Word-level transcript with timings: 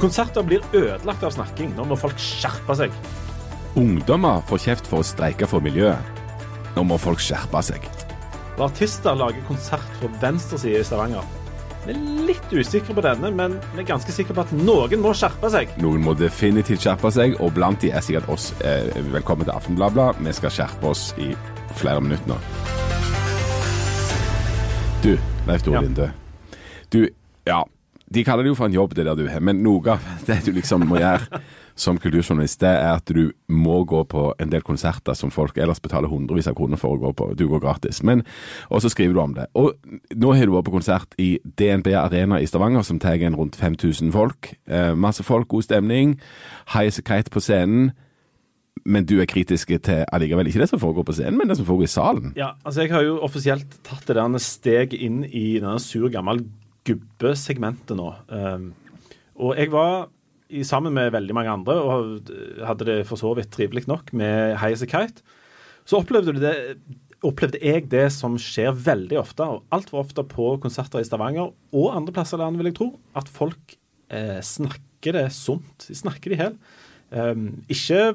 Konserter 0.00 0.42
blir 0.42 0.62
ødelagt 0.72 1.24
av 1.26 1.34
snakking. 1.34 1.74
Nå 1.76 1.84
må 1.90 1.96
folk 2.00 2.16
skjerpe 2.20 2.72
seg. 2.78 2.94
Ungdommer 3.76 4.40
får 4.48 4.62
kjeft 4.64 4.86
for 4.88 5.02
å 5.02 5.06
streike 5.06 5.44
for 5.50 5.60
miljøet. 5.60 6.22
Nå 6.72 6.86
må 6.88 6.96
folk 7.00 7.20
skjerpe 7.20 7.60
seg. 7.66 7.84
Og 8.56 8.62
artister 8.70 9.18
lager 9.18 9.44
konsert 9.48 9.84
fra 9.98 10.08
venstresida 10.22 10.80
i 10.80 10.86
Stavanger. 10.88 11.26
Vi 11.84 11.92
er 11.92 12.00
litt 12.28 12.50
usikre 12.52 12.96
på 12.96 13.04
denne, 13.04 13.30
men 13.32 13.54
vi 13.74 13.82
er 13.82 13.88
ganske 13.88 14.12
sikre 14.12 14.36
på 14.36 14.42
at 14.44 14.54
noen 14.56 15.00
må 15.04 15.12
skjerpe 15.16 15.48
seg. 15.52 15.72
Noen 15.80 16.04
må 16.04 16.14
definitivt 16.16 16.84
skjerpe 16.84 17.12
seg, 17.12 17.36
og 17.40 17.52
blant 17.56 17.80
de 17.84 17.92
er 17.92 18.04
sikkert 18.04 18.28
oss. 18.32 18.50
Eh, 18.64 18.88
velkommen 19.12 19.48
til 19.48 19.52
Aftenbladet. 19.54 20.14
Vi 20.24 20.34
skal 20.36 20.54
skjerpe 20.54 20.90
oss 20.92 21.10
i 21.20 21.30
flere 21.80 22.00
minutter 22.04 22.32
nå. 22.32 22.40
Du, 25.04 25.12
Leif 25.48 25.64
Tore 25.64 25.76
Ja. 25.76 25.84
Linde. 25.84 26.08
Du, 26.92 27.04
ja. 27.48 27.60
De 28.10 28.24
kaller 28.26 28.42
det 28.42 28.50
jo 28.50 28.58
for 28.58 28.66
en 28.66 28.74
jobb, 28.74 28.94
det 28.98 29.04
der 29.06 29.14
du 29.14 29.28
har, 29.30 29.42
men 29.44 29.60
noe 29.62 29.94
av 29.94 30.06
det 30.28 30.40
du 30.46 30.50
liksom 30.56 30.82
må 30.90 30.98
gjøre 30.98 31.40
som 31.80 31.98
kulturjournalist, 32.00 32.60
det 32.60 32.70
er 32.70 32.96
at 32.96 33.12
du 33.14 33.30
må 33.48 33.80
gå 33.88 34.02
på 34.10 34.24
en 34.42 34.50
del 34.52 34.64
konserter 34.66 35.16
som 35.16 35.32
folk 35.32 35.56
ellers 35.56 35.80
betaler 35.80 36.10
hundrevis 36.10 36.50
av 36.50 36.56
kroner 36.58 36.80
for 36.80 36.96
å 36.96 37.00
gå 37.00 37.12
på. 37.16 37.30
Du 37.38 37.46
går 37.48 37.62
gratis. 37.62 38.02
Men, 38.04 38.24
og 38.68 38.82
så 38.84 38.90
skriver 38.92 39.16
du 39.16 39.22
om 39.22 39.36
det. 39.38 39.46
Og 39.56 39.72
nå 40.18 40.34
har 40.36 40.50
du 40.50 40.54
vært 40.56 40.68
på 40.68 40.76
konsert 40.76 41.16
i 41.22 41.30
DNB 41.44 41.92
Arena 41.96 42.40
i 42.42 42.50
Stavanger, 42.50 42.84
som 42.86 43.00
tar 43.00 43.16
igjen 43.16 43.38
rundt 43.38 43.56
5000 43.56 44.12
folk. 44.12 44.52
Eh, 44.68 44.92
masse 44.92 45.24
folk, 45.24 45.48
god 45.48 45.70
stemning. 45.70 46.18
Highasakite 46.74 47.32
på 47.32 47.42
scenen. 47.44 47.92
Men 48.84 49.04
du 49.04 49.18
er 49.20 49.28
kritisk 49.28 49.72
til 49.84 50.04
allikevel 50.08 50.48
ikke 50.48 50.62
det 50.62 50.70
som 50.70 50.80
foregår 50.80 51.04
på 51.06 51.14
scenen, 51.18 51.36
men 51.38 51.50
det 51.50 51.58
som 51.58 51.66
foregår 51.68 51.88
i 51.88 51.94
salen. 51.94 52.32
Ja, 52.38 52.54
altså 52.64 52.82
Jeg 52.86 52.94
har 52.94 53.04
jo 53.04 53.18
offisielt 53.22 53.80
tatt 53.84 54.06
det 54.08 54.16
der 54.16 54.38
steg 54.40 54.94
inn 54.96 55.22
i 55.24 55.60
denne 55.60 55.78
sur, 55.82 56.08
gammel 56.08 56.44
gubbesegmentet 56.88 57.98
nå. 57.98 58.08
Um, 58.28 58.70
og 59.40 59.56
jeg 59.58 59.72
var 59.72 60.08
sammen 60.66 60.94
med 60.96 61.12
veldig 61.14 61.36
mange 61.36 61.52
andre 61.52 61.76
og 61.78 62.32
hadde 62.66 62.88
det 62.88 62.96
for 63.08 63.20
så 63.20 63.32
vidt 63.38 63.52
trivelig 63.54 63.86
nok 63.90 64.10
med 64.16 64.56
Highas 64.60 64.82
Kite. 64.88 65.22
Så 65.86 66.00
opplevde, 66.00 66.34
det, 66.42 66.54
opplevde 67.26 67.60
jeg 67.62 67.86
det 67.92 68.08
som 68.14 68.36
skjer 68.40 68.74
veldig 68.74 69.20
ofte, 69.20 69.46
og 69.46 69.64
altfor 69.74 70.02
ofte 70.02 70.24
på 70.28 70.52
konserter 70.62 71.02
i 71.02 71.06
Stavanger 71.06 71.52
og 71.52 71.94
andre 71.94 72.14
plasser 72.14 72.38
i 72.38 72.44
landet, 72.44 72.60
vil 72.60 72.70
jeg 72.72 72.78
tro, 72.80 72.90
at 73.18 73.30
folk 73.30 73.76
eh, 74.12 74.40
snakker 74.44 75.16
det 75.16 75.30
sunt. 75.34 75.88
De 75.88 75.96
snakker 75.96 76.32
det 76.32 76.38
i 76.38 76.42
hjel. 76.44 76.60
Um, 77.10 77.48
ikke 77.72 78.12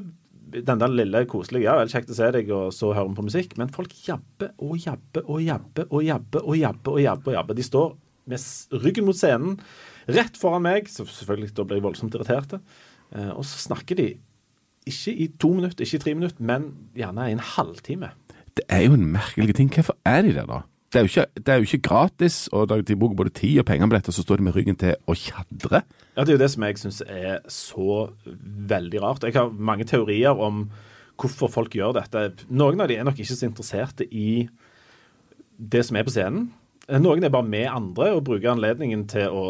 den 0.56 0.80
der 0.80 0.92
lille 0.94 1.23
koselige 1.28 1.66
ja, 1.66 1.73
vel, 1.80 1.90
kjekt 1.92 2.12
å 2.14 2.16
se 2.16 2.30
deg, 2.36 2.52
og 2.53 2.70
så 2.75 2.92
hører 2.94 3.09
vi 3.09 3.18
på 3.18 3.28
musikk. 3.28 3.56
Men 3.59 3.72
folk 3.73 3.95
jabber 4.06 4.53
og 4.62 4.78
jabber 4.80 5.25
og 5.25 5.42
jabber 5.44 5.90
og 5.90 6.06
jabber 6.06 6.45
og 6.45 6.59
jabber. 6.59 6.92
og 6.94 7.02
jabber 7.03 7.31
og 7.31 7.38
jabber. 7.40 7.58
De 7.58 7.66
står 7.66 7.95
med 8.30 8.81
ryggen 8.84 9.06
mot 9.08 9.18
scenen, 9.18 9.59
rett 10.09 10.38
foran 10.40 10.66
meg, 10.66 10.90
så 10.92 11.06
selvfølgelig 11.06 11.56
da 11.58 11.66
blir 11.66 11.80
jeg 11.80 11.86
voldsomt 11.88 12.16
irritert. 12.18 12.58
Eh, 13.16 13.31
og 13.31 13.44
så 13.45 13.62
snakker 13.68 14.00
de 14.00 14.08
ikke 14.86 15.16
i 15.16 15.28
to 15.42 15.52
minutter, 15.54 15.86
ikke 15.86 16.00
i 16.00 16.04
tre 16.04 16.14
minutter, 16.18 16.46
men 16.46 16.72
gjerne 16.98 17.30
i 17.30 17.36
en 17.36 17.44
halvtime. 17.56 18.12
Det 18.56 18.66
er 18.72 18.86
jo 18.86 18.96
en 18.96 19.12
merkelig 19.16 19.56
ting. 19.58 19.70
Hvorfor 19.73 19.98
er 20.06 20.22
de 20.26 20.34
der, 20.38 20.48
da? 20.50 20.62
Det 20.94 21.02
er 21.02 21.08
ikke, 21.09 21.26
det 21.36 21.52
er 21.52 21.56
jo 21.59 21.68
ikke 21.68 21.84
gratis, 21.90 22.36
og 22.56 22.70
de 22.88 22.96
bruker 22.96 23.18
både 23.20 23.34
tid 23.36 23.59
og 23.59 23.66
penger 23.68 23.90
på 23.90 23.98
dette, 23.98 24.12
og 24.14 24.16
så 24.16 24.23
står 24.23 24.40
de 24.40 24.46
med 24.48 24.56
ryggen 24.56 24.78
til 24.80 24.94
og 25.12 25.18
tjadrer. 25.20 25.84
Ja, 26.16 26.22
Det 26.23 26.30
er 26.30 26.38
jo 26.38 26.44
det 26.44 26.52
som 26.53 26.64
jeg 26.64 26.78
syns 26.80 27.02
er 27.08 27.40
så 27.52 28.09
veldig 28.70 29.02
rart. 29.03 29.23
Jeg 29.23 29.34
har 29.36 29.50
mange 29.50 29.84
teorier 29.84 30.31
om 30.31 30.70
hvorfor 31.20 31.52
folk 31.52 31.76
gjør 31.76 31.98
dette. 31.98 32.46
Noen 32.50 32.80
av 32.80 32.88
de 32.88 32.96
er 32.96 33.03
nok 33.03 33.20
ikke 33.20 33.36
så 33.36 33.50
interesserte 33.50 34.08
i 34.08 34.48
det 35.58 35.84
som 35.88 35.98
er 35.98 36.08
på 36.08 36.14
scenen. 36.16 36.53
Noen 36.86 37.25
er 37.25 37.33
bare 37.33 37.47
med 37.50 37.66
andre 37.72 38.11
og 38.14 38.25
bruker 38.28 38.52
anledningen 38.52 39.08
til 39.09 39.31
å 39.33 39.45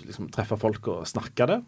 liksom, 0.00 0.30
treffe 0.32 0.56
folk 0.60 0.86
og 0.88 1.08
snakke 1.08 1.48
det. 1.50 1.58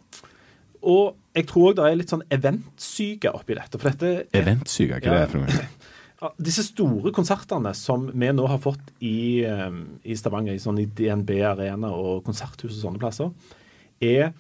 Og 0.89 1.19
jeg 1.37 1.47
tror 1.51 1.71
òg 1.71 1.79
det 1.79 1.89
er 1.89 1.99
litt 2.01 2.13
sånn 2.13 2.25
eventsyke 2.33 3.33
oppi 3.37 3.57
dette. 3.59 3.79
For 3.79 3.93
dette 3.93 4.39
Eventsyke, 4.39 4.99
hva 5.05 5.13
er 5.13 5.27
det 5.27 5.35
for 5.35 5.45
noe? 5.45 5.67
disse 6.49 6.65
store 6.67 7.13
konsertene 7.15 7.73
som 7.77 8.07
vi 8.09 8.31
nå 8.35 8.47
har 8.51 8.61
fått 8.63 8.93
i, 9.03 9.43
eh, 9.47 9.69
i 10.07 10.17
Stavanger, 10.19 10.57
i, 10.57 10.63
sånn, 10.63 10.81
i 10.83 10.89
DNB 10.89 11.35
Arena 11.51 11.93
og 11.95 12.25
konserthus 12.27 12.77
og 12.79 12.81
sånne 12.87 13.03
plasser, 13.03 13.31
er 14.03 14.33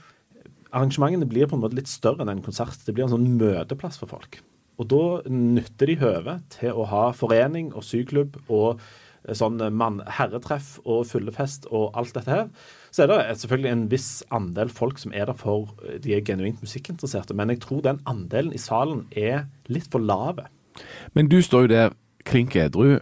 Arrangementene 0.72 1.28
blir 1.28 1.44
på 1.44 1.58
en 1.58 1.60
måte 1.60 1.76
litt 1.76 1.90
større 1.90 2.24
enn 2.24 2.30
en 2.32 2.38
konsert. 2.40 2.78
Det 2.86 2.94
blir 2.96 3.04
en 3.04 3.12
sånn 3.12 3.34
møteplass 3.36 3.98
for 4.00 4.08
folk. 4.08 4.38
Og 4.80 4.86
da 4.88 5.02
nytter 5.28 5.90
de 5.90 5.98
høvet 6.00 6.46
til 6.54 6.72
å 6.72 6.86
ha 6.88 7.02
forening 7.12 7.74
og 7.76 7.84
syklubb 7.84 8.38
og 8.46 8.80
eh, 8.80 9.01
sånn 9.30 9.60
mann, 9.76 10.00
herretreff 10.18 10.78
og 10.82 11.04
fyllefest 11.10 11.68
og 11.70 11.96
alt 11.98 12.14
dette 12.16 12.32
her. 12.32 12.48
Så 12.90 13.04
er 13.04 13.12
det 13.12 13.20
selvfølgelig 13.42 13.72
en 13.72 13.84
viss 13.92 14.10
andel 14.34 14.72
folk 14.72 14.98
som 15.00 15.14
er 15.14 15.30
der 15.30 15.38
for 15.38 15.70
eh, 15.86 15.98
de 16.02 16.16
er 16.16 16.24
genuint 16.26 16.62
musikkinteresserte. 16.64 17.36
Men 17.38 17.54
jeg 17.54 17.62
tror 17.64 17.84
den 17.86 18.02
andelen 18.08 18.52
i 18.52 18.60
salen 18.60 19.06
er 19.10 19.46
litt 19.72 19.88
for 19.92 20.02
lave. 20.02 20.48
Men 21.14 21.28
du 21.28 21.40
står 21.42 21.66
jo 21.66 21.72
der 21.74 21.96
klink 22.28 22.56
edru 22.56 22.98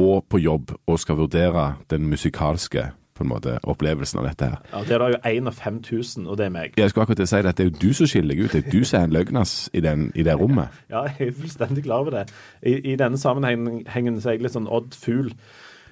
og 0.00 0.24
på 0.30 0.40
jobb 0.40 0.72
og 0.86 1.00
skal 1.02 1.18
vurdere 1.20 1.74
den 1.90 2.08
musikalske 2.08 2.90
på 3.20 3.26
en 3.26 3.32
måte, 3.34 3.58
opplevelsen 3.68 4.22
av 4.22 4.28
dette 4.30 4.48
her. 4.48 4.60
Ja, 4.72 4.80
Det 4.88 4.96
er 4.96 5.02
da 5.02 5.08
jo 5.12 5.18
én 5.28 5.50
av 5.50 5.58
5000, 5.60 6.26
og 6.26 6.38
det 6.40 6.46
er 6.46 6.54
meg. 6.54 6.76
Jeg 6.80 6.90
skulle 6.90 7.04
akkurat 7.04 7.28
si 7.28 7.36
det 7.36 7.52
at 7.52 7.58
det 7.60 7.66
er 7.66 7.70
jo 7.70 7.76
du 7.82 7.92
som 7.98 8.08
skiller 8.08 8.34
deg 8.34 8.44
ut. 8.44 8.54
Det 8.56 8.62
er 8.64 8.70
du 8.72 8.84
som 8.88 9.00
er 9.00 9.08
en 9.08 9.16
løgnas 9.18 9.54
i, 9.76 9.80
den, 9.84 10.06
i 10.14 10.24
det 10.26 10.36
rommet. 10.40 10.80
Ja, 10.90 11.04
jeg 11.18 11.28
er 11.28 11.36
fullstendig 11.36 11.84
klar 11.84 12.02
over 12.02 12.10
det. 12.10 12.24
I, 12.62 12.92
i 12.92 12.96
denne 12.98 13.18
sammenhengen 13.20 14.20
så 14.20 14.30
er 14.32 14.38
jeg 14.38 14.46
litt 14.46 14.56
sånn 14.56 14.70
odd 14.70 14.96
fugl. 14.96 15.30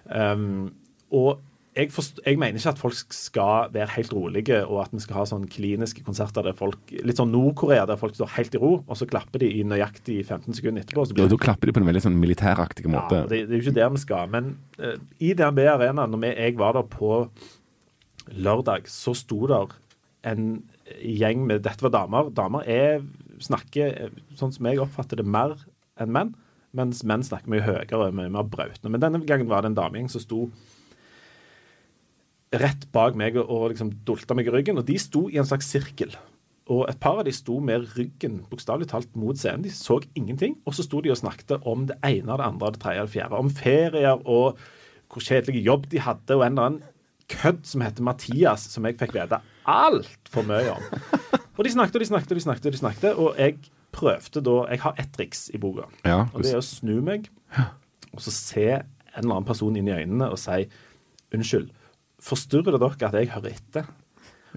Um, 0.08 0.72
og 1.12 1.38
jeg, 1.78 1.90
forst- 1.94 2.18
jeg 2.26 2.36
mener 2.40 2.58
ikke 2.58 2.72
at 2.74 2.80
folk 2.80 3.12
skal 3.14 3.68
være 3.72 3.92
helt 3.94 4.12
rolige, 4.16 4.56
og 4.66 4.80
at 4.82 4.92
vi 4.96 5.00
skal 5.04 5.20
ha 5.20 5.24
sånn 5.30 5.44
kliniske 5.50 6.02
konserter 6.06 6.42
der 6.48 6.56
folk 6.58 6.90
Litt 7.06 7.20
sånn 7.20 7.30
Nord-Korea, 7.30 7.84
der 7.86 8.00
folk 8.00 8.16
står 8.18 8.32
helt 8.34 8.56
i 8.58 8.60
ro, 8.62 8.72
og 8.82 8.98
så 8.98 9.06
klapper 9.06 9.44
de 9.44 9.48
i 9.60 9.62
nøyaktig 9.62 10.18
15 10.26 10.58
sekunder 10.58 10.82
etterpå. 10.82 11.06
Så 11.06 11.14
Og 11.14 11.22
Ja, 11.22 11.28
da 11.30 11.38
klapper 11.38 11.70
de 11.70 11.76
på 11.76 11.82
en 11.84 11.86
veldig 11.88 12.02
sånn 12.08 12.18
militæraktig 12.18 12.90
måte. 12.90 13.22
ja, 13.22 13.28
det, 13.30 13.44
det 13.48 13.54
er 13.54 13.60
jo 13.62 13.68
ikke 13.68 13.76
der 13.78 13.92
vi 13.94 14.02
skal. 14.02 14.28
Men 14.34 14.50
uh, 14.82 14.96
i 15.22 15.32
DNB 15.38 15.62
Arena, 15.70 16.06
når 16.10 16.24
vi, 16.26 16.34
jeg 16.34 16.58
var 16.58 16.74
der 16.80 16.88
på 16.90 17.12
lørdag, 18.34 18.88
så 18.90 19.14
sto 19.16 19.46
der 19.48 19.72
en 20.28 20.48
gjeng 21.04 21.44
med 21.46 21.62
Dette 21.64 21.84
var 21.86 21.94
damer. 21.94 22.28
Damer 22.34 22.66
er, 22.68 23.02
snakker, 23.44 23.94
eh, 24.08 24.18
sånn 24.36 24.52
som 24.52 24.66
jeg 24.68 24.80
oppfatter 24.82 25.20
det, 25.20 25.26
mer 25.26 25.54
enn 26.00 26.12
menn. 26.14 26.34
Mens 26.76 27.00
menn 27.06 27.22
snakker 27.24 27.48
mye 27.48 27.64
høyere, 27.64 28.10
mye 28.12 28.28
mer 28.32 28.44
brautende. 28.44 28.90
Men 28.92 29.00
denne 29.00 29.22
gangen 29.24 29.48
var 29.48 29.62
det 29.64 29.70
en 29.72 29.78
damegjeng 29.78 30.10
som 30.12 30.20
sto 30.20 30.40
rett 32.54 32.86
bak 32.94 33.16
meg 33.18 33.36
og, 33.36 33.48
og 33.48 33.70
liksom 33.72 33.92
dulta 34.08 34.36
meg 34.36 34.48
i 34.48 34.54
ryggen. 34.54 34.80
Og 34.80 34.86
de 34.88 34.96
sto 35.00 35.26
i 35.28 35.38
en 35.40 35.48
slags 35.48 35.68
sirkel. 35.68 36.14
Og 36.68 36.84
et 36.90 36.98
par 37.00 37.20
av 37.20 37.24
de 37.24 37.32
sto 37.32 37.58
med 37.64 37.86
ryggen 37.96 38.42
bokstavelig 38.50 38.90
talt 38.90 39.14
mot 39.16 39.38
scenen. 39.38 39.64
De 39.64 39.72
så 39.72 40.00
ingenting. 40.18 40.58
Og 40.68 40.76
så 40.76 40.84
sto 40.84 41.00
de 41.04 41.12
og 41.12 41.20
snakket 41.20 41.64
om 41.68 41.86
det 41.88 41.96
ene 42.04 42.34
og 42.34 42.40
det 42.40 42.48
andre 42.48 42.68
og 42.68 42.76
det 42.76 42.82
tredje 42.84 43.04
og 43.04 43.08
det 43.08 43.16
fjerde. 43.16 43.40
Om 43.40 43.54
ferier 43.56 44.22
og 44.24 44.60
hvor 45.08 45.24
kjedelig 45.24 45.64
jobb 45.64 45.88
de 45.88 46.02
hadde, 46.04 46.36
og 46.36 46.44
en 46.44 46.52
eller 46.52 46.66
annen 46.68 46.82
kødd 47.32 47.62
som 47.68 47.80
heter 47.84 48.04
Mathias, 48.04 48.66
som 48.72 48.84
jeg 48.84 48.98
fikk 49.00 49.14
vite 49.16 49.40
altfor 49.68 50.44
mye 50.48 50.74
om. 50.74 50.84
Og 51.56 51.64
de 51.64 51.72
snakket 51.72 51.96
og 51.96 52.04
de 52.04 52.08
snakket 52.10 52.32
og 52.32 52.38
de 52.38 52.44
snakket, 52.44 52.66
og 52.68 52.74
de 52.74 52.80
snakket, 52.80 53.16
og 53.16 53.40
jeg 53.40 53.56
prøvde 53.92 54.42
da 54.44 54.56
Jeg 54.68 54.80
har 54.84 54.94
ett 55.00 55.12
triks 55.16 55.48
i 55.50 55.58
boka. 55.58 55.88
Ja, 56.04 56.26
og 56.32 56.44
det 56.44 56.52
er 56.52 56.60
å 56.60 56.64
snu 56.64 57.00
meg 57.04 57.30
og 58.12 58.22
så 58.24 58.32
se 58.34 58.66
en 58.68 59.24
eller 59.24 59.38
annen 59.38 59.48
person 59.48 59.76
inn 59.76 59.88
i 59.88 59.96
øynene 59.96 60.30
og 60.32 60.38
si 60.40 60.64
unnskyld. 61.34 61.68
Forstyrrer 62.24 62.74
det 62.74 62.82
dere 62.82 63.08
at 63.08 63.18
jeg 63.18 63.32
hører 63.34 63.54
etter? 63.54 63.90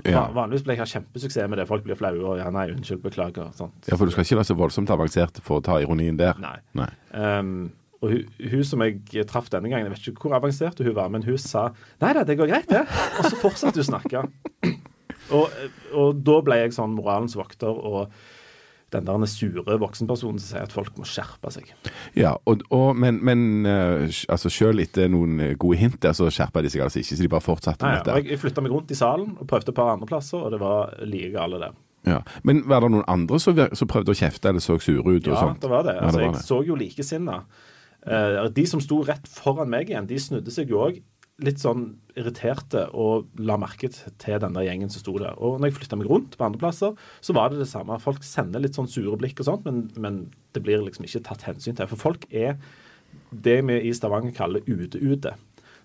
Ja. 0.08 0.24
Vanligvis 0.34 0.64
blir 0.66 0.78
jeg 0.78 0.82
ha 0.82 0.88
kjempesuksess 0.88 1.50
med 1.52 1.60
det. 1.60 1.68
Folk 1.70 1.84
blir 1.86 2.00
flaue 2.00 2.24
og 2.24 2.40
ja, 2.40 2.48
nei, 2.54 2.70
unnskyld, 2.74 3.02
beklager. 3.04 3.52
Sånt. 3.58 3.76
ja, 3.90 3.98
for 3.98 4.08
du 4.08 4.14
skal 4.14 4.26
ikke 4.26 4.40
være 4.40 4.50
så 4.50 4.58
voldsomt 4.58 4.94
avansert 4.94 5.42
for 5.46 5.60
å 5.60 5.66
ta 5.66 5.78
ironien 5.84 6.18
der. 6.20 6.40
Nei. 6.42 6.58
Nei. 6.80 6.90
Um, 7.12 7.70
og 8.02 8.16
hun, 8.16 8.30
hun 8.50 8.64
som 8.66 8.82
jeg 8.82 9.26
traff 9.30 9.52
denne 9.54 9.70
gangen, 9.70 9.92
jeg 9.92 9.94
vet 9.94 10.08
ikke 10.10 10.26
hvor 10.26 10.40
avansert 10.40 10.80
hun 10.82 10.96
var, 10.98 11.12
men 11.14 11.26
hun 11.28 11.38
sa 11.38 11.68
nei 12.02 12.16
da, 12.18 12.24
det 12.26 12.40
går 12.40 12.50
greit, 12.50 12.72
det. 12.72 12.82
Og 13.20 13.28
så 13.28 13.38
fortsatte 13.44 13.78
hun 13.78 13.86
å 13.86 13.90
snakke. 13.92 14.26
Og, 15.32 15.54
og 15.96 16.18
da 16.28 16.34
ble 16.44 16.58
jeg 16.60 16.74
sånn 16.76 16.92
moralens 16.98 17.38
vokter 17.40 17.72
og 17.72 18.10
den 18.92 19.06
der 19.08 19.26
sure 19.32 19.78
voksenpersonen 19.82 20.40
som 20.42 20.48
sier 20.56 20.66
at 20.68 20.74
folk 20.76 20.98
må 21.00 21.06
skjerpe 21.08 21.52
seg. 21.54 21.70
Ja, 22.18 22.34
og, 22.46 22.64
og, 22.74 22.96
men, 23.00 23.20
men 23.26 23.66
eh, 23.66 24.08
altså 24.32 24.50
selv 24.52 24.80
etter 24.84 25.08
noen 25.12 25.40
eh, 25.40 25.54
gode 25.60 25.78
hint 25.80 26.00
der, 26.04 26.14
så 26.18 26.28
skjerpa 26.34 26.64
de 26.66 26.72
seg 26.74 26.84
altså 26.86 27.00
ikke, 27.02 27.16
så 27.20 27.24
de 27.26 27.32
bare 27.32 27.46
fortsatte 27.46 27.86
med 27.88 27.98
ja, 28.00 28.04
dette. 28.04 28.18
jeg, 28.22 28.32
jeg 28.36 28.42
flytta 28.44 28.66
meg 28.66 28.76
rundt 28.76 28.92
i 28.92 29.00
salen 29.00 29.34
og 29.40 29.48
prøvde 29.52 29.72
et 29.72 29.80
par 29.80 29.94
andre 29.96 30.10
plasser, 30.10 30.38
og 30.44 30.52
det 30.56 30.60
var 30.64 30.96
like 31.08 31.32
gale 31.36 31.60
der. 31.64 31.78
Ja. 32.08 32.20
Men 32.44 32.64
var 32.66 32.82
det 32.82 32.92
noen 32.96 33.06
andre 33.12 33.38
som, 33.40 33.60
som 33.78 33.88
prøvde 33.92 34.16
å 34.16 34.18
kjefte 34.18 34.50
eller 34.50 34.64
så 34.64 34.80
sure 34.82 35.04
ut? 35.06 35.28
og 35.28 35.36
Ja, 35.36 35.42
sånt? 35.46 35.62
det 35.62 35.70
var 35.70 35.84
det. 35.86 35.94
Ja, 36.00 36.08
Altså, 36.08 36.18
det 36.18 36.26
var 36.26 36.32
jeg 36.32 36.40
det. 36.40 36.46
så 36.48 36.62
jo 36.66 36.78
likesinna. 36.80 37.36
Eh, 38.02 38.38
de 38.58 38.64
som 38.66 38.82
sto 38.82 39.04
rett 39.06 39.28
foran 39.30 39.70
meg 39.70 39.92
igjen, 39.92 40.08
de 40.10 40.18
snudde 40.20 40.50
seg 40.54 40.72
jo 40.74 40.80
òg 40.88 40.98
litt 41.42 41.62
sånn 41.62 41.88
irriterte 42.20 42.86
og 42.98 43.30
la 43.40 43.56
merke 43.60 43.90
til 43.92 44.40
den 44.44 44.56
der 44.58 44.66
gjengen 44.68 44.92
som 44.92 45.04
sto 45.04 45.16
der. 45.20 45.38
Og 45.40 45.60
når 45.60 45.72
jeg 45.72 45.78
flytta 45.80 46.00
meg 46.00 46.10
rundt 46.12 46.38
på 46.38 46.48
andre 46.48 46.62
plasser, 46.62 46.96
så 47.24 47.36
var 47.38 47.52
det 47.52 47.62
det 47.62 47.70
samme. 47.72 48.00
Folk 48.04 48.26
sender 48.28 48.64
litt 48.64 48.78
sånn 48.78 48.90
sure 48.92 49.18
blikk 49.20 49.42
og 49.42 49.48
sånt, 49.48 49.68
men, 49.68 49.86
men 50.02 50.24
det 50.56 50.64
blir 50.66 50.84
liksom 50.86 51.08
ikke 51.08 51.24
tatt 51.30 51.48
hensyn 51.48 51.78
til. 51.78 51.90
For 51.92 52.10
folk 52.10 52.28
er 52.30 52.58
det 53.32 53.62
vi 53.68 53.80
i 53.88 53.96
Stavanger 53.96 54.36
kaller 54.36 54.66
ute-ute. 54.68 55.36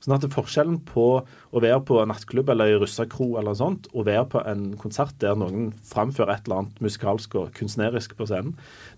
Sånn 0.03 0.15
at 0.17 0.27
forskjellen 0.31 0.81
på 0.87 1.07
å 1.25 1.63
være 1.63 1.81
på 1.89 1.99
en 2.03 2.11
nattklubb 2.13 2.51
eller 2.53 2.75
i 2.75 2.79
russekro 2.81 3.33
eller 3.41 3.57
sånt, 3.59 3.89
og 3.95 4.09
være 4.11 4.27
på 4.35 4.43
en 4.47 4.69
konsert 4.81 5.17
der 5.23 5.39
noen 5.39 5.71
framfører 5.89 6.35
et 6.35 6.47
eller 6.47 6.65
annet 6.65 6.83
musikalsk 6.85 7.39
og 7.41 7.53
kunstnerisk 7.57 8.17
på 8.19 8.29
scenen, 8.29 8.55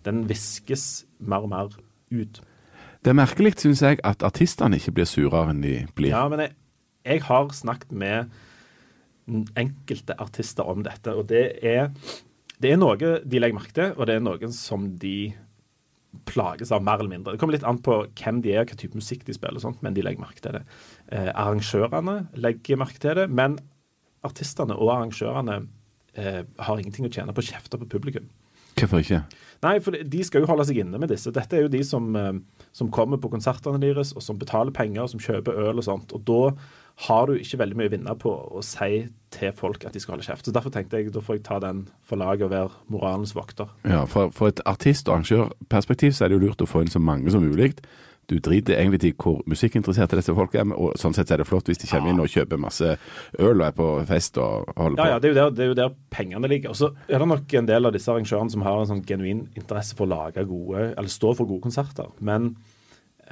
den 0.09 0.25
viskes 0.31 1.07
mer 1.19 1.47
og 1.47 1.53
mer 1.55 1.77
ut. 2.11 2.43
Det 3.09 3.15
er 3.15 3.23
merkelig, 3.23 3.55
syns 3.57 3.81
jeg, 3.81 3.97
at 4.05 4.21
artistene 4.21 4.77
ikke 4.77 4.93
blir 4.99 5.07
surere 5.09 5.49
enn 5.49 5.63
de 5.65 5.71
blir. 5.97 6.11
Ja, 6.13 6.27
men 6.29 6.43
jeg, 6.43 6.51
jeg 7.09 7.23
har 7.25 7.47
snakket 7.57 7.95
med 7.97 8.35
enkelte 9.57 10.13
artister 10.21 10.69
om 10.69 10.83
dette, 10.85 11.15
og 11.17 11.31
det 11.31 11.47
er, 11.65 11.89
det 12.61 12.75
er 12.75 12.77
noe 12.77 12.99
de 13.01 13.41
legger 13.41 13.57
merke 13.57 13.73
til, 13.79 13.95
og 13.97 14.11
det 14.11 14.19
er 14.19 14.27
noen 14.27 14.53
som 14.53 14.85
de 15.01 15.33
plages 16.29 16.69
av 16.69 16.85
mer 16.85 17.01
eller 17.01 17.15
mindre. 17.15 17.33
Det 17.33 17.41
kommer 17.41 17.57
litt 17.57 17.65
an 17.65 17.81
på 17.81 17.97
hvem 18.21 18.43
de 18.45 18.53
er, 18.53 18.69
hva 18.69 18.77
type 18.77 19.01
musikk 19.01 19.25
de 19.25 19.39
spiller, 19.39 19.57
og 19.57 19.65
sånt, 19.65 19.81
men 19.81 19.97
de 19.97 20.05
legger 20.05 20.27
merke 20.27 20.45
til 20.45 20.59
det. 20.59 20.63
Eh, 21.09 21.33
arrangørene 21.33 22.19
legger 22.45 22.83
merke 22.85 23.01
til 23.01 23.23
det, 23.23 23.25
men 23.33 23.57
artistene 24.29 24.77
og 24.77 24.93
arrangørene 24.99 25.63
eh, 26.13 26.43
har 26.45 26.77
ingenting 26.77 27.09
å 27.09 27.15
tjene 27.17 27.33
på 27.33 27.41
å 27.41 27.49
kjefte 27.55 27.81
på 27.81 27.89
publikum. 27.97 28.29
Hvorfor 28.85 29.05
ikke? 29.05 29.23
Nei, 29.65 29.79
for 29.83 29.91
de 29.91 30.21
skal 30.23 30.45
jo 30.45 30.49
holde 30.51 30.69
seg 30.69 30.79
inne 30.85 31.01
med 31.03 31.11
disse. 31.11 31.33
Dette 31.35 31.57
er 31.59 31.65
jo 31.65 31.73
de 31.73 31.81
som, 31.87 32.05
eh, 32.17 32.35
som 32.73 32.91
kommer 32.95 33.19
på 33.19 33.31
konsertene 33.33 33.81
deres, 33.83 34.13
og 34.15 34.23
som 34.23 34.39
betaler 34.39 34.71
penger, 34.75 35.03
og 35.03 35.11
som 35.11 35.23
kjøper 35.23 35.59
øl 35.67 35.81
og 35.83 35.85
sånt. 35.85 36.15
Og 36.15 36.23
da 36.25 36.53
har 37.09 37.27
du 37.27 37.35
ikke 37.39 37.59
veldig 37.59 37.79
mye 37.79 37.91
å 37.91 37.95
vinne 37.95 38.15
på 38.19 38.31
å 38.59 38.63
si 38.63 39.09
til 39.35 39.53
folk 39.55 39.85
at 39.87 39.95
de 39.95 40.01
skal 40.03 40.17
holde 40.17 40.27
kjeft. 40.27 40.47
Så 40.47 40.55
Derfor 40.55 40.71
tenkte 40.75 40.99
jeg 40.99 41.13
da 41.15 41.23
får 41.23 41.39
jeg 41.39 41.45
ta 41.47 41.59
den 41.63 41.89
for 42.07 42.19
laget 42.19 42.49
og 42.49 42.51
være 42.51 42.71
moralens 42.91 43.35
vokter. 43.35 43.71
Ja, 43.85 44.05
for, 44.05 44.31
for 44.35 44.51
et 44.51 44.63
artist- 44.67 45.09
og 45.09 45.19
arrangørperspektiv 45.19 46.15
så 46.15 46.25
er 46.25 46.29
det 46.29 46.39
jo 46.39 46.47
lurt 46.47 46.63
å 46.63 46.71
få 46.71 46.83
inn 46.83 46.91
så 46.91 47.03
mange 47.03 47.31
som 47.31 47.43
mulig. 47.43 47.77
Du 48.29 48.37
driter 48.45 48.77
egentlig 48.77 49.09
i 49.09 49.15
hvor 49.17 49.39
musikkinteresserte 49.49 50.19
disse 50.19 50.35
folk 50.37 50.53
er, 50.59 50.69
og 50.77 50.99
sånn 51.01 51.15
sett 51.17 51.31
er 51.33 51.41
det 51.41 51.47
flott 51.49 51.69
hvis 51.71 51.81
de 51.81 51.89
kommer 51.89 52.13
inn 52.13 52.21
og 52.21 52.29
kjøper 52.29 52.61
masse 52.61 52.91
øl 53.41 53.55
og 53.55 53.65
er 53.65 53.77
på 53.77 53.87
fest 54.11 54.37
og 54.43 54.67
holder 54.77 54.99
på. 54.99 55.07
Ja, 55.07 55.15
ja, 55.15 55.21
det 55.25 55.31
er, 55.31 55.37
der, 55.39 55.55
det 55.57 55.63
er 55.65 55.71
jo 55.71 55.77
der 55.79 55.95
pengene 56.13 56.51
ligger. 56.53 56.75
Og 56.75 56.77
så 56.77 56.91
er 57.09 57.23
det 57.23 57.29
nok 57.31 57.55
en 57.57 57.71
del 57.71 57.89
av 57.89 57.95
disse 57.97 58.13
arrangørene 58.13 58.53
som 58.53 58.65
har 58.67 58.83
en 58.83 58.91
sånn 58.91 59.05
genuin 59.09 59.47
interesse 59.57 59.97
for 59.97 60.05
å 60.05 60.13
lage 60.13 60.45
gode, 60.49 60.91
eller 60.91 61.13
stå 61.13 61.33
for 61.39 61.49
gode 61.49 61.65
konserter. 61.65 62.11
Men, 62.21 62.51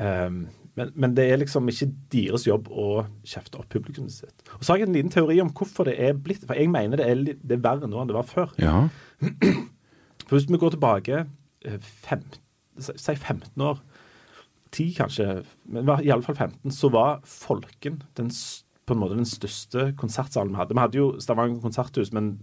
um, 0.01 0.39
men, 0.81 0.95
men 0.97 1.17
det 1.19 1.27
er 1.29 1.43
liksom 1.43 1.69
ikke 1.73 1.91
deres 2.17 2.47
jobb 2.49 2.71
å 2.73 2.89
kjefte 3.29 3.61
opp 3.61 3.69
publikum 3.77 4.09
sitt. 4.13 4.33
Og 4.57 4.65
så 4.65 4.73
har 4.73 4.81
jeg 4.81 4.89
en 4.89 4.97
liten 4.97 5.13
teori 5.13 5.43
om 5.45 5.53
hvorfor 5.57 5.91
det 5.91 5.99
er 6.09 6.17
blitt 6.17 6.49
For 6.49 6.57
jeg 6.57 6.73
mener 6.73 7.03
det 7.03 7.11
er, 7.11 7.21
det 7.37 7.59
er 7.59 7.65
verre 7.69 7.89
nå 7.91 8.01
enn 8.01 8.09
det 8.09 8.17
var 8.17 8.33
før. 8.33 8.57
Ja. 8.65 8.87
For 10.25 10.39
hvis 10.39 10.49
vi 10.49 10.59
går 10.65 10.73
tilbake 10.75 11.27
eh, 11.69 11.79
fem, 11.85 12.25
si 12.81 13.13
15 13.13 13.53
år, 13.61 13.85
10 14.77 14.93
kanskje, 14.99 15.27
men 15.73 15.89
i 16.05 16.13
alle 16.13 16.25
fall 16.27 16.37
15, 16.37 16.75
så 16.75 16.91
var 16.93 17.23
Folken 17.27 18.03
den, 18.19 18.29
på 18.87 18.95
en 18.95 19.01
måte 19.01 19.17
den 19.19 19.29
største 19.29 19.89
konsertsalen 19.99 20.53
vi 20.53 20.61
hadde. 20.61 20.77
Vi 20.77 20.85
hadde 20.85 21.01
jo 21.01 21.09
Stavanger 21.23 21.63
konserthus, 21.65 22.13
men 22.15 22.35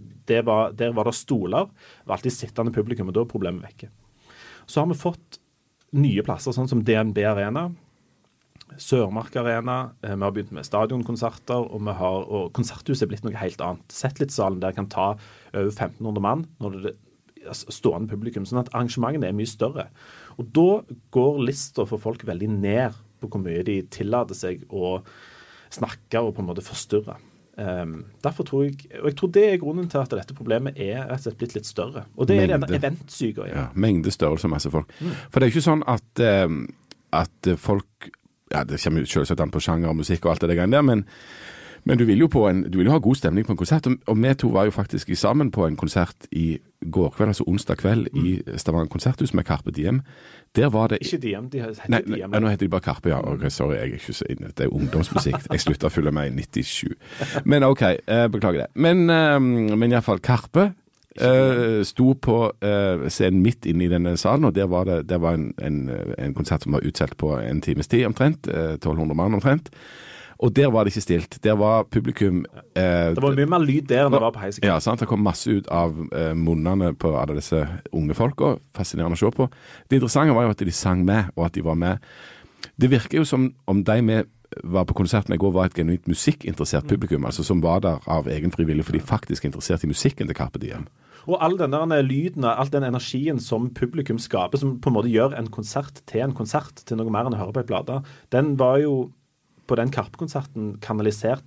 var, 0.46 0.74
der 0.76 0.92
var 0.96 1.08
det 1.08 1.14
stoler. 1.16 1.70
Det 1.70 2.10
var 2.10 2.18
alltid 2.18 2.36
sittende 2.36 2.74
publikum, 2.74 3.08
og 3.08 3.16
da 3.16 3.24
er 3.24 3.30
problemet 3.30 3.64
vekke. 3.64 3.90
Så 4.66 4.82
har 4.82 4.90
vi 4.90 4.98
fått 4.98 5.40
nye 5.94 6.24
plasser, 6.26 6.54
sånn 6.56 6.70
som 6.70 6.82
DNB 6.84 7.22
Arena, 7.30 7.68
Sørmark 8.80 9.36
Arena. 9.36 9.92
eh, 10.02 10.14
Vi 10.14 10.22
har 10.22 10.32
begynt 10.32 10.52
med 10.52 10.66
stadionkonserter, 10.66 11.70
og, 11.70 11.86
har, 11.86 12.24
og 12.26 12.52
konserthuset 12.52 13.02
er 13.02 13.10
blitt 13.12 13.24
noe 13.24 13.36
helt 13.38 13.60
annet. 13.60 13.84
Setlitzsalen 13.92 14.60
der 14.60 14.72
kan 14.72 14.88
ta 14.90 15.14
over 15.54 15.70
1500 15.70 16.20
mann 16.20 16.46
når 16.60 16.80
det 16.82 16.94
er 17.44 17.54
stående 17.54 18.08
publikum. 18.08 18.46
Sånn 18.48 18.62
at 18.62 18.72
arrangementene 18.72 19.28
er 19.28 19.36
mye 19.36 19.46
større. 19.46 19.88
Og 20.38 20.48
da 20.56 20.68
går 21.14 21.44
lista 21.46 21.86
for 21.88 22.02
folk 22.02 22.24
veldig 22.26 22.50
ned 22.52 22.98
på 23.20 23.30
hvor 23.30 23.42
mye 23.42 23.62
de 23.66 23.78
tillater 23.92 24.36
seg 24.36 24.66
å 24.68 24.98
snakke 25.74 26.22
og 26.22 26.34
på 26.36 26.42
en 26.42 26.50
måte 26.50 26.64
forstyrre. 26.64 27.16
Um, 27.54 28.00
derfor 28.24 28.46
tror 28.48 28.64
jeg, 28.64 28.88
og 28.98 29.06
jeg 29.12 29.16
tror 29.18 29.30
det 29.30 29.44
er 29.46 29.60
grunnen 29.62 29.86
til 29.90 30.00
at 30.00 30.10
dette 30.10 30.34
problemet 30.34 30.78
er 30.80 31.04
rett 31.06 31.20
og 31.20 31.26
slett 31.28 31.38
blitt 31.38 31.54
litt 31.54 31.68
større. 31.68 32.02
Og 32.18 32.26
det 32.26 32.40
er 32.40 32.48
denne 32.50 32.66
eventsyke 32.66 32.80
eventsyka. 32.80 33.46
ja. 33.50 33.68
Mengde, 33.78 34.10
størrelse 34.10 34.48
og 34.48 34.54
masse 34.56 34.72
folk. 34.74 34.90
For 34.98 35.38
det 35.38 35.46
er 35.46 35.52
jo 35.52 35.54
ikke 35.54 35.68
sånn 35.68 35.84
at, 35.90 36.24
um, 36.44 36.64
at 37.14 37.54
folk 37.62 38.10
ja, 38.52 38.60
Det 38.62 38.78
kommer 38.78 39.02
jo 39.02 39.08
selvsagt 39.08 39.40
an 39.40 39.50
på 39.50 39.62
sjanger 39.62 39.90
og 39.90 39.96
musikk 39.98 40.26
og 40.26 40.34
alt 40.34 40.44
det 40.44 40.56
der, 40.58 40.82
men, 40.84 41.00
men 41.84 41.98
du 41.98 42.04
vil 42.04 42.22
en, 42.22 42.62
du 42.64 42.78
vil 42.78 42.86
jo 42.86 42.92
ha 42.92 42.98
god 42.98 43.14
stemning 43.16 43.46
på 43.46 43.52
en 43.52 43.56
konsert. 43.60 43.86
Og, 44.06 44.16
vi 44.22 44.34
to 44.34 44.48
var 44.48 44.64
jo 44.64 44.70
faktisk 44.70 45.10
sammen 45.16 45.50
på 45.50 45.66
en 45.66 45.76
konsert 45.76 46.26
i 46.32 46.58
går 46.80 47.10
kveld, 47.16 47.28
altså 47.28 47.44
onsdag 47.46 47.76
kveld, 47.76 48.08
i 48.14 48.40
Stavanger 48.56 48.88
konserthus 48.88 49.34
med 49.34 49.44
Carpe 49.44 49.70
Diem. 49.70 50.02
Der 50.56 50.70
var 50.70 50.86
det 50.88 50.98
Ikke 51.02 51.18
Diem, 51.18 51.50
de 51.50 51.60
heter 51.60 51.88
Nei, 51.88 52.00
DM. 52.00 52.30
nei, 52.30 52.40
nå 52.40 52.48
heter 52.48 52.66
de 52.66 52.70
bare 52.70 52.80
Karpe, 52.80 53.08
ja. 53.10 53.18
Ok, 53.20 53.48
sorry, 53.50 53.74
jeg 53.74 53.90
er 53.90 53.98
ikke 53.98 54.12
så 54.12 54.24
inne. 54.30 54.52
Det 54.56 54.64
er 54.64 54.72
ungdomsmusikk. 54.74 55.36
Jeg 55.52 55.60
slutta 55.60 55.88
å 55.90 55.92
følge 55.92 56.12
med 56.14 56.30
i 56.30 56.46
97. 56.62 56.94
Men 57.44 57.66
OK, 57.66 57.82
eh, 57.82 58.28
beklager 58.32 58.64
det. 58.64 58.70
Men, 58.74 59.04
eh, 59.10 59.38
men 59.76 59.92
iallfall 59.92 60.20
Karpe. 60.24 60.70
eh, 61.20 61.82
sto 61.86 62.14
på 62.14 62.38
eh, 62.62 63.04
scenen 63.08 63.42
midt 63.42 63.66
inne 63.70 63.84
i 63.84 63.88
denne 63.92 64.16
salen, 64.18 64.44
og 64.48 64.54
der 64.56 64.66
var 64.66 64.84
det 64.88 65.02
der 65.08 65.18
var 65.22 65.34
en, 65.38 65.52
en, 65.62 65.90
en 66.18 66.34
konsert 66.34 66.62
som 66.64 66.72
var 66.72 66.82
utsolgt 66.86 67.16
på 67.20 67.36
en 67.38 67.60
times 67.60 67.86
tid 67.88 68.06
omtrent. 68.06 68.48
eh, 68.48 68.72
1200 68.78 69.14
mann 69.14 69.34
omtrent. 69.34 69.70
Og 70.42 70.52
der 70.56 70.70
var 70.74 70.84
det 70.84 70.94
ikke 70.94 71.04
stilt. 71.04 71.38
Der 71.44 71.56
var 71.58 71.84
publikum 71.84 72.44
eh, 72.74 73.14
Det 73.14 73.22
var 73.22 73.36
mye 73.38 73.50
mer 73.54 73.62
lyd 73.62 73.88
der 73.90 74.06
enn 74.06 74.14
det 74.14 74.22
var 74.22 74.34
på 74.34 74.42
Heisekam. 74.42 74.68
ja, 74.68 74.78
sant? 74.82 75.00
Det 75.00 75.08
kom 75.10 75.22
masse 75.22 75.50
ut 75.50 75.68
av 75.72 75.94
eh, 76.10 76.32
munnene 76.34 76.94
på 76.98 77.14
alle 77.16 77.38
disse 77.38 77.62
unge 77.92 78.16
folka. 78.18 78.56
Fascinerende 78.74 79.18
å 79.18 79.22
se 79.22 79.30
på. 79.34 79.48
Det 79.88 80.00
interessante 80.00 80.34
var 80.34 80.48
jo 80.48 80.54
at 80.54 80.64
de 80.64 80.74
sang 80.74 81.04
med, 81.06 81.30
og 81.36 81.46
at 81.48 81.58
de 81.58 81.64
var 81.64 81.78
med. 81.78 82.14
Det 82.80 82.90
virker 82.90 83.20
jo 83.20 83.28
som 83.28 83.52
om 83.70 83.84
de 83.84 84.00
vi 84.02 84.22
var 84.62 84.84
på 84.84 84.94
konsert 84.94 85.28
med 85.28 85.38
i 85.38 85.42
går, 85.42 85.52
var 85.54 85.70
et 85.70 85.74
genuint 85.74 86.06
musikkinteressert 86.06 86.86
publikum. 86.86 87.24
altså 87.24 87.42
Som 87.42 87.62
var 87.62 87.80
der 87.80 87.98
av 88.06 88.28
egen 88.28 88.52
frivillig, 88.54 88.84
for 88.84 88.92
de 88.92 89.00
faktisk 89.00 89.44
er 89.44 89.50
interessert 89.50 89.84
i 89.84 89.90
musikken 89.90 90.28
til 90.28 90.36
Carpe 90.36 90.58
Diem. 90.62 90.86
Og 91.26 91.38
all 91.40 91.56
den 91.58 91.72
der 91.72 92.02
lyden, 92.02 92.44
all 92.44 92.68
den 92.70 92.84
energien 92.84 93.40
som 93.40 93.70
publikum 93.74 94.18
skaper, 94.18 94.58
som 94.60 94.78
på 94.80 94.90
en 94.90 94.96
måte 94.98 95.08
gjør 95.12 95.36
en 95.38 95.48
konsert 95.48 96.02
til 96.06 96.20
en 96.20 96.36
konsert, 96.36 96.84
til 96.84 97.00
noe 97.00 97.10
mer 97.10 97.26
enn 97.26 97.36
å 97.36 97.40
høre 97.40 97.54
på 97.56 97.64
ei 97.64 97.70
plate, 97.70 98.02
den 98.30 98.58
var 98.60 98.78
jo 98.82 99.10
på 99.66 99.78
den 99.80 99.92
Karpe-konserten 99.94 100.76
kanalisert 100.84 101.44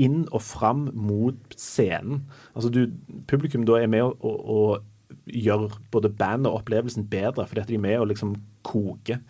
inn 0.00 0.24
og 0.34 0.42
fram 0.42 0.88
mot 0.94 1.54
scenen. 1.58 2.24
Altså 2.54 2.70
du, 2.72 2.86
publikum 3.30 3.66
da 3.68 3.78
er 3.80 3.90
med 3.90 4.02
å, 4.02 4.14
å, 4.18 4.32
å 4.34 5.28
gjøre 5.30 5.70
både 5.94 6.10
bandet 6.10 6.50
og 6.50 6.62
opplevelsen 6.62 7.06
bedre, 7.10 7.46
fordi 7.46 7.62
at 7.62 7.70
de 7.70 7.78
er 7.78 7.84
med 7.84 8.00
og 8.00 8.08
liksom 8.10 8.34
koker. 8.66 9.22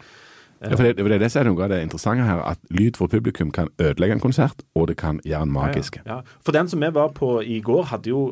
Ja, 0.65 0.77
for 0.79 0.87
det, 0.87 0.97
det 0.97 1.13
er 1.13 1.21
det 1.21 1.29
som 1.33 1.43
er 1.43 1.49
noe 1.51 1.65
av 1.67 1.73
det 1.75 1.83
interessante 1.85 2.25
her, 2.25 2.41
at 2.55 2.61
lyd 2.73 2.97
for 2.97 3.11
publikum 3.13 3.51
kan 3.53 3.69
ødelegge 3.77 4.17
en 4.17 4.23
konsert, 4.23 4.63
og 4.75 4.89
det 4.89 4.97
kan 4.97 5.19
gjøre 5.25 5.45
den 5.45 5.53
magisk. 5.53 5.99
Ja, 6.07 6.21
ja. 6.23 6.39
For 6.47 6.57
den 6.57 6.71
som 6.73 6.81
vi 6.81 6.89
var 6.95 7.11
på 7.17 7.37
i 7.43 7.59
går, 7.61 7.83
hadde 7.91 8.13
jo 8.15 8.23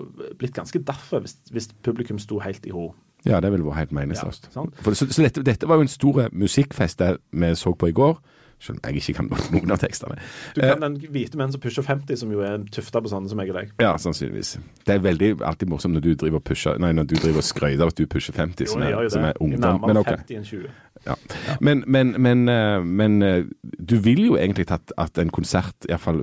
blitt 0.41 0.55
ganske 0.57 0.81
derfor 0.81 1.21
hvis, 1.27 1.37
hvis 1.53 1.69
publikum 1.85 2.21
sto 2.23 2.41
helt 2.41 2.65
i 2.67 2.73
ro. 2.73 2.95
Ja, 3.27 3.41
det 3.41 3.53
ville 3.53 3.67
vært 3.67 3.85
helt 3.85 3.93
meningsløst. 3.93 4.49
Så 4.55 4.95
så 5.05 5.23
dette, 5.23 5.45
dette 5.47 5.69
var 5.69 5.79
jo 5.79 5.85
en 5.85 5.93
stor 5.93 6.25
musikkfest 6.33 7.05
vi 7.31 7.53
så 7.55 7.75
på 7.75 7.93
i 7.93 7.95
går, 7.95 8.17
selv 8.63 8.79
om 8.79 8.89
jeg 8.89 9.03
ikke 9.03 9.19
kan 9.19 9.31
noen 9.57 9.75
av 9.75 9.83
tekstene. 9.83 10.19
Du 10.57 10.63
kan 10.63 10.85
den 10.85 10.99
hvite 11.13 11.41
menn 11.41 11.53
som 11.55 11.63
pusher 11.63 11.87
50, 11.87 12.21
som 12.23 12.33
jo 12.35 12.45
er 12.47 12.63
tufta 12.75 13.03
på 13.03 13.11
sånne 13.13 13.33
som 13.33 13.43
jeg 13.43 13.53
og 13.53 13.59
deg. 13.59 13.75
Ja, 13.83 13.97
sannsynligvis. 14.01 14.55
Det 14.87 14.97
er 14.97 15.03
veldig 15.05 15.35
alltid 15.43 15.73
morsomt 15.73 15.99
når 15.99 16.07
du 16.07 16.13
driver 16.25 16.41
og 16.41 16.47
pusher 16.47 16.79
Nei, 16.83 16.93
når 16.97 17.11
du 17.11 17.17
driver 17.19 17.43
og 17.43 17.47
skryter 17.47 17.85
av 17.85 17.93
at 17.93 17.99
du 17.99 18.07
pusher 18.11 18.37
50, 18.37 18.67
Jo, 18.67 18.73
som 18.73 18.87
er, 18.87 18.97
som 19.13 19.27
er 19.29 19.39
ungdom. 19.43 19.85
Men 19.87 20.01
okay. 20.01 20.23
50 20.23 20.41
enn 20.41 20.49
20. 20.49 20.73
Ja. 21.07 21.17
Men, 21.61 21.83
men, 21.87 22.15
men, 22.23 22.49
eh, 22.49 22.85
men 22.85 23.23
eh, 23.27 23.45
du 23.63 23.97
vil 24.05 24.21
jo 24.27 24.37
egentlig 24.39 24.69
at, 24.71 24.93
at 25.01 25.19
en 25.19 25.33
konsert, 25.35 25.75
iallfall 25.89 26.21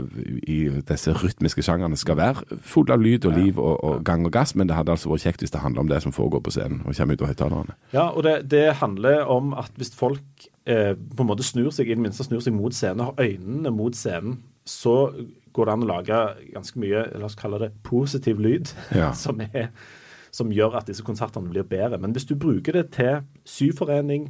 i 0.47 0.59
disse 0.87 1.13
rytmiske 1.19 1.63
sjangrene, 1.65 1.99
skal 1.99 2.19
være 2.19 2.59
full 2.63 2.91
av 2.93 3.03
lyd 3.03 3.27
og 3.27 3.35
liv 3.35 3.59
og, 3.59 3.75
og 3.83 4.05
gang 4.07 4.23
og 4.27 4.33
gass, 4.35 4.55
men 4.55 4.69
det 4.69 4.77
hadde 4.77 4.95
altså 4.95 5.11
vært 5.11 5.27
kjekt 5.27 5.43
hvis 5.43 5.55
det 5.55 5.63
handler 5.63 5.83
om 5.83 5.91
det 5.91 5.99
som 6.05 6.15
foregår 6.15 6.43
på 6.45 6.55
scenen 6.55 6.85
og 6.85 6.95
kommer 6.95 7.17
ut 7.17 7.25
av 7.25 7.33
høyttalerne. 7.33 7.77
Ja, 7.95 8.07
og 8.07 8.23
det, 8.27 8.37
det 8.53 8.79
handler 8.79 9.27
om 9.27 9.51
at 9.57 9.75
hvis 9.79 9.91
folk 9.99 10.48
eh, 10.69 10.93
på 10.95 11.23
en 11.23 11.29
måte 11.29 11.45
snur 11.45 11.71
seg, 11.73 11.89
i 11.89 11.97
det 11.97 12.03
minste 12.03 12.25
snur 12.27 12.43
seg 12.45 12.55
mot 12.55 12.75
scenen, 12.75 13.07
har 13.09 13.19
øynene 13.19 13.73
mot 13.73 13.97
scenen, 13.97 14.39
så 14.69 15.11
går 15.55 15.65
det 15.65 15.73
an 15.73 15.85
å 15.85 15.89
lage 15.89 16.19
ganske 16.53 16.81
mye, 16.81 17.05
la 17.17 17.25
oss 17.25 17.37
kalle 17.39 17.61
det 17.63 17.71
positiv 17.85 18.41
lyd, 18.41 18.73
Ja. 18.95 19.11
som, 19.23 19.41
er, 19.41 19.71
som 20.35 20.53
gjør 20.53 20.77
at 20.79 20.89
disse 20.91 21.05
konsertene 21.05 21.49
blir 21.49 21.67
bedre. 21.67 21.97
Men 22.01 22.13
hvis 22.15 22.27
du 22.29 22.35
bruker 22.39 22.77
det 22.77 22.91
til 22.97 23.23
syforening 23.49 24.29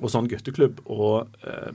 og 0.00 0.08
sånn 0.10 0.30
gutteklubb 0.30 0.82
og 0.90 1.30
eh, 1.46 1.70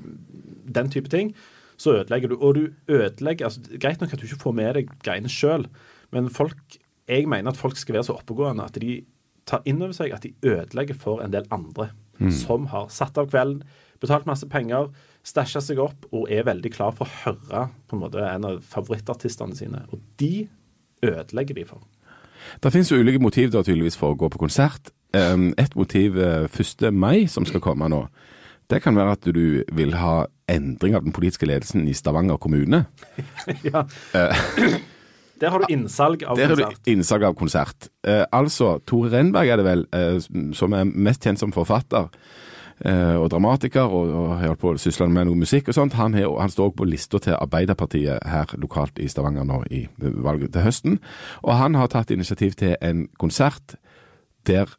den 0.78 0.92
type 0.94 1.12
ting, 1.14 1.36
så 1.78 2.00
ødelegger 2.00 2.34
du. 2.34 2.40
Og 2.42 2.56
du 2.58 2.64
ødelegger 2.90 3.46
altså, 3.46 3.62
Greit 3.78 4.02
nok 4.02 4.14
at 4.14 4.20
du 4.20 4.26
ikke 4.26 4.42
får 4.48 4.56
med 4.58 4.74
deg 4.80 4.92
greiene 5.06 5.30
sjøl, 5.32 5.68
men 6.16 6.32
folk, 6.34 6.80
jeg 7.08 7.28
mener 7.30 7.54
at 7.54 7.60
folk 7.60 7.78
skal 7.78 8.00
være 8.00 8.10
så 8.10 8.18
oppegående 8.18 8.66
at 8.66 8.80
de 8.82 9.04
tar 9.48 9.64
inn 9.70 9.80
over 9.80 9.96
seg 9.96 10.12
at 10.12 10.26
de 10.26 10.34
ødelegger 10.44 10.98
for 11.00 11.24
en 11.24 11.32
del 11.32 11.48
andre 11.56 11.92
som 12.34 12.68
har 12.72 12.90
satt 12.94 13.18
av 13.18 13.30
kvelden, 13.32 13.64
betalt 14.02 14.28
masse 14.30 14.48
penger, 14.50 14.92
stæsja 15.28 15.62
seg 15.64 15.82
opp 15.82 16.08
og 16.14 16.30
er 16.32 16.46
veldig 16.48 16.72
klar 16.74 16.94
for 16.96 17.08
å 17.08 17.16
høre 17.26 17.68
på 17.88 17.98
en 17.98 18.04
måte 18.04 18.24
en 18.24 18.48
av 18.48 18.62
favorittartistene 18.66 19.58
sine. 19.58 19.84
Og 19.92 20.02
de 20.22 20.48
ødelegger 21.06 21.58
de 21.58 21.66
for. 21.68 21.84
Det 22.64 22.72
finnes 22.72 22.92
jo 22.92 23.00
ulike 23.02 23.22
motiv 23.22 23.52
da 23.52 23.64
tydeligvis 23.66 23.98
for 24.00 24.14
å 24.14 24.20
gå 24.20 24.30
på 24.32 24.42
konsert. 24.42 24.92
Um, 25.16 25.50
et 25.58 25.76
motiv 25.76 26.18
eh, 26.20 26.48
1. 26.52 26.90
mai, 26.94 27.28
som 27.32 27.46
skal 27.48 27.64
komme 27.64 27.88
nå. 27.90 28.08
det 28.70 28.82
kan 28.84 28.96
være 28.96 29.14
at 29.16 29.24
du 29.32 29.64
vil 29.72 29.94
ha 29.96 30.26
endring 30.52 30.96
av 30.96 31.06
den 31.06 31.14
politiske 31.16 31.48
ledelsen 31.48 31.88
i 31.88 31.94
Stavanger 31.96 32.38
kommune. 32.38 32.86
ja. 33.64 33.86
Der 35.42 35.54
har 35.54 35.60
du 35.64 35.74
innsalg 35.74 36.24
av 36.24 36.38
Der 36.38 36.48
har 36.48 36.56
konsert. 36.56 36.84
du 36.86 36.92
innsalg 36.92 37.24
av 37.24 37.34
konsert. 37.38 37.90
Eh, 38.08 38.26
altså, 38.32 38.78
Tore 38.86 39.12
Renberg 39.12 39.50
er 39.50 39.58
det 39.58 39.66
vel, 39.66 39.86
eh, 39.94 40.20
som 40.54 40.74
er 40.74 40.86
mest 40.86 41.24
kjent 41.24 41.40
som 41.40 41.54
forfatter 41.54 42.10
eh, 42.86 43.16
og 43.16 43.30
dramatiker, 43.30 43.86
og, 43.86 44.10
og 44.10 44.34
har 44.40 44.48
holdt 44.48 44.64
på 44.64 44.74
å 44.74 44.82
sysle 44.82 45.10
med 45.10 45.30
noe 45.30 45.38
musikk 45.38 45.70
og 45.70 45.78
sånt. 45.78 45.98
Han, 46.00 46.16
er, 46.18 46.28
han 46.28 46.50
står 46.54 46.72
også 46.72 46.80
på 46.82 46.90
lista 46.90 47.22
til 47.22 47.38
Arbeiderpartiet 47.38 48.26
her 48.26 48.58
lokalt 48.58 49.00
i 49.00 49.08
Stavanger 49.12 49.48
nå 49.48 49.62
i 49.70 49.86
valget 49.98 50.54
til 50.56 50.66
høsten. 50.66 51.00
Og 51.44 51.54
han 51.60 51.78
har 51.78 51.94
tatt 51.94 52.12
initiativ 52.12 52.58
til 52.58 52.76
en 52.82 53.08
konsert 53.20 53.78
der 54.48 54.70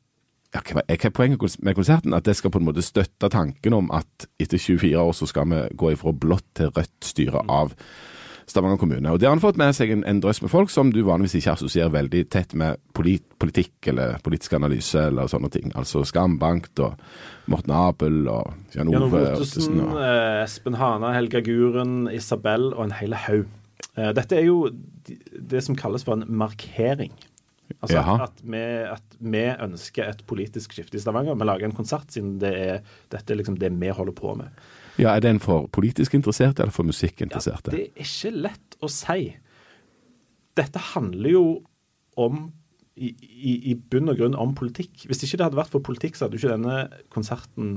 ja, 0.55 0.63
hva 0.65 0.81
er 0.89 1.11
poenget 1.13 1.59
med 1.61 1.77
konserten? 1.77 2.15
At 2.17 2.25
det 2.25 2.37
skal 2.39 2.51
på 2.51 2.61
en 2.61 2.65
måte 2.65 2.85
støtte 2.85 3.29
tanken 3.29 3.75
om 3.77 3.91
at 3.93 4.29
etter 4.41 4.57
24 4.57 4.97
år 4.97 5.13
så 5.13 5.29
skal 5.29 5.51
vi 5.51 5.59
gå 5.77 5.93
ifra 5.93 6.15
blått 6.17 6.47
til 6.57 6.73
rødt 6.73 7.05
styre 7.05 7.43
av 7.53 7.75
Stavanger 8.49 8.81
kommune. 8.81 9.13
Og 9.13 9.21
Det 9.21 9.29
har 9.29 9.35
han 9.35 9.43
fått 9.43 9.59
med 9.61 9.75
seg 9.77 9.93
en, 9.93 10.05
en 10.09 10.21
drøss 10.25 10.41
med 10.41 10.53
folk 10.53 10.73
som 10.73 10.93
du 10.95 11.03
vanligvis 11.05 11.37
ikke 11.41 11.55
assosierer 11.59 11.93
veldig 11.93 12.23
tett 12.33 12.55
med 12.59 12.81
polit, 12.97 13.25
politikk 13.41 13.91
eller 13.93 14.17
politisk 14.25 14.57
analyse 14.57 15.03
eller 15.11 15.29
sånne 15.31 15.51
ting. 15.53 15.73
Altså 15.79 16.03
Skambankt 16.09 16.81
og 16.85 16.97
Morten 17.53 17.75
Abel 17.77 18.23
og 18.33 18.77
Jan 18.77 18.93
Ove 18.93 19.25
Ottesen, 19.37 19.81
og 19.85 20.01
eh, 20.01 20.43
Espen 20.47 20.79
Hana, 20.81 21.13
Helga 21.17 21.43
Guren, 21.45 22.07
Isabel 22.13 22.71
og 22.73 22.87
en 22.87 22.97
hel 22.99 23.17
haug. 23.29 23.49
Eh, 23.95 24.13
Dette 24.17 24.41
er 24.41 24.49
jo 24.49 24.63
det 25.09 25.65
som 25.65 25.77
kalles 25.79 26.05
for 26.07 26.17
en 26.17 26.29
markering. 26.41 27.13
Altså 27.83 28.01
at, 28.01 28.23
at, 28.31 28.43
vi, 28.49 28.65
at 28.89 29.17
vi 29.21 29.45
ønsker 29.53 30.09
et 30.09 30.25
politisk 30.29 30.73
skifte 30.73 30.97
i 30.97 31.03
Stavanger. 31.03 31.37
Vi 31.37 31.49
lager 31.49 31.69
en 31.69 31.77
konsert 31.77 32.09
siden 32.15 32.39
det 32.41 32.53
er, 32.57 32.79
dette 33.13 33.35
er 33.35 33.41
liksom 33.43 33.59
det 33.61 33.75
vi 33.77 33.93
holder 33.93 34.17
på 34.17 34.33
med. 34.41 34.49
Ja, 34.99 35.15
Er 35.15 35.21
den 35.23 35.39
for 35.41 35.69
politisk 35.73 36.15
interesserte 36.15 36.63
eller 36.63 36.75
for 36.75 36.87
musikkinteresserte? 36.87 37.71
Det 37.71 37.83
er 37.87 38.05
ikke 38.05 38.33
lett 38.35 38.79
å 38.83 38.91
si. 38.91 39.29
Dette 40.59 40.83
handler 40.93 41.31
jo 41.31 41.45
om 42.19 42.49
i, 42.99 43.13
i, 43.23 43.53
i 43.71 43.75
bunn 43.79 44.11
og 44.11 44.19
grunn 44.19 44.35
om 44.35 44.57
politikk. 44.59 45.05
Hvis 45.07 45.23
ikke 45.23 45.39
det 45.39 45.47
hadde 45.47 45.61
vært 45.61 45.71
for 45.75 45.85
politikk, 45.87 46.19
så 46.19 46.27
hadde 46.27 46.39
jo 46.39 46.43
ikke 46.43 46.57
denne 46.57 47.05
konserten 47.15 47.69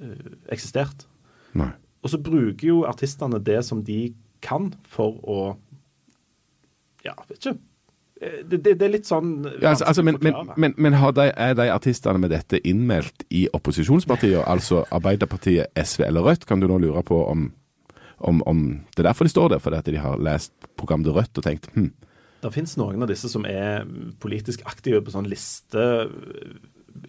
uh, 0.00 0.32
eksistert. 0.54 1.04
Nei. 1.52 1.68
Og 2.04 2.12
så 2.12 2.20
bruker 2.20 2.66
jo 2.66 2.78
artistene 2.88 3.40
det 3.44 3.60
som 3.68 3.82
de 3.84 4.14
kan 4.44 4.72
for 4.88 5.20
å 5.24 5.38
Ja, 7.04 7.12
vet 7.28 7.36
ikke. 7.36 7.58
Det, 8.24 8.58
det, 8.58 8.74
det 8.80 8.86
er 8.86 8.92
litt 8.92 9.08
sånn 9.08 9.32
Ja, 9.60 9.72
altså, 9.72 9.86
altså, 9.90 10.04
men, 10.06 10.18
men, 10.22 10.74
men, 10.76 10.96
de, 11.16 11.26
er 11.30 11.56
de 11.58 11.68
artistene 11.72 12.20
med 12.22 12.32
dette 12.34 12.60
innmeldt 12.66 13.26
i 13.34 13.46
opposisjonspartier, 13.56 14.44
altså 14.46 14.84
Arbeiderpartiet, 14.94 15.72
SV 15.76 16.06
eller 16.08 16.26
Rødt? 16.28 16.46
Kan 16.48 16.62
du 16.62 16.68
nå 16.70 16.78
lure 16.82 17.02
på 17.06 17.20
om, 17.26 17.48
om, 18.18 18.42
om 18.48 18.64
det 18.94 19.04
er 19.04 19.10
derfor 19.10 19.28
de 19.28 19.34
står 19.34 19.54
der, 19.54 19.64
fordi 19.64 19.94
de 19.94 20.02
har 20.04 20.22
lest 20.22 20.54
programmet 20.80 21.10
til 21.10 21.18
Rødt 21.18 21.42
og 21.42 21.48
tenkt 21.48 21.68
hm, 21.74 21.90
Det 22.44 22.54
finnes 22.54 22.76
noen 22.80 23.04
av 23.04 23.10
disse 23.10 23.30
som 23.32 23.46
er 23.48 23.84
politisk 24.22 24.64
aktive 24.68 25.02
på 25.04 25.14
sånn 25.14 25.28
liste 25.30 25.88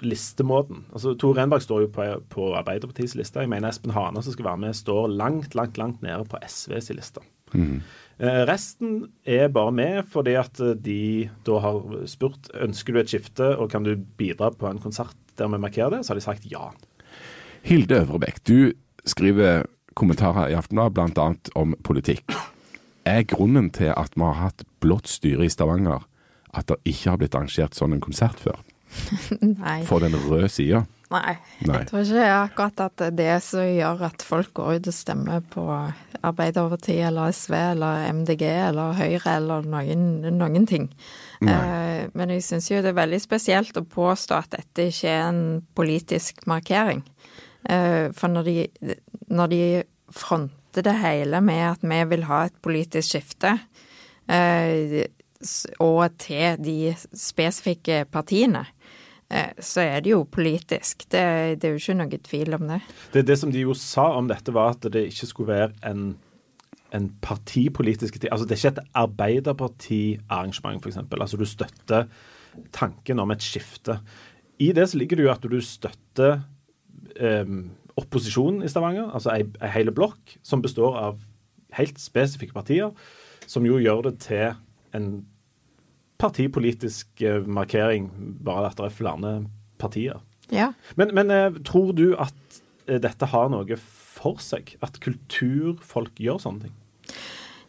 listemåten. 0.01 0.85
Altså, 0.93 1.13
Tor 1.19 1.35
Renberg 1.37 1.61
står 1.61 1.85
jo 1.85 1.91
på, 1.93 2.05
på 2.31 2.49
Arbeiderpartiets 2.57 3.15
liste. 3.19 3.43
Jeg 3.43 3.51
mener 3.51 3.69
Espen 3.69 3.93
Hane, 3.95 4.23
som 4.25 4.33
skal 4.33 4.47
være 4.49 4.63
med, 4.65 4.77
står 4.77 5.11
langt, 5.13 5.55
langt 5.55 5.77
langt 5.77 6.01
nede 6.05 6.25
på 6.29 6.39
SVs 6.41 6.89
liste. 6.97 7.21
Eh, 7.53 7.77
resten 8.19 9.09
er 9.27 9.49
bare 9.51 9.73
med 9.75 10.07
fordi 10.11 10.37
at 10.39 10.59
eh, 10.63 10.75
de 10.79 11.29
da 11.47 11.59
har 11.59 11.81
spurt 12.07 12.47
ønsker 12.55 12.95
du 12.95 13.01
et 13.01 13.11
skifte 13.11 13.49
og 13.57 13.69
kan 13.73 13.83
du 13.83 13.95
bidra 13.95 14.53
på 14.55 14.69
en 14.69 14.79
konsert 14.79 15.15
der 15.35 15.51
vi 15.51 15.59
markerer 15.59 15.97
det. 15.97 16.05
Så 16.05 16.13
har 16.13 16.19
de 16.21 16.23
sagt 16.23 16.47
ja. 16.47 16.69
Hilde 17.65 18.05
Øvrebekk, 18.05 18.39
du 18.47 18.71
skriver 19.05 19.65
kommentarer 19.95 20.47
i 20.51 20.55
Aftenbladet 20.55 20.95
bl.a. 20.95 21.27
om 21.55 21.75
politikk. 21.83 22.31
Er 23.05 23.27
grunnen 23.27 23.69
til 23.69 23.91
at 23.91 24.15
vi 24.15 24.23
har 24.23 24.39
hatt 24.39 24.63
blått 24.79 25.11
styre 25.11 25.45
i 25.45 25.51
Stavanger 25.51 26.07
at 26.55 26.69
det 26.71 26.79
ikke 26.87 27.11
har 27.11 27.19
blitt 27.19 27.35
arrangert 27.35 27.75
sånn 27.75 27.97
en 27.97 28.03
konsert 28.03 28.39
før? 28.39 28.61
Nei. 29.41 29.81
For 29.87 29.99
den 29.99 30.15
røde 30.15 30.47
sida? 30.49 30.85
Nei. 31.13 31.35
Nei. 31.67 31.77
Jeg 31.83 31.87
tror 31.89 32.01
ikke 32.01 32.29
akkurat 32.33 32.81
at 32.87 33.03
det 33.13 33.27
er 33.29 33.41
som 33.43 33.61
gjør 33.61 34.01
at 34.07 34.25
folk 34.25 34.53
går 34.57 34.79
ut 34.79 34.89
og 34.89 34.95
stemmer 34.95 35.43
på 35.53 35.65
Arbeiderpartiet 36.25 37.05
eller 37.11 37.33
SV 37.35 37.53
eller 37.59 38.07
MDG 38.15 38.43
eller 38.49 38.97
Høyre 38.97 39.35
eller 39.37 39.67
noen, 39.69 40.07
noen 40.33 40.65
ting. 40.69 40.89
Eh, 41.45 42.07
men 42.17 42.33
jeg 42.33 42.45
syns 42.47 42.71
jo 42.71 42.81
det 42.81 42.93
er 42.93 43.01
veldig 43.01 43.21
spesielt 43.21 43.77
å 43.77 43.85
påstå 43.85 44.39
at 44.39 44.55
dette 44.57 44.87
ikke 44.89 45.11
er 45.11 45.27
en 45.27 45.43
politisk 45.77 46.45
markering. 46.49 47.03
Eh, 47.69 48.09
for 48.17 48.33
når 48.33 48.49
de, 48.49 48.95
når 49.29 49.53
de 49.53 49.63
fronter 50.15 50.85
det 50.85 50.97
hele 51.03 51.41
med 51.45 51.63
at 51.69 51.85
vi 51.85 52.01
vil 52.15 52.25
ha 52.29 52.45
et 52.47 52.57
politisk 52.65 53.13
skifte, 53.13 53.57
eh, 54.25 55.05
og 55.83 56.17
til 56.17 56.57
de 56.63 56.95
spesifikke 56.97 58.05
partiene, 58.09 58.65
så 59.59 59.81
er 59.81 60.03
det 60.05 60.11
jo 60.11 60.21
politisk. 60.29 61.07
Det, 61.09 61.23
det 61.61 61.67
er 61.67 61.73
jo 61.73 61.81
ikke 61.81 61.97
noe 61.97 62.19
tvil 62.27 62.57
om 62.59 62.67
det. 62.69 62.79
Det, 63.13 63.25
det 63.27 63.39
som 63.41 63.51
de 63.51 63.63
jo 63.65 63.73
sa 63.77 64.11
om 64.19 64.29
dette, 64.29 64.53
var 64.53 64.75
at 64.75 64.85
det 64.93 65.07
ikke 65.09 65.29
skulle 65.31 65.53
være 65.53 65.71
en, 65.89 66.13
en 66.93 67.09
partipolitisk. 67.25 68.19
Altså 68.29 68.45
det 68.45 68.57
er 68.57 68.61
ikke 68.61 68.73
et 68.75 68.93
Arbeiderparti-arrangement, 69.01 70.83
f.eks. 70.83 71.01
Altså 71.09 71.41
du 71.41 71.45
støtter 71.49 72.05
tanken 72.75 73.19
om 73.19 73.33
et 73.33 73.43
skifte. 73.43 73.99
I 74.61 74.71
det 74.75 74.89
så 74.89 75.01
ligger 75.01 75.19
det 75.19 75.25
jo 75.25 75.33
at 75.33 75.49
du 75.51 75.57
støtter 75.61 76.45
um, 77.19 77.71
opposisjonen 77.99 78.63
i 78.63 78.71
Stavanger, 78.71 79.09
altså 79.11 79.33
ei, 79.35 79.45
ei 79.63 79.71
hele 79.73 79.93
blokk 79.95 80.37
som 80.43 80.63
består 80.63 80.95
av 80.99 81.19
helt 81.75 81.99
spesifikke 81.99 82.55
partier, 82.55 82.91
som 83.47 83.65
jo 83.67 83.79
gjør 83.81 84.09
det 84.09 84.17
til 84.23 84.55
en 84.95 85.25
partipolitisk 86.17 87.21
eh, 87.21 87.43
markering, 87.43 88.09
bare 88.43 88.71
at 88.71 88.79
det 88.79 88.87
er 88.87 88.95
flere 88.95 89.35
partier. 89.81 90.23
Ja. 90.53 90.71
Men, 90.95 91.13
men 91.17 91.31
eh, 91.33 91.61
tror 91.67 91.93
du 91.97 92.13
at 92.15 92.61
eh, 92.87 93.01
dette 93.03 93.31
har 93.33 93.51
noe 93.51 93.79
for 93.79 94.41
seg? 94.43 94.75
At 94.85 95.01
kulturfolk 95.03 96.19
gjør 96.21 96.41
sånne 96.45 96.67
ting? 96.67 96.75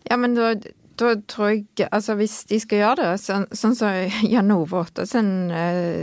Ja, 0.07 0.19
men 0.21 0.37
da, 0.37 0.53
da 1.01 1.17
tror 1.27 1.51
jeg 1.51 1.89
Altså, 1.91 2.15
hvis 2.21 2.37
de 2.47 2.61
skal 2.63 2.85
gjøre 2.85 3.01
det, 3.01 3.09
sånn 3.25 3.49
sånn 3.51 3.75
som 3.77 3.97
Jan 4.33 4.55
Ove 4.55 4.85
Ottesen, 4.85 5.51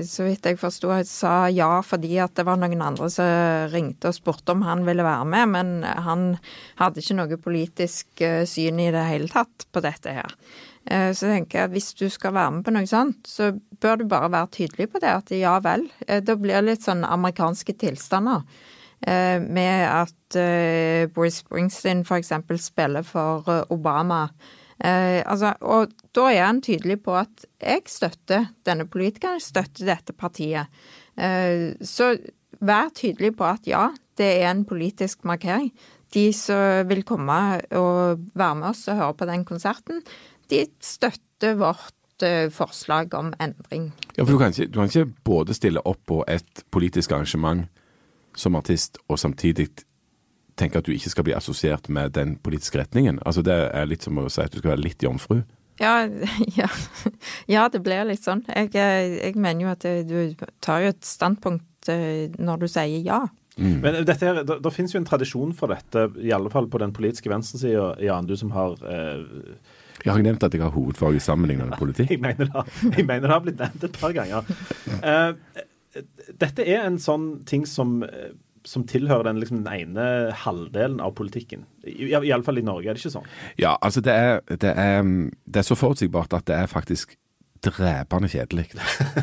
så 0.06 0.28
vidt 0.28 0.50
jeg 0.50 0.60
forsto, 0.60 0.92
sa 1.08 1.48
ja 1.48 1.78
fordi 1.88 2.20
at 2.22 2.36
det 2.36 2.46
var 2.50 2.60
noen 2.60 2.84
andre 2.84 3.08
som 3.14 3.72
ringte 3.72 4.12
og 4.12 4.20
spurte 4.20 4.54
om 4.54 4.68
han 4.68 4.84
ville 4.86 5.08
være 5.08 5.30
med, 5.32 5.56
men 5.56 5.74
han 5.88 6.28
hadde 6.82 7.00
ikke 7.00 7.18
noe 7.22 7.40
politisk 7.48 8.28
syn 8.52 8.84
i 8.84 8.92
det 8.94 9.08
hele 9.08 9.32
tatt 9.32 9.70
på 9.72 9.88
dette 9.88 10.20
her. 10.20 10.38
Eh, 10.88 11.14
Så 11.14 11.28
tenker 11.32 11.60
jeg 11.60 11.70
at 11.70 11.72
hvis 11.72 11.94
du 11.96 12.10
skal 12.10 12.34
være 12.34 12.52
med 12.52 12.66
på 12.66 12.74
noe 12.76 12.88
sånt, 12.90 13.24
så 13.28 13.52
bør 13.80 13.98
du 14.02 14.06
bare 14.12 14.32
være 14.32 14.52
tydelig 14.52 14.90
på 14.92 15.00
det, 15.00 15.10
at 15.10 15.32
ja 15.32 15.60
vel. 15.64 15.90
Eh, 16.08 16.20
Da 16.20 16.36
blir 16.36 16.60
det 16.62 16.66
litt 16.66 16.84
sånn 16.84 17.04
amerikanske 17.06 17.74
tilstander. 17.78 18.44
eh, 19.08 19.40
Med 19.40 19.88
at 19.88 21.14
Boris 21.14 21.42
Springsteen 21.44 22.02
f.eks. 22.04 22.32
spiller 22.58 23.04
for 23.04 23.44
Obama. 23.70 24.30
Altså, 24.84 25.54
og 25.62 25.92
da 26.16 26.22
er 26.32 26.46
han 26.46 26.62
tydelig 26.62 27.04
på 27.04 27.14
at 27.16 27.46
jeg 27.62 27.84
støtter 27.86 28.48
denne 28.66 28.86
politikeren, 28.90 29.38
jeg 29.40 29.42
støtter 29.42 29.86
dette 29.86 30.14
partiet. 30.14 30.68
Så 31.86 32.18
vær 32.60 32.90
tydelig 32.90 33.36
på 33.38 33.46
at 33.46 33.68
ja, 33.68 33.92
det 34.18 34.42
er 34.42 34.50
en 34.50 34.66
politisk 34.66 35.24
markering. 35.24 35.72
De 36.14 36.32
som 36.34 36.88
vil 36.90 37.04
komme 37.04 37.62
og 37.72 38.20
være 38.36 38.56
med 38.56 38.70
oss 38.70 38.88
og 38.88 38.98
høre 38.98 39.14
på 39.14 39.26
den 39.30 39.46
konserten, 39.46 40.02
de 40.54 40.66
støtter 40.84 41.58
vårt 41.60 42.26
eh, 42.26 42.50
forslag 42.54 43.14
om 43.18 43.34
endring. 43.42 43.92
Ja, 44.16 44.24
for 44.24 44.34
du 44.34 44.40
kan, 44.42 44.54
ikke, 44.54 44.70
du 44.70 44.80
kan 44.80 44.92
ikke 44.92 45.10
både 45.26 45.58
stille 45.58 45.82
opp 45.90 46.04
på 46.10 46.22
et 46.28 46.66
politisk 46.74 47.12
arrangement 47.16 47.66
som 48.38 48.56
artist, 48.58 48.98
og 49.08 49.20
samtidig 49.22 49.70
tenke 50.58 50.80
at 50.80 50.86
du 50.86 50.94
ikke 50.94 51.12
skal 51.14 51.26
bli 51.26 51.36
assosiert 51.38 51.90
med 51.90 52.14
den 52.18 52.38
politiske 52.42 52.80
retningen. 52.82 53.20
Altså 53.26 53.42
Det 53.46 53.58
er 53.74 53.90
litt 53.90 54.06
som 54.06 54.18
å 54.22 54.30
si 54.30 54.42
at 54.42 54.54
du 54.54 54.62
skal 54.62 54.76
være 54.76 54.86
litt 54.86 55.04
jomfru. 55.04 55.42
Ja, 55.82 56.06
ja, 56.60 56.70
ja 57.50 57.68
det 57.74 57.82
blir 57.86 58.06
litt 58.10 58.26
sånn. 58.26 58.44
Jeg, 58.50 58.74
eh, 58.78 59.20
jeg 59.20 59.38
mener 59.38 59.68
jo 59.68 59.74
at 59.74 59.88
du 60.10 60.50
tar 60.62 60.86
jo 60.86 60.94
et 60.94 61.06
standpunkt 61.08 61.90
eh, 61.90 62.30
når 62.38 62.66
du 62.66 62.70
sier 62.70 63.02
ja. 63.02 63.24
Men 63.56 64.00
dette 64.02 64.26
her, 64.26 64.40
det, 64.42 64.56
det 64.66 64.74
finnes 64.74 64.96
jo 64.96 64.98
en 64.98 65.06
tradisjon 65.06 65.52
for 65.54 65.70
dette, 65.70 66.08
i 66.26 66.32
alle 66.34 66.50
fall 66.50 66.66
på 66.74 66.80
den 66.82 66.94
politiske 66.96 67.30
venstresida, 67.30 67.92
Jan, 68.02 68.26
du 68.26 68.34
som 68.38 68.50
har 68.56 68.80
eh, 68.90 69.22
Jeg 70.04 70.12
har 70.12 70.20
ikke 70.20 70.30
nevnt 70.30 70.48
at 70.48 70.56
jeg 70.56 70.64
har 70.64 70.74
hovedfag 70.76 71.18
i 71.18 71.22
sammenlignende 71.24 71.80
politikk. 71.80 72.12
jeg, 72.12 72.22
mener 72.24 72.50
det, 72.50 72.64
jeg 72.98 73.06
mener 73.08 73.28
det 73.28 73.32
har 73.34 73.44
blitt 73.46 73.62
nevnt 73.62 73.86
et 73.88 74.00
par 74.02 74.16
ganger. 74.16 74.50
Uh, 75.00 75.62
dette 76.42 76.66
er 76.66 76.88
en 76.88 77.00
sånn 77.02 77.28
ting 77.50 77.68
som, 77.70 78.02
eh, 78.04 78.34
som 78.66 78.86
tilhører 78.90 79.28
den, 79.30 79.42
liksom, 79.44 79.62
den 79.64 79.74
ene 79.74 80.06
halvdelen 80.44 81.02
av 81.04 81.14
politikken. 81.18 81.68
I, 81.86 82.10
i, 82.10 82.14
i 82.16 82.32
i 82.34 82.66
Norge 82.66 82.90
er 82.90 82.98
det 82.98 83.04
ikke 83.04 83.14
sånn. 83.14 83.30
Ja, 83.62 83.76
altså 83.82 84.02
det 84.02 84.16
er, 84.18 84.42
det 84.50 84.74
er, 84.74 85.04
det 85.46 85.62
er 85.62 85.68
så 85.68 85.78
forutsigbart 85.78 86.34
at 86.34 86.48
det 86.50 86.58
er 86.58 86.72
faktisk 86.72 87.18
drepende 87.64 88.28
kjedelig, 88.32 88.72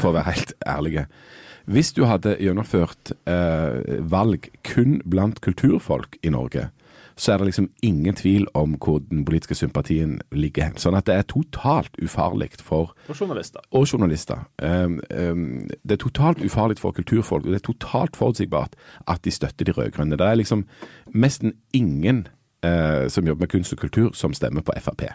for 0.00 0.10
å 0.10 0.16
være 0.16 0.30
helt 0.30 0.54
ærlig. 0.68 1.04
Hvis 1.70 1.92
du 1.96 2.04
hadde 2.08 2.38
gjennomført 2.40 3.12
eh, 3.28 4.00
valg 4.10 4.48
kun 4.66 5.00
blant 5.04 5.42
kulturfolk 5.44 6.16
i 6.24 6.32
Norge, 6.32 6.70
så 7.20 7.32
er 7.32 7.36
det 7.38 7.50
liksom 7.50 7.68
ingen 7.84 8.14
tvil 8.16 8.46
om 8.56 8.78
hvor 8.80 8.98
den 9.10 9.24
politiske 9.28 9.54
sympatien 9.54 10.20
ligger 10.32 10.70
hen. 10.70 10.78
Sånn 10.80 10.96
at 10.96 11.04
det 11.04 11.18
er 11.18 11.26
totalt 11.28 11.98
ufarlig 12.00 12.48
for 12.64 12.94
Og 13.12 13.18
journalister. 13.20 13.60
Og 13.76 13.84
journalister. 13.92 14.46
Um, 14.62 15.00
um, 15.12 15.68
det 15.84 15.98
er 15.98 16.00
totalt 16.00 16.40
ufarlig 16.40 16.78
for 16.80 16.96
kulturfolk, 16.96 17.44
og 17.44 17.52
det 17.52 17.60
er 17.60 17.66
totalt 17.68 18.16
forutsigbart 18.16 18.76
at 19.06 19.20
de 19.24 19.34
støtter 19.36 19.68
de 19.68 19.76
rød-grønne. 19.76 20.16
Det 20.16 20.26
er 20.26 20.40
liksom 20.40 20.64
nesten 21.12 21.52
ingen 21.76 22.26
uh, 22.64 23.04
som 23.12 23.28
jobber 23.28 23.44
med 23.44 23.52
kunst 23.52 23.76
og 23.76 23.84
kultur, 23.84 24.14
som 24.16 24.32
stemmer 24.32 24.64
på 24.64 24.72
Frp. 24.80 25.10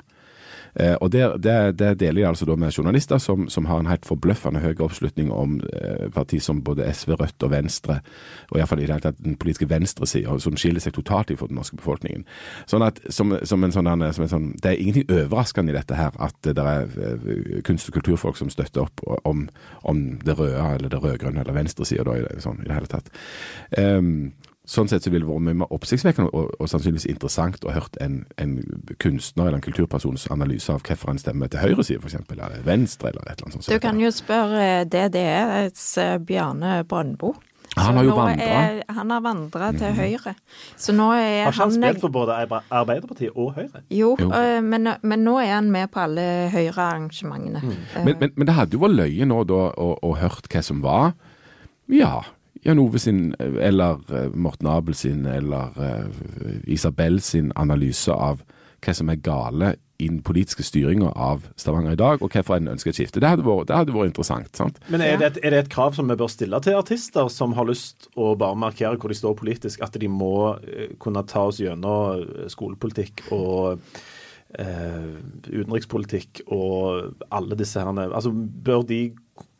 Eh, 0.75 0.96
og 1.00 1.12
det, 1.12 1.24
det, 1.44 1.77
det, 1.79 1.94
deler 2.00 2.22
de 2.22 2.27
altså 2.27 2.46
da 2.48 2.55
med 2.60 2.74
journalister 2.75 3.20
som, 3.22 3.48
som 3.50 3.67
har 3.70 3.79
en 3.79 3.89
helt 3.89 4.05
forbløffende 4.05 4.60
høy 4.60 4.74
oppslutning 4.84 5.32
om 5.32 5.58
eh, 5.72 6.08
parti 6.12 6.41
som 6.44 6.62
både 6.63 6.88
SV, 6.91 7.15
Rødt 7.22 7.46
og 7.48 7.51
Venstre, 7.53 8.00
og 8.51 8.60
iallfall 8.60 8.82
i 8.84 8.88
det 8.88 8.96
hele 8.96 9.05
tatt 9.05 9.22
den 9.24 9.38
politiske 9.39 9.70
venstresida, 9.72 10.36
som 10.44 10.58
skiller 10.60 10.84
seg 10.84 10.98
totalt 10.98 11.32
fra 11.39 11.48
den 11.50 11.58
norske 11.60 11.79
befolkningen. 11.79 12.25
Sånn 12.70 12.84
at 12.86 13.00
som, 13.10 13.34
som, 13.48 13.63
en 13.63 13.75
sånn, 13.75 13.91
som 14.13 14.25
en 14.25 14.34
sånn, 14.34 14.50
Det 14.62 14.74
er 14.74 14.82
ingenting 14.82 15.08
overraskende 15.10 15.72
i 15.72 15.77
dette 15.77 15.98
her 15.98 16.15
at 16.20 16.38
det 16.44 16.65
er 16.65 17.00
eh, 17.08 17.62
kunst- 17.65 17.89
og 17.89 18.00
kulturfolk 18.00 18.38
som 18.38 18.51
støtter 18.51 18.86
opp 18.86 19.03
om, 19.24 19.48
om 19.84 20.03
det 20.24 20.36
røde 20.38 20.65
eller 20.75 20.91
det 20.91 21.01
rød-grønne 21.01 21.44
eller 21.44 21.55
venstresida 21.55 22.17
i, 22.17 22.25
sånn, 22.44 22.60
i 22.63 22.67
det 22.67 22.75
hele 22.75 22.91
tatt. 22.91 23.10
Um, 23.77 24.34
Sånn 24.65 24.89
sett 24.89 25.05
så 25.05 25.12
ville 25.13 25.25
det 25.25 25.29
vært 25.29 25.45
mye 25.45 25.60
mer 25.62 25.74
oppsiktsvekkende 25.75 26.31
og, 26.34 26.51
og, 26.57 26.69
sannsynligvis 26.69 27.07
interessant 27.12 27.65
å 27.65 27.74
hørt 27.75 27.98
en, 28.01 28.24
en, 28.41 28.57
kunstner 29.01 29.48
eller 29.48 29.60
en 29.60 29.65
kulturpersons 29.65 30.27
analyse 30.34 30.74
av 30.74 30.81
hvorfor 30.86 31.13
en 31.13 31.22
stemmer 31.22 31.51
til 31.53 31.62
høyresida, 31.62 32.01
f.eks., 32.01 32.17
eller 32.34 32.62
venstre, 32.65 33.12
eller 33.12 33.25
et 33.25 33.36
eller 33.36 33.51
annet 33.51 33.60
sånt. 33.60 33.74
Du 33.74 33.84
kan 33.84 34.00
jo 34.01 34.13
spørre 34.13 34.69
DDEs 34.89 35.91
Bjarne 36.25 36.79
Brøndbo. 36.89 37.36
Han 37.75 37.98
har 38.00 38.05
jo 38.07 38.15
vandra. 38.15 38.60
Han 38.95 39.12
har 39.12 39.22
vandra 39.22 39.69
til 39.75 39.89
mm. 39.91 39.98
høyre. 40.00 40.34
Så 40.79 40.93
nå 40.95 41.10
er 41.17 41.43
har 41.43 41.51
ikke 41.51 41.65
han 41.65 41.74
spilt 41.75 42.01
for 42.05 42.13
både 42.13 42.38
Arbeiderpartiet 42.72 43.36
og 43.36 43.51
Høyre? 43.57 43.81
Jo, 43.91 44.13
jo. 44.19 44.29
Men, 44.63 44.93
men, 45.03 45.25
nå 45.25 45.36
er 45.43 45.57
han 45.57 45.67
med 45.74 45.91
på 45.91 46.05
alle 46.05 46.25
Høyre-arrangementene. 46.53 47.63
Mm. 47.65 47.75
Men, 47.98 48.19
men, 48.22 48.31
men, 48.31 48.48
det 48.48 48.55
hadde 48.55 48.77
jo 48.77 48.86
vært 48.86 48.95
løye 49.01 49.27
nå 49.27 49.41
da 49.50 49.62
å, 49.75 49.89
å 50.00 50.13
hørt 50.22 50.48
hva 50.51 50.63
som 50.63 50.79
var 50.86 51.12
ja, 51.91 52.24
Jan 52.65 52.81
Ove 52.81 53.00
sin, 53.00 53.36
eller 53.39 54.01
eh, 54.10 54.29
Morten 54.34 54.67
Abel 54.67 54.95
sin, 54.98 55.25
eller 55.29 55.74
uh, 55.77 56.05
Isabel 56.65 57.22
sin 57.22 57.51
analyse 57.55 58.12
av 58.12 58.41
hva 58.86 58.93
som 58.93 59.10
er 59.10 59.22
gale 59.22 59.75
i 60.01 60.10
den 60.10 60.19
politiske 60.25 60.65
styringa 60.65 61.12
av 61.15 61.45
Stavanger 61.57 61.93
i 61.95 62.00
dag, 62.00 62.24
og 62.25 62.34
hvorfor 62.34 62.57
en 62.57 62.74
ønsker 62.74 62.91
et 62.91 62.98
skifte. 62.98 63.22
Det 63.24 63.29
hadde 63.31 63.45
vært, 63.45 63.69
det 63.69 63.77
hadde 63.77 63.95
vært 63.95 64.12
interessant. 64.12 64.50
sant? 64.57 64.81
Men 64.91 65.01
er 65.05 65.15
det, 65.22 65.29
et, 65.29 65.39
er 65.45 65.55
det, 65.55 65.62
et, 65.63 65.72
krav 65.72 65.95
som 65.95 66.10
vi 66.10 66.17
bør 66.19 66.29
stille 66.31 66.60
til 66.65 66.75
artister 66.77 67.29
som 67.31 67.55
har 67.55 67.69
lyst 67.69 68.10
å 68.17 68.34
bare 68.39 68.60
markere 68.60 69.00
hvor 69.00 69.13
de 69.13 69.17
står 69.17 69.38
politisk, 69.39 69.86
at 69.86 69.95
de 70.01 70.10
må 70.12 70.36
uh, 70.57 70.84
kunne 71.01 71.24
ta 71.29 71.48
oss 71.51 71.62
gjennom 71.63 72.25
skolepolitikk 72.51 73.27
og 73.34 73.86
eh, 74.60 75.15
utenrikspolitikk 75.50 76.43
og 76.53 77.24
alle 77.34 77.57
disse 77.60 77.81
herne 77.81 78.10
Altså, 78.12 78.31
bør 78.34 78.86
de 78.88 79.01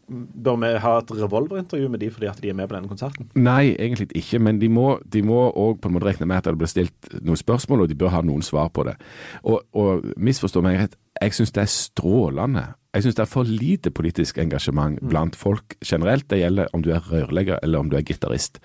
Bør 0.08 0.60
vi 0.62 0.70
ha 0.84 0.92
et 1.00 1.12
revolverintervju 1.18 1.90
med 1.90 2.04
de 2.04 2.12
fordi 2.14 2.28
at 2.30 2.42
de 2.42 2.52
er 2.52 2.58
med 2.58 2.70
på 2.70 2.76
denne 2.78 2.92
konserten? 2.92 3.30
Nei, 3.34 3.74
egentlig 3.74 4.12
ikke, 4.14 4.40
men 4.40 4.62
de 4.62 4.70
må 4.70 4.92
òg 5.02 5.80
på 5.82 5.90
en 5.90 5.96
måte 5.96 6.12
regne 6.12 6.28
med 6.30 6.44
at 6.44 6.52
det 6.52 6.60
blir 6.62 6.70
stilt 6.70 7.10
noen 7.22 7.40
spørsmål, 7.40 7.86
og 7.86 7.90
de 7.90 7.98
bør 7.98 8.14
ha 8.14 8.22
noen 8.26 8.46
svar 8.46 8.70
på 8.76 8.86
det. 8.86 8.96
Og, 9.44 9.64
og 9.74 10.06
misforstå 10.18 10.62
meg 10.66 10.84
rett, 10.84 10.98
jeg 11.22 11.34
syns 11.34 11.56
det 11.56 11.64
er 11.64 11.72
strålende. 11.72 12.66
Jeg 12.96 13.04
syns 13.04 13.16
det 13.16 13.24
er 13.26 13.28
for 13.28 13.44
lite 13.48 13.92
politisk 13.92 14.38
engasjement 14.40 15.00
mm. 15.02 15.10
blant 15.10 15.36
folk 15.36 15.76
generelt. 15.84 16.30
Det 16.30 16.40
gjelder 16.40 16.70
om 16.74 16.84
du 16.84 16.92
er 16.96 17.04
rørlegger 17.12 17.60
eller 17.64 17.80
om 17.80 17.90
du 17.92 17.98
er 17.98 18.06
gitarist. 18.08 18.60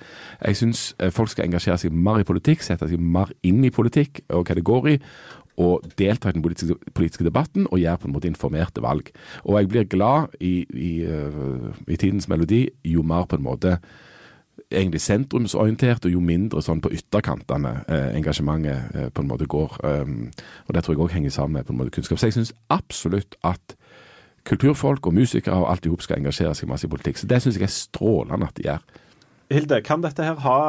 Jeg 0.45 0.57
syns 0.57 0.95
eh, 0.99 1.11
folk 1.11 1.33
skal 1.33 1.49
engasjere 1.49 1.79
seg 1.83 1.95
mer 1.95 2.21
i 2.23 2.27
politikk, 2.27 2.63
sette 2.63 2.87
seg 2.91 3.03
mer 3.03 3.33
inn 3.47 3.65
i 3.67 3.73
politikk 3.75 4.23
og 4.29 4.47
hva 4.47 4.59
det 4.59 4.67
går 4.67 4.89
i 4.93 4.97
og 5.61 5.87
delta 6.01 6.31
i 6.31 6.37
den 6.37 6.45
politiske, 6.45 6.77
politiske, 6.97 7.27
debatten 7.27 7.67
og 7.69 7.81
gjøre 7.83 8.01
på 8.01 8.09
en 8.09 8.15
måte 8.15 8.31
informerte 8.31 8.83
valg. 8.85 9.11
Og 9.45 9.59
jeg 9.59 9.69
blir 9.73 9.91
glad 9.91 10.37
i, 10.41 10.55
i, 10.73 10.93
uh, 11.05 11.73
i 11.87 11.99
tidens 12.01 12.31
melodi 12.31 12.67
jo 12.85 13.05
mer 13.07 13.29
på 13.29 13.37
en 13.37 13.47
måte 13.47 13.79
egentlig 14.71 15.01
sentrumsorientert, 15.03 16.05
og 16.07 16.15
jo 16.15 16.21
mindre 16.23 16.63
sånn 16.63 16.83
på 16.83 16.93
ytterkantene 16.95 17.73
eh, 17.91 18.11
engasjementet 18.19 18.95
eh, 18.95 19.09
på 19.11 19.25
en 19.25 19.31
måte 19.31 19.49
går. 19.51 19.77
Um, 19.83 20.31
og 20.69 20.75
Det 20.75 20.85
tror 20.85 20.95
jeg 20.95 21.03
òg 21.03 21.15
henger 21.17 21.35
sammen 21.35 21.59
med 21.59 21.67
på 21.67 21.75
en 21.75 21.81
måte 21.81 21.95
kunnskap. 21.97 22.21
Så 22.21 22.31
jeg 22.31 22.39
syns 22.39 22.53
absolutt 22.71 23.35
at 23.43 23.75
kulturfolk 24.49 25.07
og 25.07 25.17
musikere 25.17 25.59
og 25.59 25.71
alt 25.73 25.87
i 25.87 25.93
hop 25.93 26.05
skal 26.05 26.21
engasjere 26.21 26.55
seg 26.55 26.71
masse 26.71 26.87
i 26.87 26.93
politikk. 26.93 27.19
Så 27.19 27.29
det 27.31 27.43
syns 27.43 27.59
jeg 27.59 27.67
er 27.67 27.75
strålende 27.75 28.47
at 28.47 28.57
de 28.57 28.69
gjør. 28.69 28.87
Hilde, 29.51 29.83
kan 29.83 30.05
dette 30.05 30.25
her 30.25 30.39
ha 30.45 30.61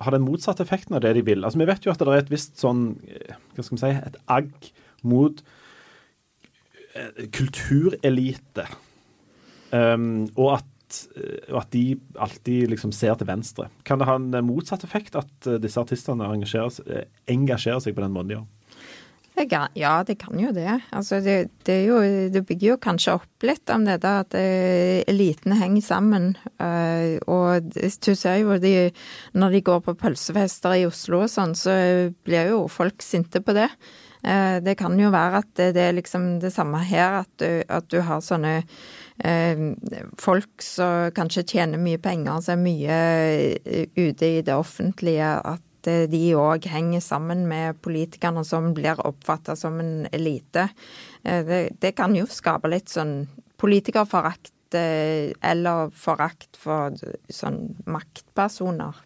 har 0.00 0.14
den 0.14 0.24
motsatte 0.26 0.64
effekten 0.64 0.96
av 0.96 1.02
det 1.04 1.14
de 1.18 1.24
vil. 1.26 1.44
Altså, 1.44 1.58
Vi 1.58 1.68
vet 1.68 1.84
jo 1.84 1.92
at 1.92 2.00
det 2.00 2.08
er 2.08 2.22
et 2.22 2.32
visst 2.32 2.60
sånn 2.60 2.94
eh, 3.06 3.34
Hva 3.54 3.64
skal 3.64 3.76
vi 3.76 3.82
si 3.82 3.90
Et 3.98 4.20
agg 4.26 4.70
mot 5.02 5.42
eh, 6.94 7.26
kulturelite. 7.34 8.66
Um, 9.72 10.28
og, 10.36 10.58
at, 10.58 10.98
eh, 11.16 11.48
og, 11.50 11.62
at, 11.62 11.70
de 11.72 11.84
alltid 12.20 12.72
liksom 12.72 12.92
ser 12.92 13.16
til 13.18 13.28
venstre. 13.28 13.68
Kan 13.88 14.00
det 14.00 14.08
ha 14.08 14.18
en 14.18 14.32
motsatt 14.46 14.84
effekt 14.84 15.16
at 15.18 15.52
disse 15.62 15.80
artistene 15.80 16.28
engasjerer, 16.28 17.06
engasjerer 17.32 17.80
seg 17.84 17.96
på 17.96 18.04
den 18.04 18.14
måten 18.14 18.32
de 18.32 18.38
gjør? 18.38 18.50
Kan, 19.32 19.68
ja, 19.74 20.04
det 20.04 20.18
kan 20.20 20.36
jo 20.38 20.50
det. 20.52 20.80
Altså, 20.92 21.18
det, 21.24 21.48
det, 21.64 21.78
jo, 21.86 21.98
det, 22.30 22.42
bygger 22.46 22.74
jo 22.74 22.76
kanskje 22.84 23.14
opp 23.16 23.46
litt 23.46 23.70
om 23.72 23.86
det 23.88 24.02
der 24.04 24.26
at 24.26 24.36
uh, 24.36 25.00
eliten 25.08 25.56
henger 25.56 25.84
sammen. 25.86 26.26
Uh, 26.60 27.16
og 27.24 27.72
du 27.72 28.12
ser 28.12 28.42
jo 28.42 28.58
de, 28.60 28.92
når 29.32 29.56
de 29.56 29.62
går 29.64 29.80
på 29.86 29.96
pølsefester 30.04 30.76
i 30.76 30.86
Oslo 30.86 31.24
og 31.24 31.32
sånn, 31.32 31.56
så 31.56 31.74
blir 32.28 32.52
jo 32.52 32.66
folk 32.70 33.00
sinte 33.02 33.40
på 33.40 33.56
det. 33.56 33.70
Uh, 34.20 34.60
det 34.62 34.76
kan 34.78 35.00
jo 35.00 35.10
være 35.10 35.40
at 35.40 35.50
det, 35.56 35.72
det, 35.78 35.88
er 35.88 35.98
liksom 35.98 36.28
det 36.44 36.52
samme 36.52 36.84
her, 36.84 37.22
at 37.24 37.32
du, 37.40 37.64
at 37.72 37.88
du 37.88 38.02
har 38.04 38.20
sånne 38.24 38.60
folk 40.18 40.64
som 40.64 41.12
kanskje 41.14 41.44
tjener 41.52 41.78
mye 41.78 42.00
penger, 42.02 42.40
som 42.42 42.56
er 42.56 42.62
mye 42.64 43.84
ute 43.94 44.30
i 44.38 44.40
det 44.42 44.56
offentlige. 44.56 45.28
at 45.46 45.62
Eh, 45.90 46.04
de 46.10 46.22
òg 46.38 46.66
henger 46.70 47.02
sammen 47.04 47.46
med 47.50 47.80
politikerne 47.82 48.44
som 48.46 48.72
blir 48.76 49.00
oppfatta 49.06 49.56
som 49.58 49.80
en 49.82 50.08
elite. 50.12 50.68
Eh, 51.24 51.44
det, 51.46 51.62
det, 51.82 51.94
kan 51.98 52.14
jo 52.16 52.26
skape 52.30 52.70
litt 52.70 52.92
sånn 52.92 53.26
politikerforakt 53.62 54.76
eh, 54.78 55.32
eller 55.40 55.90
forakt 55.94 56.58
for 56.58 56.94
sånn 57.30 57.64
maktpersoner. 57.86 59.00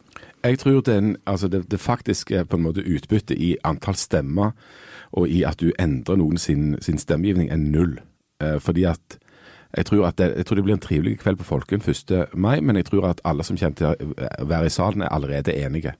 Jeg 0.46 0.58
tror 0.62 0.82
den, 0.86 1.16
altså 1.26 1.48
det, 1.48 1.66
det 1.70 1.80
er 1.80 2.44
på 2.44 2.56
en 2.56 2.66
måte 2.68 2.84
utbytte 2.84 3.34
i 3.34 3.56
antall 3.64 3.96
stemmer 3.98 4.52
og 5.16 5.28
i 5.28 5.42
at 5.48 5.60
du 5.60 5.72
endrer 5.78 6.18
noen 6.18 6.38
sin, 6.38 6.76
sin 6.82 6.98
stemmegivning, 6.98 7.50
er 7.50 7.60
null. 7.60 7.98
Eh, 8.42 8.58
fordi 8.60 8.84
at 8.84 9.18
jeg 9.76 9.86
tror, 9.86 10.10
det, 10.16 10.32
jeg 10.36 10.46
tror, 10.46 10.56
det, 10.56 10.64
blir 10.64 10.74
en 10.74 10.80
trivelig 10.80 11.18
kveld 11.20 11.38
på 11.38 11.44
Folken 11.44 11.82
1. 11.82 12.34
mai, 12.34 12.60
men 12.60 12.76
jeg 12.76 12.86
tror 12.88 13.10
at 13.10 13.20
alle 13.24 13.44
som 13.44 13.58
kommer 13.60 13.76
til 13.76 14.14
å 14.40 14.46
være 14.48 14.70
i 14.70 14.72
salen, 14.72 15.02
er 15.02 15.12
allerede 15.12 15.52
enige. 15.52 15.92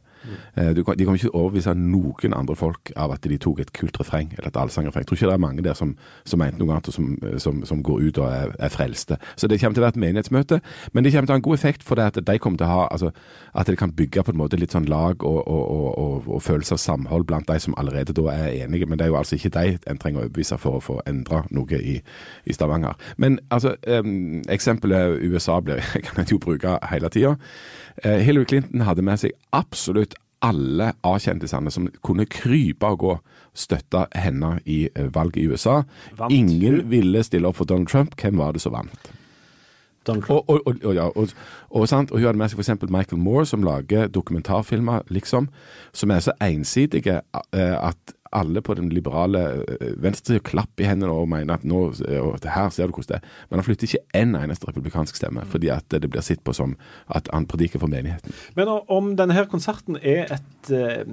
Mm. 0.57 0.75
de 0.75 0.83
kommer 0.83 1.19
ikke 1.19 1.35
overbevise 1.35 1.75
noen 1.79 2.35
andre 2.35 2.57
folk 2.57 2.91
av 2.97 3.13
at 3.15 3.27
de 3.29 3.39
tok 3.39 3.61
et 3.63 3.73
kult 3.77 4.01
refreng 4.01 4.33
eller 4.37 4.49
et 4.49 4.59
allsangrefreng. 4.59 5.05
Jeg 5.05 5.11
tror 5.11 5.19
ikke 5.19 5.31
det 5.31 5.37
er 5.37 5.43
mange 5.45 5.65
der 5.65 5.75
som, 5.79 5.97
som 6.25 6.41
mente 6.43 6.59
noe 6.59 6.75
annet 6.75 6.91
og 6.91 6.97
som, 6.97 7.13
som, 7.43 7.63
som 7.69 7.83
går 7.83 8.09
ut 8.09 8.21
og 8.23 8.27
er, 8.31 8.55
er, 8.59 8.73
frelste. 8.73 9.19
Så 9.37 9.49
det 9.49 9.61
kommer 9.61 9.77
til 9.77 9.85
å 9.85 9.87
være 9.87 9.97
et 9.97 10.03
menighetsmøte, 10.07 10.61
men 10.93 11.05
det 11.05 11.13
kommer 11.13 11.29
til 11.29 11.35
å 11.35 11.37
ha 11.37 11.43
en 11.43 11.47
god 11.49 11.59
effekt 11.59 11.87
for 11.87 12.01
det 12.01 12.09
at 12.11 12.21
de 12.27 12.39
kommer 12.43 12.61
til 12.61 12.69
å 12.69 12.73
ha 12.73 12.87
altså, 12.91 13.13
At 13.57 13.67
det 13.67 13.79
kan 13.79 13.93
bygge 13.93 14.23
på 14.23 14.33
en 14.33 14.39
måte 14.39 14.59
litt 14.61 14.75
sånn 14.75 14.89
lag 14.91 15.23
og, 15.25 15.39
og, 15.49 15.99
og, 15.99 16.27
og 16.29 16.43
følelse 16.43 16.77
av 16.77 16.81
samhold 16.83 17.25
blant 17.27 17.49
de 17.49 17.57
som 17.61 17.75
allerede 17.79 18.13
da 18.17 18.27
er 18.33 18.65
enige. 18.65 18.87
Men 18.87 18.99
det 18.99 19.07
er 19.07 19.13
jo 19.15 19.19
altså 19.19 19.39
ikke 19.39 19.55
de 19.55 19.79
en 19.87 19.99
trenger 19.99 20.21
å 20.21 20.27
overbevise 20.27 20.59
for 20.61 20.77
å 20.77 20.83
få 20.85 20.99
endra 21.09 21.43
noe 21.57 21.81
i, 21.81 21.97
i, 22.45 22.57
Stavanger. 22.57 22.97
Men 23.17 23.39
altså, 23.51 23.77
um, 23.89 24.43
eksempelet 24.53 25.23
USA 25.25 25.61
blir, 25.61 25.81
kan 26.07 26.23
jeg 26.23 26.35
jo 26.35 26.41
bruke 26.43 26.77
hele 26.91 27.11
tida. 27.13 27.37
Eh, 28.03 28.21
Hillary 28.27 28.45
Clinton 28.45 28.85
hadde 28.87 29.05
med 29.07 29.21
seg 29.23 29.37
absolutt 29.57 30.17
alle 30.45 30.93
A-kjendisene 31.07 31.73
som 31.73 31.89
kunne 32.05 32.27
krype 32.29 32.89
og 32.93 33.03
gå, 33.03 33.15
støtte 33.57 34.05
henne 34.15 34.59
i 34.69 34.85
eh, 34.93 35.09
valget 35.15 35.43
i 35.43 35.47
USA. 35.49 35.81
Vant. 36.19 36.33
Ingen 36.33 36.83
ville 36.93 37.25
stille 37.25 37.49
opp 37.49 37.61
for 37.61 37.69
Donald 37.69 37.89
Trump. 37.93 38.19
Hvem 38.21 38.37
var 38.41 38.53
det 38.57 38.65
som 38.65 38.77
vant? 38.77 39.13
Og, 40.09 40.51
og, 40.51 40.61
og, 40.85 40.95
ja, 40.95 41.09
og, 41.09 41.29
hun 41.71 42.25
hadde 42.25 42.39
med 42.39 42.53
seg 42.53 42.61
f.eks. 42.61 42.91
Michael 42.91 43.23
Moore, 43.23 43.47
som 43.47 43.65
lager 43.67 44.07
dokumentarfilmer, 44.13 45.07
liksom, 45.09 45.49
som 45.93 46.11
er 46.11 46.23
så 46.25 46.37
ensidige 46.43 47.21
eh, 47.53 47.77
at 47.77 48.17
alle 48.37 48.61
på 48.63 48.75
den 48.75 48.89
liberale 48.93 49.41
venstre 49.41 50.03
venstresida 50.07 50.43
klapper 50.45 50.85
i 50.85 50.89
hendene 50.91 51.15
og 51.15 51.29
mener 51.31 51.57
at 51.57 51.65
nå, 51.67 51.81
her 51.97 52.71
ser 52.75 52.91
du 52.91 52.97
hvordan 52.97 53.09
det 53.09 53.19
er. 53.19 53.35
Men 53.49 53.61
han 53.61 53.67
flytter 53.67 53.89
ikke 53.89 54.21
én 54.21 54.27
en 54.27 54.39
eneste 54.41 54.69
republikansk 54.69 55.19
stemme, 55.19 55.45
mm. 55.45 55.51
fordi 55.53 55.71
at 55.73 55.87
det 55.91 56.11
blir 56.11 56.25
sett 56.25 56.43
på 56.45 56.55
som 56.57 56.77
at 57.15 57.29
han 57.33 57.47
prediker 57.49 57.83
for 57.83 57.93
menigheten. 57.93 58.35
Men 58.59 58.71
om 58.71 59.15
denne 59.19 59.37
her 59.37 59.49
konserten 59.51 59.99
er 60.03 60.27
et, 60.39 60.71
eh, 60.71 61.05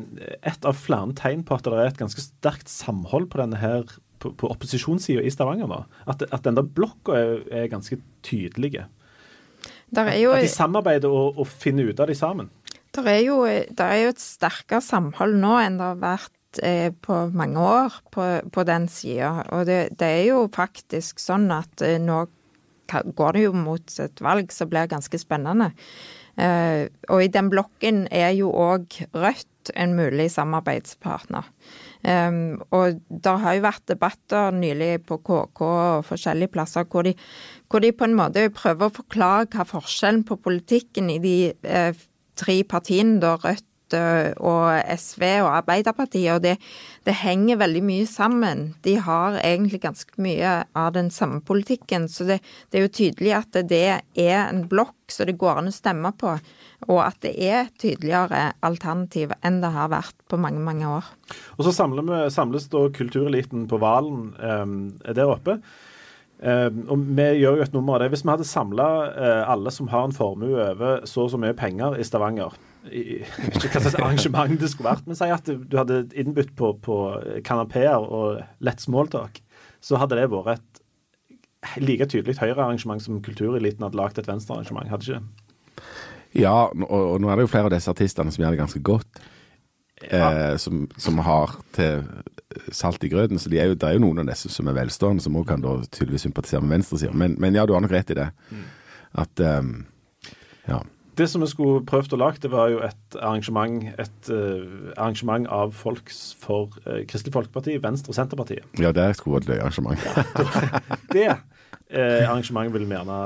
et 0.41 0.65
av 0.65 0.77
flere 0.77 1.13
tegn 1.17 1.43
på 1.45 1.58
at 1.58 1.65
det 1.65 1.73
er 1.73 1.91
et 1.91 2.01
ganske 2.01 2.21
sterkt 2.21 2.71
samhold 2.71 3.29
på 3.32 3.41
denne 3.41 3.60
her 3.62 3.86
på, 4.23 4.33
på 4.39 4.49
opposisjonssida 4.51 5.23
i 5.23 5.31
Stavanger 5.33 5.69
nå? 5.69 5.79
At, 6.09 6.25
at 6.31 6.47
der 6.47 6.65
blokka 6.65 7.17
er, 7.19 7.39
er 7.51 7.71
ganske 7.71 7.99
tydelige? 8.25 8.88
Jo, 9.93 10.33
At 10.33 10.41
de 10.41 10.49
samarbeider 10.49 11.12
og, 11.13 11.38
og 11.38 11.49
finner 11.49 11.91
ut 11.91 11.99
av 12.01 12.09
de 12.09 12.15
sammen. 12.17 12.49
der 12.95 13.09
er 13.09 13.19
jo, 13.25 13.43
der 13.45 13.86
er 13.91 13.99
jo 14.03 14.13
et 14.13 14.21
sterkere 14.21 14.81
samhold 14.81 15.36
nå 15.41 15.57
enn 15.62 15.77
det 15.77 15.86
har 15.86 15.99
vært 16.01 16.62
eh, 16.65 16.89
på 16.93 17.19
mange 17.33 17.62
år 17.62 17.99
på, 18.13 18.25
på 18.53 18.65
den 18.69 18.88
sida. 18.89 19.43
Og 19.53 19.65
det, 19.69 19.97
det 19.99 20.09
er 20.19 20.25
jo 20.31 20.47
faktisk 20.53 21.21
sånn 21.21 21.49
at 21.53 21.86
eh, 21.86 21.99
nå 22.01 22.25
går 22.89 23.38
det 23.38 23.45
jo 23.47 23.53
mot 23.57 23.95
et 24.01 24.21
valg 24.21 24.51
som 24.53 24.69
blir 24.69 24.89
ganske 24.91 25.17
spennende. 25.21 25.71
Eh, 26.38 26.89
og 27.13 27.23
i 27.23 27.31
den 27.33 27.49
blokken 27.53 28.07
er 28.09 28.33
jo 28.38 28.49
òg 28.49 29.03
Rødt 29.13 29.73
en 29.79 29.93
mulig 29.97 30.31
samarbeidspartner. 30.33 31.45
Um, 32.04 32.62
og 32.76 32.98
det 33.08 33.34
har 33.39 33.56
jo 33.56 33.63
vært 33.63 33.86
debatter 33.88 34.56
nylig 34.56 35.06
på 35.08 35.22
KK 35.24 35.62
og 35.63 36.08
forskjellige 36.10 36.52
plasser 36.52 36.84
hvor 36.92 37.08
de, 37.08 37.13
hvor 37.72 37.80
de 37.80 37.94
på 37.96 38.10
en 38.10 38.18
måte 38.18 38.50
prøver 38.52 38.89
å 38.89 38.98
forklare 38.98 39.48
hva 39.54 39.63
forskjellen 39.70 40.26
på 40.28 40.36
politikken 40.44 41.08
i 41.13 41.22
de 41.24 41.38
eh, 41.63 42.02
tre 42.36 42.58
partiene, 42.68 43.22
da 43.24 43.38
Rødt 43.39 43.96
eh, 43.96 44.34
og 44.36 44.68
SV 45.00 45.24
og 45.46 45.50
Arbeiderpartiet, 45.54 46.34
og 46.36 46.44
det, 46.44 46.58
det 47.08 47.16
henger 47.22 47.62
veldig 47.62 47.86
mye 47.88 48.10
sammen. 48.10 48.66
De 48.84 48.98
har 49.08 49.39
egentlig 49.39 49.80
ganske 49.86 50.20
mye 50.28 50.58
av 50.76 50.92
den 50.98 51.08
samme 51.13 51.39
politikken, 51.46 52.10
så 52.12 52.28
det, 52.34 52.42
det 52.68 52.82
er 52.82 52.88
jo 52.89 52.96
tydelig 53.00 53.38
at 53.39 53.63
det 53.72 53.86
er 53.96 54.42
en 54.44 54.66
blokk 54.68 54.98
så 55.13 55.28
det 55.30 55.38
går 55.39 55.62
an 55.62 55.72
å 55.72 55.76
stemme 55.76 56.12
på, 56.20 56.36
og 56.88 57.00
at 57.06 57.19
det 57.26 57.34
er 57.38 57.72
tydeligere 57.82 58.52
alternativ 58.65 59.34
enn 59.46 59.62
det 59.63 59.72
har 59.76 59.91
vært 59.93 60.15
på 60.32 60.39
mange, 60.41 60.62
mange 60.63 60.89
år. 60.89 61.08
Og 61.58 61.67
så 61.67 61.88
vi, 61.88 62.19
samles 62.34 62.69
da 62.72 62.86
kultureliten 62.93 63.67
på 63.72 63.80
Valen 63.82 64.32
eh, 64.38 65.13
der 65.13 65.32
oppe. 65.32 65.60
Eh, 66.43 66.67
og 66.91 67.08
vi 67.15 67.30
gjør 67.39 67.60
jo 67.60 67.65
et 67.65 67.76
nummer 67.76 67.96
av 67.96 68.04
det. 68.04 68.12
Hvis 68.13 68.26
vi 68.26 68.34
hadde 68.34 68.48
samla 68.48 68.89
eh, 69.13 69.41
alle 69.54 69.72
som 69.72 69.88
har 69.93 70.08
en 70.08 70.15
formue 70.15 70.60
over 70.60 71.06
så 71.10 71.28
og 71.28 71.34
så 71.34 71.39
mye 71.39 71.56
penger 71.56 71.96
i 71.96 72.08
Stavanger 72.08 72.58
i, 72.91 73.22
ikke 73.24 73.69
hva 73.78 73.82
slags 73.86 73.96
arrangement 73.96 74.60
det 74.60 74.67
skulle 74.74 74.91
vært, 74.91 75.06
men 75.08 75.15
si 75.15 75.30
at 75.32 75.48
du 75.48 75.78
hadde 75.80 76.04
innbudt 76.19 76.52
på, 76.60 76.74
på 76.84 76.98
kanapeer 77.48 78.04
og 78.04 78.41
lett 78.65 78.84
smalltalk, 78.84 79.39
så 79.84 80.00
hadde 80.02 80.19
det 80.19 80.28
vært 80.34 80.82
et 81.63 81.80
like 81.80 82.10
tydelig 82.12 82.36
Høyre-arrangement 82.41 83.00
som 83.04 83.22
kultureliten 83.24 83.86
hadde 83.86 84.00
lagd 84.00 84.19
et 84.19 84.28
Venstre-arrangement. 84.28 84.91
Hadde 84.91 85.08
ikke 85.08 85.22
det? 85.22 85.86
Ja, 86.34 86.69
og, 86.72 87.00
og 87.13 87.22
nå 87.22 87.30
er 87.30 87.38
det 87.38 87.46
jo 87.48 87.52
flere 87.52 87.69
av 87.69 87.76
disse 87.76 87.91
artistene 87.91 88.34
som 88.34 88.43
gjør 88.43 88.56
det 88.56 88.62
ganske 88.63 88.82
godt. 88.84 89.22
Eh, 90.04 90.56
som, 90.60 90.88
som 91.00 91.19
har 91.24 91.54
til 91.76 92.04
salt 92.76 93.04
i 93.04 93.10
grøten. 93.12 93.39
Så 93.39 93.50
de 93.50 93.60
er 93.62 93.72
jo, 93.72 93.78
det 93.80 93.88
er 93.88 93.98
jo 93.98 94.04
noen 94.04 94.24
av 94.24 94.32
disse 94.32 94.52
som 94.52 94.67
er 94.67 94.76
velstående, 94.78 95.24
som 95.24 95.38
òg 95.39 95.48
kan 95.50 95.63
da 95.63 95.78
tydeligvis 95.88 96.26
sympatisere 96.28 96.63
med 96.65 96.78
venstresida. 96.78 97.13
Men, 97.15 97.38
men 97.41 97.56
ja, 97.56 97.65
du 97.65 97.74
har 97.76 97.84
nok 97.84 97.93
rett 97.93 98.12
i 98.13 98.19
det. 98.19 98.30
At 99.24 99.46
um, 99.62 99.86
Ja. 100.67 100.82
Det 101.17 101.28
som 101.30 101.43
vi 101.43 101.47
skulle 101.52 101.84
prøvd 101.86 102.15
å 102.15 102.17
lage, 102.17 102.41
det 102.41 102.49
var 102.49 102.71
jo 102.73 102.80
et 102.86 103.17
arrangement, 103.21 103.84
et 104.02 104.30
uh, 104.34 104.93
arrangement 104.97 105.45
av 105.54 105.73
folks 105.78 106.21
for 106.41 106.73
uh, 106.88 107.04
Kristelig 107.10 107.36
Folkeparti, 107.36 107.76
Venstre 107.84 108.10
og 108.13 108.17
Senterpartiet. 108.17 108.65
Ja, 108.82 108.89
det 108.95 109.12
skulle 109.19 109.38
vært 109.38 109.52
et 109.54 109.62
arrangement. 109.62 109.99
Det 111.13 111.28
uh, 111.30 112.23
arrangementet 112.26 112.73
vil 112.80 112.88
vi 112.89 112.97
gjerne, 112.97 113.19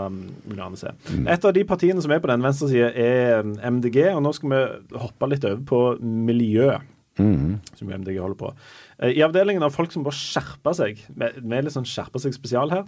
vil 0.43 0.57
vi 0.57 0.59
gjerne 0.59 0.81
se. 0.81 0.91
Et 1.37 1.47
av 1.47 1.55
de 1.55 1.63
partiene 1.69 2.03
som 2.03 2.11
er 2.11 2.19
på 2.23 2.31
den 2.33 2.43
venstre 2.43 2.67
side, 2.73 2.91
er 2.91 3.39
mm, 3.47 3.55
MDG. 3.77 4.01
Og 4.17 4.21
nå 4.25 4.35
skal 4.35 4.51
vi 4.51 4.61
hoppe 4.99 5.31
litt 5.31 5.47
over 5.47 5.63
på 5.71 5.81
miljø, 6.03 6.75
Mhm. 7.17 7.55
som 7.73 7.89
MDG 7.89 8.19
holder 8.21 8.37
på. 8.37 8.51
I 9.09 9.23
avdelingen 9.25 9.63
av 9.65 9.71
folk 9.73 9.89
som 9.89 10.03
bare 10.05 10.13
skjerper 10.13 10.75
seg, 10.77 10.99
vi 11.17 11.55
er 11.57 11.63
litt 11.65 11.73
sånn 11.73 11.87
skjerper 11.87 12.21
seg 12.21 12.35
spesial 12.35 12.69
her. 12.69 12.83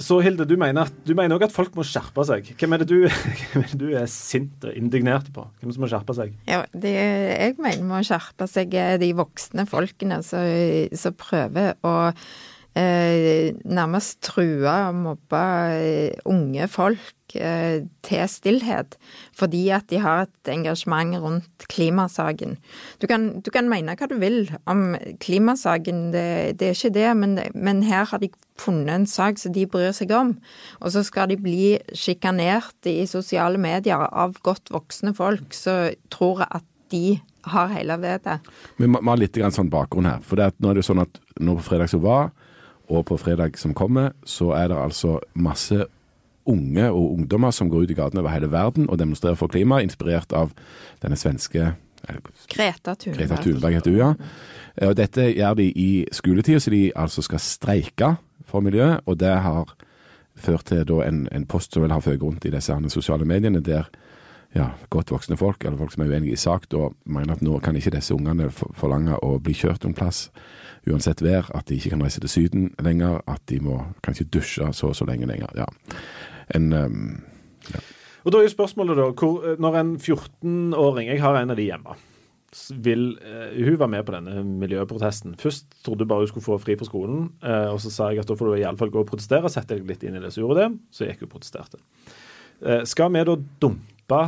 Så 0.00 0.16
Hilde, 0.24 0.46
du 0.48 0.54
mener 0.56 0.86
at- 0.88 1.10
òg 1.36 1.42
at 1.44 1.52
folk 1.52 1.74
må 1.76 1.84
skjerpe 1.84 2.24
seg. 2.24 2.46
Hvem 2.56 2.72
er 2.72 2.82
det 2.82 2.88
du, 2.88 3.02
er, 3.08 3.66
det 3.68 3.78
du 3.78 3.88
er 4.00 4.06
sint 4.08 4.64
og 4.64 4.72
indignert 4.76 5.28
på? 5.34 5.44
Hvem 5.60 5.74
som 5.76 5.84
må 5.84 5.90
skjerpe 5.92 6.16
seg? 6.16 6.32
Ja, 6.48 6.62
det 6.72 6.94
jeg 6.96 7.58
mener 7.60 7.84
må 7.84 8.00
skjerpe 8.06 8.48
seg, 8.48 8.72
er 8.74 8.96
de 9.02 9.12
voksne 9.18 9.66
folkene 9.68 10.22
som 10.24 11.18
prøver 11.20 11.74
å 11.84 11.94
eh, 12.08 12.30
nærmest 12.76 14.20
trua 14.22 14.90
og 14.90 14.94
mobbe 14.94 15.40
eh, 15.74 16.20
unge 16.24 16.68
folk 16.70 17.34
eh, 17.34 17.82
til 18.06 18.28
stillhet, 18.30 18.94
fordi 19.36 19.68
at 19.74 19.88
de 19.90 19.98
har 19.98 20.22
et 20.22 20.50
engasjement 20.52 21.16
rundt 21.18 21.66
klimasaken. 21.68 22.56
Du 23.02 23.06
kan, 23.10 23.40
du 23.42 23.50
kan 23.50 23.68
mene 23.68 23.96
hva 23.98 24.06
du 24.06 24.14
vil 24.22 24.52
om 24.70 24.94
klimasaken, 25.20 26.12
det, 26.14 26.60
det 26.60 26.68
er 26.68 26.78
ikke 26.78 26.94
det, 26.94 27.08
men, 27.16 27.38
men 27.54 27.82
her 27.82 28.06
har 28.06 28.22
de 28.22 28.30
funnet 28.60 28.94
en 28.94 29.06
sak 29.06 29.38
som 29.38 29.52
de 29.56 29.66
bryr 29.66 29.90
seg 29.96 30.12
om, 30.14 30.36
og 30.80 30.94
så 30.94 31.02
skal 31.02 31.32
de 31.32 31.40
bli 31.40 31.78
sjikanert 31.96 32.86
i 32.86 33.02
sosiale 33.10 33.58
medier 33.58 34.06
av 34.10 34.38
godt 34.46 34.70
voksne 34.70 35.14
folk 35.16 35.56
som 35.56 35.90
tror 36.12 36.46
at 36.46 36.64
de 36.90 37.18
har 37.50 37.70
hele 37.72 37.96
vedet. 38.02 38.38
Vi 38.76 38.88
må, 38.90 39.00
ha 39.06 39.16
litt 39.18 39.38
sånn 39.54 39.70
bakgrunn 39.72 40.08
her. 40.10 40.22
For 40.26 40.36
det 40.36 40.52
nå 40.60 40.72
er 40.72 40.80
det 40.80 40.86
sånn 40.86 41.02
at 41.02 41.20
nå 41.40 41.56
på 41.58 41.66
fredag 41.70 41.90
så 41.92 42.00
var, 42.02 42.30
og 42.90 43.06
på 43.06 43.16
fredag 43.20 43.58
som 43.60 43.74
kommer, 43.74 44.12
så 44.26 44.50
er 44.58 44.68
det 44.72 44.78
altså 44.80 45.18
masse 45.34 45.84
unge 46.50 46.86
og 46.90 47.12
ungdommer 47.14 47.52
som 47.54 47.70
går 47.70 47.84
ut 47.84 47.92
i 47.92 47.96
gatene 47.98 48.22
over 48.24 48.32
hele 48.34 48.50
verden 48.50 48.88
og 48.90 48.98
demonstrerer 48.98 49.38
for 49.38 49.52
klima, 49.52 49.80
inspirert 49.84 50.32
av 50.34 50.50
denne 51.02 51.18
svenske 51.20 51.62
eh, 51.68 52.18
Greta 52.50 52.94
Thunberg. 52.96 53.20
Greta 53.20 53.38
Thunberg 53.42 53.76
heter 53.78 53.94
hun, 53.94 54.00
ja. 54.00 54.10
Eh, 54.76 54.88
Og 54.88 54.96
dette 54.98 55.28
gjør 55.30 55.54
de 55.60 55.68
i 55.70 55.90
skoletida, 56.12 56.58
så 56.58 56.72
de 56.74 56.90
altså 56.96 57.22
skal 57.22 57.42
streike 57.44 58.14
for 58.48 58.64
miljøet. 58.64 59.04
Og 59.06 59.20
det 59.20 59.34
har 59.44 59.74
ført 60.40 60.64
til 60.72 61.02
en, 61.04 61.26
en 61.30 61.46
post 61.46 61.74
som 61.74 61.84
vel 61.84 61.92
har 61.92 62.00
føket 62.00 62.22
rundt 62.24 62.48
i 62.48 62.54
disse 62.54 62.74
sosiale 62.88 63.28
mediene, 63.28 63.60
der 63.60 63.90
ja, 64.54 64.72
godt 64.90 65.12
voksne 65.12 65.36
folk, 65.38 65.64
eller 65.64 65.78
folk 65.78 65.92
som 65.92 66.02
er 66.02 66.10
uenige 66.10 66.34
i 66.34 66.40
sak, 66.40 66.64
da 66.72 66.88
mener 67.04 67.36
at 67.36 67.42
nå 67.42 67.58
kan 67.62 67.76
ikke 67.76 67.92
disse 67.94 68.14
ungene 68.14 68.48
forlange 68.50 69.14
å 69.22 69.36
bli 69.38 69.54
kjørt 69.54 69.84
om 69.86 69.94
plass, 69.94 70.30
uansett 70.88 71.22
vær, 71.22 71.50
at 71.54 71.68
de 71.68 71.76
ikke 71.76 71.92
kan 71.92 72.02
reise 72.02 72.20
til 72.20 72.32
Syden 72.32 72.70
lenger, 72.80 73.20
at 73.28 73.42
de 73.50 73.60
må 73.60 73.82
kanskje 74.04 74.28
dusje 74.32 74.72
så 74.72 74.92
og 74.92 74.96
så 74.96 75.04
lenge 75.08 75.28
lenger. 75.28 75.52
Ja. 75.56 75.66
En 76.54 76.72
ja. 76.72 77.80
Og 78.24 78.32
da 78.32 78.40
er 78.40 78.48
jo 78.48 78.52
spørsmålet 78.52 78.98
da, 78.98 79.08
hvor, 79.16 79.44
eh, 79.44 79.58
når 79.60 79.76
en 79.80 79.92
14-åring, 79.96 81.08
jeg 81.08 81.22
har 81.22 81.38
en 81.40 81.52
av 81.52 81.56
de 81.58 81.68
hjemme, 81.68 81.96
vil 82.82 83.12
uh, 83.22 83.54
hun 83.54 83.76
være 83.78 83.88
med 83.92 84.02
på 84.02 84.12
denne 84.16 84.40
miljøprotesten. 84.42 85.36
Først 85.38 85.68
trodde 85.86 86.02
hun 86.02 86.08
bare 86.10 86.24
hun 86.24 86.30
skulle 86.32 86.44
få 86.44 86.56
fri 86.58 86.74
fra 86.76 86.88
skolen, 86.88 87.28
Uh, 87.44 87.70
og 87.70 87.78
så 87.80 87.92
sa 87.94 88.08
jeg 88.10 88.24
at 88.24 88.28
da 88.28 88.34
får 88.34 88.50
du 88.50 88.56
iallfall 88.58 88.90
gå 88.90 89.04
og 89.04 89.06
protestere. 89.06 89.48
Sette 89.48 89.76
deg 89.76 89.86
litt 89.86 90.02
inn 90.02 90.18
i 90.18 90.22
det, 90.22 90.32
så 90.34 90.42
gjorde 90.42 90.64
det. 90.64 90.72
Så 90.90 91.06
gikk 91.06 91.22
hun 91.22 91.28
og 91.28 91.34
protesterte. 91.36 91.78
Uh, 92.58 92.82
skal 92.90 93.12
vi 93.14 93.22
da 93.28 93.36
dumpe 93.62 94.20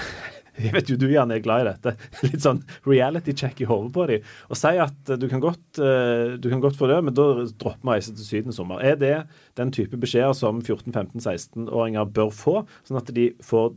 Jeg 0.60 0.72
vet 0.74 0.90
jo 0.90 0.98
du 1.00 1.06
gjerne 1.10 1.36
er 1.36 1.44
glad 1.44 1.64
i 1.64 1.68
dette. 1.70 1.94
Litt 2.26 2.44
sånn 2.44 2.62
reality 2.88 3.34
check 3.36 3.60
i 3.60 3.68
hodet 3.68 3.92
på 3.94 4.06
dem. 4.10 4.28
Og 4.50 4.60
si 4.60 4.72
at 4.82 5.12
eh, 5.12 5.20
du 5.20 5.26
kan 5.32 5.42
godt, 5.44 5.64
eh, 5.82 6.36
du 6.40 6.50
kan 6.52 6.62
godt 6.64 6.78
få 6.78 6.90
det, 6.90 7.00
men 7.06 7.16
da 7.16 7.28
dropper 7.46 7.82
vi 7.82 7.90
å 7.90 7.96
reise 7.96 8.14
til 8.16 8.28
Syden 8.28 8.54
i 8.54 8.56
sommer. 8.56 8.84
Er 8.84 9.00
det 9.00 9.16
den 9.58 9.72
type 9.74 9.98
beskjeder 10.00 10.36
som 10.36 10.62
14-15-16-åringer 10.62 12.14
bør 12.16 12.32
få, 12.34 12.60
sånn 12.88 13.00
at 13.00 13.12
de 13.16 13.30
får 13.44 13.74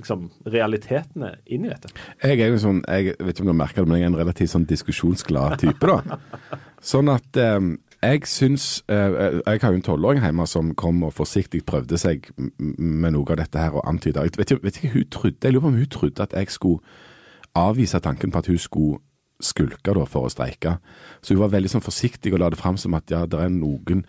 liksom, 0.00 0.28
realitetene 0.52 1.34
inn 1.46 1.66
i 1.66 1.72
dette? 1.72 1.92
Jeg 2.22 2.40
er 2.40 2.52
jo 2.52 2.60
sånn, 2.62 2.82
jeg 2.88 3.16
vet 3.18 3.34
ikke 3.34 3.46
om 3.46 3.52
du 3.52 3.54
har 3.54 3.62
merket 3.64 3.82
det, 3.82 3.88
men 3.88 4.00
jeg 4.00 4.08
er 4.08 4.12
en 4.12 4.20
relativt 4.20 4.54
sånn 4.54 4.68
diskusjonsglad 4.68 5.58
type, 5.62 5.88
da. 5.88 6.20
Sånn 6.82 7.06
at 7.12 7.38
eh, 7.38 7.60
jeg 8.02 8.26
syns 8.26 8.84
eh, 8.88 9.40
Jeg 9.46 9.60
har 9.62 9.70
jo 9.70 9.78
en 9.78 9.82
tolvåring 9.86 10.22
hjemme 10.24 10.46
som 10.46 10.74
kom 10.74 11.02
og 11.06 11.14
forsiktig 11.14 11.62
prøvde 11.66 11.98
seg 11.98 12.28
med 12.58 13.14
noe 13.14 13.30
av 13.30 13.38
dette 13.38 13.58
her 13.58 13.76
og 13.78 13.86
antyda 13.88 14.24
Jeg 14.26 14.36
vet 14.38 14.50
ikke, 14.50 14.64
vet 14.64 14.80
ikke 14.80 14.94
hun 14.96 15.08
trodde, 15.10 15.38
jeg 15.42 15.52
lurer 15.52 15.64
på 15.66 15.72
om 15.72 15.80
hun 15.80 15.90
trodde 15.92 16.22
at 16.22 16.36
jeg 16.36 16.50
skulle 16.50 16.80
avvise 17.54 18.00
tanken 18.00 18.32
på 18.32 18.38
at 18.38 18.50
hun 18.50 18.58
skulle 18.58 18.98
skulke 19.44 19.94
da 19.94 20.04
for 20.08 20.26
å 20.26 20.32
streike. 20.32 20.76
Så 21.22 21.34
hun 21.34 21.42
var 21.42 21.52
veldig 21.52 21.70
sånn 21.70 21.84
forsiktig 21.84 22.32
og 22.32 22.40
la 22.42 22.50
det 22.52 22.58
fram 22.60 22.78
som 22.80 22.94
at 22.98 23.10
ja, 23.12 23.24
det 23.30 23.38
er 23.38 23.50
noen 23.52 24.04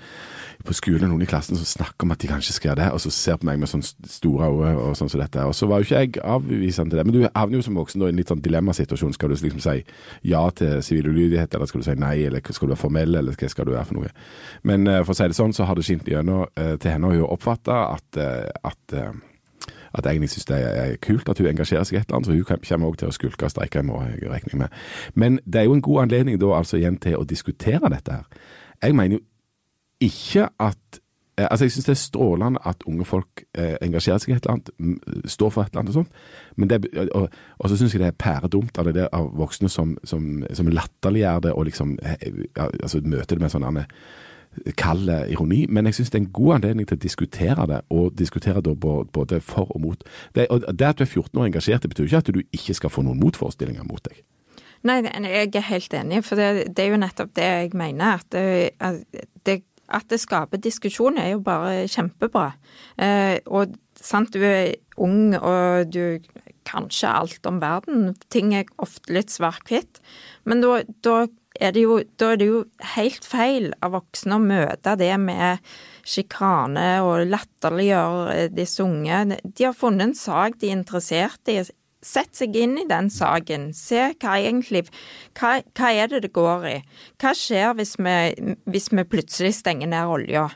på 0.63 0.75
skolen, 0.77 1.09
noen 1.11 1.25
i 1.25 1.29
klassen 1.29 1.57
som 1.59 1.67
snakker 1.67 2.07
om 2.07 2.13
at 2.15 2.21
de 2.23 2.29
kanskje 2.31 2.55
skal 2.55 2.71
gjøre 2.71 2.81
det, 2.83 2.89
og 2.95 3.01
så 3.03 3.11
ser 3.13 3.39
på 3.41 3.47
meg 3.49 3.59
med 3.61 3.69
sånn 3.71 3.83
store 3.83 4.47
øyne 4.47 4.71
og 4.79 4.95
sånn 4.97 5.11
som 5.11 5.21
dette. 5.21 5.43
Og 5.49 5.55
så 5.57 5.67
var 5.69 5.81
jo 5.81 5.89
ikke 5.89 6.03
jeg 6.05 6.23
avvisende 6.23 6.93
til 6.93 7.01
det. 7.01 7.05
Men 7.09 7.17
du 7.17 7.25
havner 7.27 7.59
jo 7.59 7.65
som 7.67 7.79
voksen 7.81 8.01
da 8.01 8.09
i 8.09 8.15
en 8.15 8.21
litt 8.21 8.31
sånn 8.31 8.43
dilemmasituasjon. 8.45 9.17
Skal 9.17 9.33
du 9.33 9.35
liksom 9.35 9.63
si 9.65 9.75
ja 10.31 10.45
til 10.55 10.79
sivil 10.85 11.11
ulydighet, 11.11 11.53
eller 11.53 11.69
skal 11.69 11.83
du 11.83 11.89
si 11.89 11.97
nei, 11.99 12.15
eller 12.29 12.45
skal 12.45 12.69
du 12.69 12.75
være 12.75 12.83
formell, 12.85 13.19
eller 13.19 13.37
hva 13.37 13.51
skal 13.51 13.67
du 13.67 13.75
være 13.75 13.89
for 13.89 13.99
noe? 13.99 14.15
Men 14.69 14.87
eh, 14.87 15.03
for 15.03 15.15
å 15.15 15.19
si 15.19 15.29
det 15.29 15.37
sånn, 15.37 15.55
så 15.55 15.67
har 15.67 15.77
det 15.77 15.85
skint 15.87 16.09
gjennom 16.09 16.47
eh, 16.47 16.75
til 16.77 16.95
henne, 16.95 17.09
og 17.09 17.19
hun 17.19 17.29
oppfatta 17.35 17.83
at, 17.97 18.21
eh, 18.21 18.49
at 18.71 18.97
at 19.93 20.05
jeg 20.05 20.15
egentlig 20.15 20.29
syns 20.33 20.49
det 20.49 20.57
er 20.57 20.95
kult 21.01 21.29
at 21.29 21.39
hun 21.39 21.49
engasjerer 21.51 21.85
seg 21.85 21.97
i 21.97 22.01
et 22.01 22.07
eller 22.07 22.17
annet, 22.17 22.27
så 22.27 22.33
hun 22.33 22.61
kommer 22.69 22.87
også 22.87 22.99
til 23.03 23.11
å 23.11 23.17
skulke 23.17 23.47
og 23.47 23.53
streike 23.53 23.83
morgen, 23.85 24.15
jeg 24.21 24.31
regne 24.31 24.63
med. 24.65 24.81
Men 25.13 25.39
det 25.45 25.61
er 25.61 25.69
jo 25.69 25.77
en 25.77 25.85
god 25.85 26.01
anledning 26.07 26.41
da 26.41 26.55
altså 26.57 26.79
igjen 26.79 26.97
til 27.03 27.19
å 27.19 27.27
diskutere 27.29 27.91
dette 27.93 28.19
her. 28.19 28.49
Jeg 28.83 28.97
mener 28.97 29.19
jo 29.19 29.23
ikke 30.03 30.49
at 30.59 30.99
eh, 31.37 31.47
Altså, 31.49 31.65
jeg 31.65 31.71
syns 31.71 31.85
det 31.85 31.93
er 31.93 32.01
strålende 32.01 32.59
at 32.65 32.83
unge 32.85 33.05
folk 33.05 33.45
eh, 33.57 33.77
engasjerer 33.81 34.21
seg 34.21 34.33
i 34.33 34.35
et 34.35 34.45
eller 34.45 34.59
annet, 34.59 35.31
står 35.31 35.53
for 35.53 35.63
et 35.63 35.71
eller 35.71 35.81
annet 35.81 35.93
og 35.95 36.01
sånt, 36.01 36.19
men 36.55 36.69
det, 36.69 36.81
og, 37.15 37.29
og 37.57 37.69
så 37.69 37.77
syns 37.77 37.95
jeg 37.95 38.03
det 38.03 38.11
er 38.11 38.19
pæredumt 38.19 38.77
av 38.77 38.85
det 38.85 38.93
der 38.99 39.09
av 39.13 39.31
voksne 39.37 39.69
som, 39.69 39.95
som, 40.03 40.43
som 40.53 40.69
latterliggjør 40.69 41.47
det 41.47 41.55
og 41.57 41.65
liksom 41.69 41.95
eh, 42.01 42.27
altså 42.57 43.01
møter 43.01 43.37
det 43.37 43.45
med 43.45 43.53
sånn 43.53 43.65
Anne, 43.65 43.87
kald 44.77 45.09
ironi, 45.09 45.65
men 45.69 45.89
jeg 45.89 45.99
syns 45.99 46.13
det 46.13 46.19
er 46.19 46.23
en 46.25 46.33
god 46.35 46.55
anledning 46.57 46.87
til 46.89 46.97
å 46.97 47.03
diskutere 47.03 47.65
det, 47.69 47.81
og 47.93 48.13
diskutere 48.19 48.61
da 48.65 48.75
både 48.75 49.41
for 49.41 49.71
og 49.75 49.81
mot. 49.81 50.05
Det, 50.35 50.47
og 50.49 50.67
det 50.79 50.87
at 50.87 50.99
du 50.99 51.05
er 51.05 51.09
14 51.09 51.41
år 51.41 51.49
engasjert, 51.49 51.83
det 51.83 51.93
betyr 51.93 52.09
ikke 52.09 52.23
at 52.23 52.31
du 52.35 52.41
ikke 52.43 52.77
skal 52.77 52.93
få 52.93 53.05
noen 53.05 53.21
motforestillinger 53.21 53.87
mot 53.89 54.03
deg. 54.05 54.23
Nei, 54.83 54.99
jeg 55.07 55.55
er 55.55 55.67
helt 55.69 55.93
enig, 55.95 56.23
for 56.27 56.39
det, 56.39 56.75
det 56.75 56.85
er 56.85 56.91
jo 56.91 56.99
nettopp 56.99 57.31
det 57.39 57.45
jeg 57.47 57.71
mener. 57.79 58.19
At 58.19 58.35
det, 58.35 59.21
det, 59.47 59.61
at 59.87 60.09
det 60.11 60.19
skaper 60.19 60.59
diskusjon 60.59 61.19
er 61.21 61.33
jo 61.33 61.43
bare 61.43 61.85
kjempebra. 61.91 62.49
Eh, 62.99 63.37
og 63.47 63.77
sant, 63.95 64.35
du 64.35 64.43
er 64.43 64.75
ung 65.01 65.37
og 65.37 65.93
du 65.93 66.19
kan 66.67 66.89
ikke 66.89 67.11
alt 67.11 67.47
om 67.47 67.61
verden. 67.63 68.11
Ting 68.31 68.53
er 68.55 68.67
ofte 68.83 69.15
litt 69.15 69.31
svart-hvitt. 69.31 70.01
Men 70.47 70.63
da, 70.63 70.81
da, 71.05 71.23
er 71.59 71.77
jo, 71.77 71.99
da, 72.17 72.33
er 72.33 72.41
det 72.41 72.49
jo, 72.49 72.63
helt 72.95 73.27
feil 73.27 73.71
av 73.83 73.93
voksne 73.97 74.37
å 74.37 74.43
møte 74.43 74.95
det 74.99 75.13
med 75.21 75.61
sjikane 76.03 76.97
og 77.05 77.29
latterliggjøre 77.29 78.49
disse 78.55 78.83
unge. 78.83 79.39
De 79.43 79.69
har 79.69 79.77
funnet 79.77 80.09
en 80.09 80.17
sak 80.17 80.59
de 80.59 80.71
er 80.71 80.79
interessert 80.79 81.53
i. 81.53 81.61
Sett 82.03 82.35
seg 82.35 82.57
inn 82.59 82.75
i 82.81 82.87
den 82.89 83.07
saken. 83.13 83.69
Se 83.77 84.09
hva 84.19 84.35
egentlig 84.35 84.83
hva, 85.39 85.61
hva 85.63 85.91
er 85.93 86.09
det 86.11 86.25
det 86.25 86.33
går 86.35 86.65
i? 86.67 86.77
Hva 87.21 87.31
skjer 87.37 87.77
hvis 87.77 87.95
vi, 87.95 88.17
hvis 88.67 88.89
vi 88.91 89.05
plutselig 89.07 89.53
stenger 89.61 89.93
ned 89.93 90.11
olja? 90.11 90.49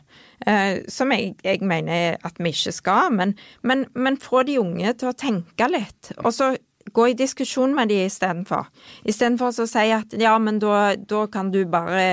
Eh, 0.46 0.84
som 0.92 1.14
jeg, 1.16 1.38
jeg, 1.48 1.64
mener 1.66 2.20
at 2.28 2.36
vi 2.38 2.52
ikke 2.52 2.76
skal, 2.76 3.14
men, 3.16 3.38
men, 3.64 3.88
men 3.96 4.20
få 4.22 4.44
de 4.46 4.60
unge 4.60 4.92
til 5.00 5.10
å 5.10 5.16
tenke 5.18 5.70
litt. 5.72 6.12
Og 6.20 6.36
så 6.36 6.52
gå 6.94 7.08
i 7.10 7.16
diskusjon 7.18 7.76
med 7.76 7.92
de 7.92 8.00
istedenfor. 8.06 8.68
Istedenfor 9.08 9.52
å 9.52 9.68
si 9.70 9.86
at 9.94 10.16
ja, 10.20 10.36
men 10.42 10.60
da, 10.64 10.96
da 10.98 11.26
kan 11.32 11.52
du 11.54 11.62
bare 11.70 12.04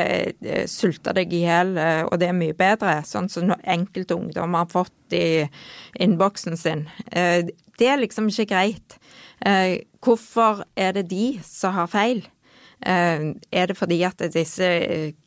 eh, 0.40 0.64
sulte 0.70 1.14
deg 1.16 1.32
i 1.34 1.44
hjel, 1.44 1.74
eh, 1.80 2.02
og 2.06 2.18
det 2.20 2.30
er 2.30 2.38
mye 2.38 2.56
bedre. 2.58 3.00
Sånn 3.06 3.30
som 3.32 3.52
enkelte 3.60 4.18
ungdommer 4.18 4.64
har 4.64 4.72
fått 4.72 5.16
i 5.16 5.44
innboksen 6.02 6.58
sin. 6.60 6.86
Eh, 7.12 7.46
det 7.78 7.90
er 7.90 7.98
liksom 7.98 8.30
ikke 8.30 8.52
greit. 8.52 9.00
Hvorfor 10.04 10.62
er 10.78 10.94
det 10.94 11.08
de 11.10 11.24
som 11.44 11.74
har 11.74 11.88
feil? 11.90 12.20
Er 12.86 13.66
det 13.66 13.74
fordi 13.76 13.98
at 14.06 14.22
disse 14.32 14.68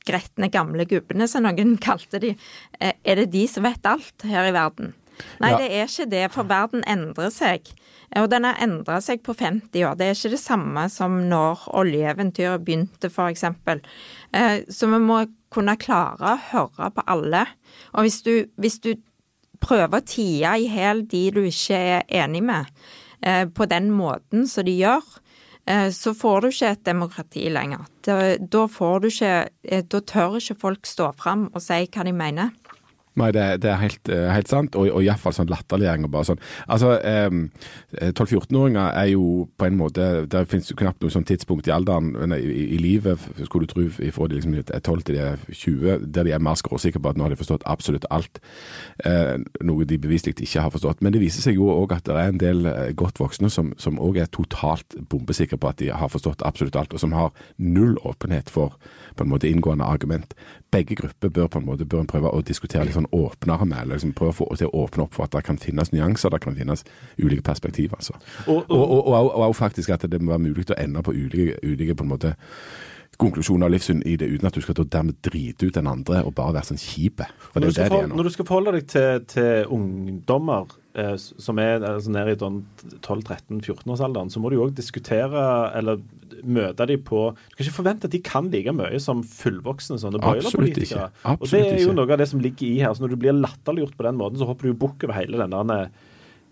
gretne 0.08 0.48
gamle 0.54 0.86
gubbene, 0.88 1.28
som 1.28 1.44
noen 1.44 1.76
kalte 1.88 2.22
de, 2.24 2.32
er 2.80 3.20
det 3.20 3.28
de 3.36 3.44
som 3.52 3.68
vet 3.68 3.92
alt 3.92 4.26
her 4.32 4.48
i 4.48 4.56
verden? 4.56 4.96
Nei, 5.44 5.54
ja. 5.54 5.60
det 5.62 5.70
er 5.70 5.90
ikke 5.90 6.10
det, 6.12 6.26
for 6.34 6.50
verden 6.50 6.86
endrer 6.90 7.32
seg. 7.34 7.72
Og 8.18 8.30
den 8.32 8.48
har 8.48 8.62
endra 8.64 9.02
seg 9.04 9.24
på 9.26 9.36
50 9.36 9.84
år. 9.84 9.98
Det 10.00 10.08
er 10.08 10.16
ikke 10.16 10.36
det 10.36 10.42
samme 10.42 10.86
som 10.90 11.18
når 11.28 11.66
oljeeventyret 11.76 12.64
begynte, 12.64 13.12
f.eks. 13.12 13.44
Så 14.72 14.88
vi 14.94 15.02
må 15.04 15.20
kunne 15.52 15.76
klare 15.80 16.38
å 16.38 16.46
høre 16.54 16.92
på 16.96 17.04
alle. 17.12 17.44
Og 17.94 18.08
hvis 18.08 18.22
du, 18.24 18.32
hvis 18.56 18.80
du 18.84 18.94
prøver 19.60 20.00
å 20.00 20.08
tie 20.08 20.54
i 20.56 20.72
hjel 20.72 21.04
de 21.12 21.26
du 21.36 21.42
ikke 21.50 21.82
er 21.98 22.08
enig 22.24 22.46
med, 22.48 22.72
Eh, 23.22 23.48
på 23.50 23.66
den 23.66 23.90
måten 23.92 24.48
som 24.48 24.66
de 24.66 24.76
gjør, 24.78 25.04
eh, 25.66 25.90
så 25.92 26.14
får 26.14 26.42
du 26.42 26.48
ikke 26.52 26.72
et 26.72 26.86
demokrati 26.86 27.48
lenger. 27.50 27.88
Da, 28.06 28.68
får 28.68 29.00
du 29.00 29.08
ikke 29.10 29.50
eh, 29.64 29.84
Da 29.84 30.00
tør 30.00 30.38
ikke 30.38 30.60
folk 30.60 30.86
stå 30.86 31.12
fram 31.18 31.50
og 31.54 31.62
si 31.62 31.86
hva 31.88 32.06
de 32.06 32.14
mener. 32.14 32.54
Nei, 33.18 33.32
det, 33.34 33.46
det 33.64 33.72
er 33.72 33.82
helt, 33.82 34.10
eh, 34.14 34.28
helt, 34.30 34.50
sant, 34.52 34.76
og, 34.78 34.90
og 34.92 35.06
iallfall 35.06 35.34
sånn 35.36 35.50
latterliggjøring 35.50 36.06
og 36.06 36.14
bare 36.14 36.30
sånn. 36.30 36.42
Altså, 36.70 36.94
eh, 37.02 38.12
12-14-åringer 38.12 38.92
er 39.02 39.12
jo 39.14 39.48
på 39.58 39.68
en 39.68 39.78
måte 39.80 40.06
Det 40.30 40.44
finnes 40.52 40.70
jo 40.70 40.78
knapt 40.78 41.02
noe 41.02 41.14
sånn 41.14 41.26
tidspunkt 41.28 41.68
i 41.70 41.74
alderen 41.74 42.36
i, 42.36 42.40
i, 42.44 42.66
i 42.76 42.80
livet, 42.82 43.24
skulle 43.48 43.66
du 43.66 43.74
tro, 43.74 43.86
fra 43.90 44.30
de 44.30 44.38
liksom 44.38 44.58
er 44.60 44.82
12 44.84 45.06
til 45.08 45.18
de 45.18 45.24
er 45.24 45.42
20, 45.50 46.06
der 46.14 46.28
de 46.28 46.36
er 46.36 46.44
mer 46.44 46.60
skråsikre 46.60 47.02
på 47.02 47.12
at 47.12 47.18
nå 47.18 47.26
har 47.26 47.34
de 47.34 47.40
forstått 47.40 47.66
absolutt 47.70 48.06
alt. 48.14 48.42
Eh, 49.06 49.36
noe 49.66 49.88
de 49.90 50.00
beviselig 50.02 50.38
ikke 50.38 50.64
har 50.66 50.74
forstått. 50.74 51.02
Men 51.02 51.16
det 51.16 51.24
viser 51.24 51.46
seg 51.46 51.58
jo 51.58 51.72
òg 51.74 51.98
at 51.98 52.06
det 52.08 52.16
er 52.16 52.34
en 52.34 52.42
del 52.42 52.70
eh, 52.70 52.94
godt 52.98 53.22
voksne 53.22 53.50
som 53.52 54.00
òg 54.04 54.22
er 54.22 54.32
totalt 54.34 54.98
bombesikre 55.10 55.60
på 55.60 55.72
at 55.72 55.82
de 55.82 55.92
har 55.94 56.12
forstått 56.14 56.46
absolutt 56.46 56.78
alt, 56.80 56.94
og 56.94 57.02
som 57.02 57.16
har 57.18 57.34
null 57.58 57.98
åpenhet 58.06 58.52
for 58.54 58.78
på 59.18 59.26
en 59.26 59.32
måte 59.32 59.50
inngående 59.50 59.86
argument. 59.86 60.34
Begge 60.72 60.98
grupper 61.00 61.32
bør 61.34 61.48
på 61.54 61.62
en 61.62 61.68
måte 61.68 61.88
bør 61.90 62.06
prøve 62.10 62.32
å 62.32 62.44
diskutere 62.46 62.86
litt 62.88 62.98
sånn 62.98 63.10
åpnere 63.16 63.68
med. 63.68 63.90
Liksom 63.92 64.14
prøve 64.18 64.36
å 64.36 64.40
få 64.42 64.50
til 64.56 64.70
å 64.70 64.84
åpne 64.86 65.08
opp 65.08 65.18
for 65.18 65.28
at 65.28 65.36
det 65.36 65.44
kan 65.48 65.60
finnes 65.62 65.94
nyanser, 65.94 66.34
det 66.34 66.42
kan 66.44 66.58
finnes 66.58 66.86
ulike 67.18 67.46
perspektiver. 67.46 67.98
altså. 67.98 68.18
Og, 68.48 68.70
og, 68.70 69.56
faktisk 69.58 69.90
at 69.96 70.06
det 70.12 70.22
må 70.22 70.36
være 70.36 70.46
mulig 70.46 70.68
å 70.72 70.78
ende 70.78 71.04
på 71.04 71.16
ulike, 71.16 71.58
ulike 71.64 71.96
på 71.96 72.06
en 72.06 72.14
måte 72.14 72.36
konklusjoner 73.18 73.66
av 73.66 73.74
livssyn 73.74 74.04
i 74.06 74.16
det, 74.20 74.28
uten 74.30 74.50
at 74.50 74.58
du 74.58 74.62
skal 74.62 74.78
dermed 74.86 75.18
drite 75.26 75.70
ut 75.70 75.78
den 75.78 75.90
andre 75.90 76.22
og 76.24 76.36
bare 76.38 76.54
være 76.60 76.72
sånn 76.72 76.82
kjip. 76.82 77.24
For 77.52 77.64
det 77.64 77.72
er 77.72 77.72
jo 77.72 77.78
det 77.78 77.88
de 77.90 78.02
er 78.04 78.12
nå. 78.12 78.20
Når 78.20 78.30
du 78.30 78.36
skal 78.36 78.50
forholde 78.50 78.76
deg 78.78 78.92
til, 78.92 79.24
til 79.32 79.74
ungdommer 79.74 80.76
som 81.18 81.60
er 81.62 81.84
altså 81.86 82.12
nede 82.14 82.34
i 82.34 82.38
12-13-14-årsalderen, 82.40 84.32
så 84.34 84.42
må 84.42 84.50
du 84.50 84.58
jo 84.58 84.66
òg 84.66 84.74
diskutere 84.78 85.44
eller 85.78 86.02
møte 86.44 86.86
dem 86.90 87.02
på 87.06 87.22
Du 87.34 87.56
kan 87.56 87.66
ikke 87.66 87.76
forvente 87.80 88.10
at 88.10 88.14
de 88.14 88.22
kan 88.26 88.50
like 88.54 88.74
mye 88.76 89.00
som 89.02 89.24
fullvoksne 89.26 90.00
sånne 90.02 90.22
broilerpolitikere. 90.24 91.10
Og 91.38 91.48
det 91.52 91.64
er 91.64 91.82
jo 91.84 91.96
noe 91.98 92.10
av 92.14 92.22
det 92.22 92.30
som 92.32 92.42
ligger 92.44 92.68
i 92.68 92.82
her. 92.82 92.94
så 92.94 93.06
Når 93.06 93.14
du 93.14 93.22
blir 93.24 93.38
latterliggjort 93.38 93.98
på 93.98 94.08
den 94.08 94.20
måten, 94.20 94.42
så 94.42 94.50
hopper 94.50 94.68
du 94.68 94.74
jo 94.74 94.82
bukk 94.86 95.08
over 95.08 95.18
hele 95.18 95.42
den 95.42 95.56
der 95.72 95.90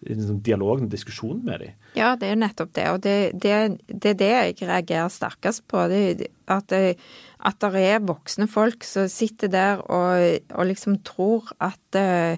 liksom, 0.06 0.40
dialogen 0.46 0.88
og 0.88 0.94
diskusjonen 0.94 1.44
med 1.46 1.64
dem. 1.64 1.76
Ja, 1.98 2.14
det 2.20 2.30
er 2.30 2.36
jo 2.36 2.42
nettopp 2.44 2.74
det. 2.78 2.88
Og 2.94 3.04
det, 3.06 3.18
det, 3.42 3.56
det 3.90 4.14
er 4.14 4.20
det 4.22 4.32
jeg 4.34 4.70
reagerer 4.70 5.14
sterkest 5.14 5.66
på. 5.72 5.86
Det, 5.92 6.30
at, 6.48 6.70
det, 6.74 6.96
at 7.46 7.62
det 7.62 7.86
er 7.86 8.06
voksne 8.06 8.50
folk 8.52 8.86
som 8.88 9.10
sitter 9.12 9.52
der 9.54 9.86
og, 9.86 10.42
og 10.54 10.72
liksom 10.72 11.00
tror 11.08 11.54
at 11.64 12.00
eh, 12.00 12.38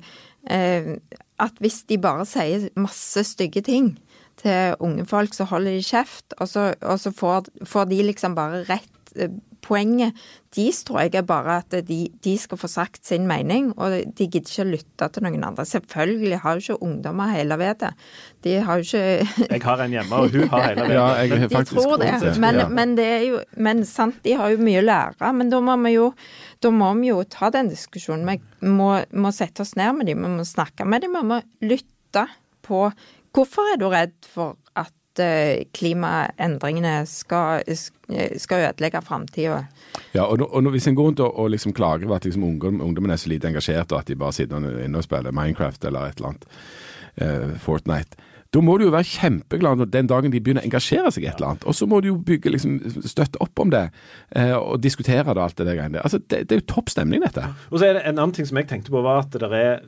at 1.43 1.59
hvis 1.63 1.83
de 1.89 1.99
bare 2.01 2.25
sier 2.27 2.69
masse 2.79 3.23
stygge 3.29 3.63
ting 3.65 3.93
til 4.41 4.77
unge 4.83 5.05
folk, 5.09 5.33
så 5.33 5.47
holder 5.49 5.77
de 5.77 5.85
kjeft, 5.85 6.37
og 6.37 6.49
så, 6.49 6.71
og 6.81 6.99
så 7.01 7.13
får, 7.13 7.51
får, 7.65 7.89
de 7.89 8.03
liksom 8.11 8.37
bare 8.37 8.63
rett 8.69 9.15
eh, 9.17 9.33
poenget 9.65 10.17
deres 10.57 10.79
tror 10.87 11.03
jeg 11.03 11.15
er 11.19 11.25
bare 11.27 11.59
at 11.61 11.75
de, 11.85 11.97
de, 12.23 12.33
skal 12.39 12.59
få 12.59 12.69
sagt 12.71 13.05
sin 13.05 13.27
mening, 13.29 13.71
og 13.77 13.93
de 14.17 14.27
gidder 14.27 14.49
ikke 14.49 14.63
å 14.63 14.69
lytte 14.69 15.09
til 15.13 15.25
noen 15.25 15.43
andre. 15.45 15.65
Selvfølgelig 15.67 16.39
har 16.43 16.57
jo 16.57 16.63
ikke 16.63 16.87
ungdommer 16.87 17.33
hele 17.35 17.57
vedet. 17.59 17.91
De 18.45 18.55
har 18.63 18.81
jo 18.81 18.87
ikke 18.87 19.27
Jeg 19.53 19.63
har 19.65 19.83
en 19.83 19.95
hjemme, 19.97 20.21
og 20.21 20.33
hun 20.33 20.49
har 20.53 20.65
hele 20.69 20.87
vedet. 20.87 20.97
Ja, 20.97 21.07
jeg 21.21 21.51
de 21.51 21.63
tror 21.71 21.97
det, 22.01 22.13
men, 22.41 22.61
men, 22.73 22.95
det 22.97 23.07
er 23.19 23.25
jo 23.27 23.41
Men 23.57 23.83
sant, 23.85 24.21
de 24.23 24.37
har 24.39 24.53
jo 24.53 24.61
mye 24.63 24.81
å 24.81 24.87
lære. 24.87 25.33
Men 25.37 25.53
da 25.53 25.61
må 25.63 25.77
vi 25.83 25.93
jo, 25.97 26.11
da 26.63 26.71
må 26.73 26.89
vi 26.99 27.11
jo 27.11 27.21
ta 27.29 27.51
den 27.53 27.69
diskusjonen. 27.71 28.27
Vi 28.27 28.71
må, 28.73 28.93
må 29.13 29.31
sette 29.35 29.63
oss 29.63 29.75
ned 29.77 29.99
med 29.99 30.09
dem, 30.09 30.23
vi 30.25 30.33
må 30.39 30.47
snakke 30.47 30.87
med 30.87 31.05
dem, 31.05 31.17
vi 31.19 31.25
må 31.35 31.41
lytte 31.65 32.27
på 32.67 32.87
Hvorfor 33.37 33.67
er 33.69 33.77
du 33.77 33.85
redd 33.91 34.15
for 34.25 34.55
at 34.79 35.21
eh, 35.21 35.67
klimaendringene 35.77 37.03
skal, 37.05 37.61
skal 38.41 38.63
ødelegge 38.71 39.01
framtida? 39.05 39.59
Ja, 40.15 40.23
og, 40.23 40.41
og, 40.47 40.69
hvis 40.73 40.87
en 40.89 40.97
går 40.97 41.11
rundt 41.11 41.21
og, 41.21 41.35
og 41.37 41.51
liksom 41.53 41.75
klager 41.77 42.07
over 42.07 42.17
at 42.17 42.25
liksom 42.25 42.47
ungdom, 42.47 42.81
ungdommen 42.81 43.13
er 43.13 43.21
så 43.21 43.29
lite 43.29 43.51
engasjert, 43.51 43.91
og 43.91 43.99
at 43.99 44.09
de 44.09 44.17
bare 44.17 44.33
sitter 44.33 44.65
inne 44.87 44.97
og 44.97 45.05
spiller 45.05 45.35
Minecraft 45.35 45.85
eller 45.85 46.09
et 46.09 46.17
eller 46.17 46.31
annet, 46.31 46.49
uh, 47.21 47.53
Fortnite 47.61 48.17
da 48.57 48.63
må 48.65 48.77
du 48.79 48.87
jo 48.87 48.93
være 48.93 49.05
kjempeglad 49.05 49.85
den 49.93 50.09
dagen 50.09 50.33
de 50.33 50.41
begynner 50.41 50.65
å 50.65 50.69
engasjere 50.69 51.11
seg 51.13 51.27
i 51.27 51.29
et 51.29 51.37
eller 51.37 51.53
annet. 51.53 51.67
Og 51.69 51.77
så 51.77 51.87
må 51.89 52.01
du 52.01 52.09
jo 52.09 52.17
bygge, 52.25 52.53
liksom, 52.55 52.79
støtte 53.05 53.41
opp 53.43 53.61
om 53.61 53.73
det 53.73 53.83
eh, 54.33 54.55
og 54.57 54.81
diskutere 54.81 55.29
det, 55.29 55.43
alt 55.43 55.59
det 55.59 55.67
der 55.69 55.77
greiene 55.77 56.01
Altså, 56.01 56.19
det, 56.23 56.47
det, 56.49 56.55
er 56.55 56.63
jo 56.63 56.69
topp 56.73 56.89
stemning, 56.93 57.21
dette. 57.21 57.45
Og 57.69 57.77
så 57.77 57.89
er 57.89 57.99
det 57.99 58.05
En 58.07 58.17
annen 58.17 58.33
ting 58.33 58.47
som 58.49 58.57
jeg 58.57 58.69
tenkte 58.71 58.93
på, 58.93 59.03
var 59.05 59.25
at 59.25 59.37
det 59.37 59.51
er 59.53 59.83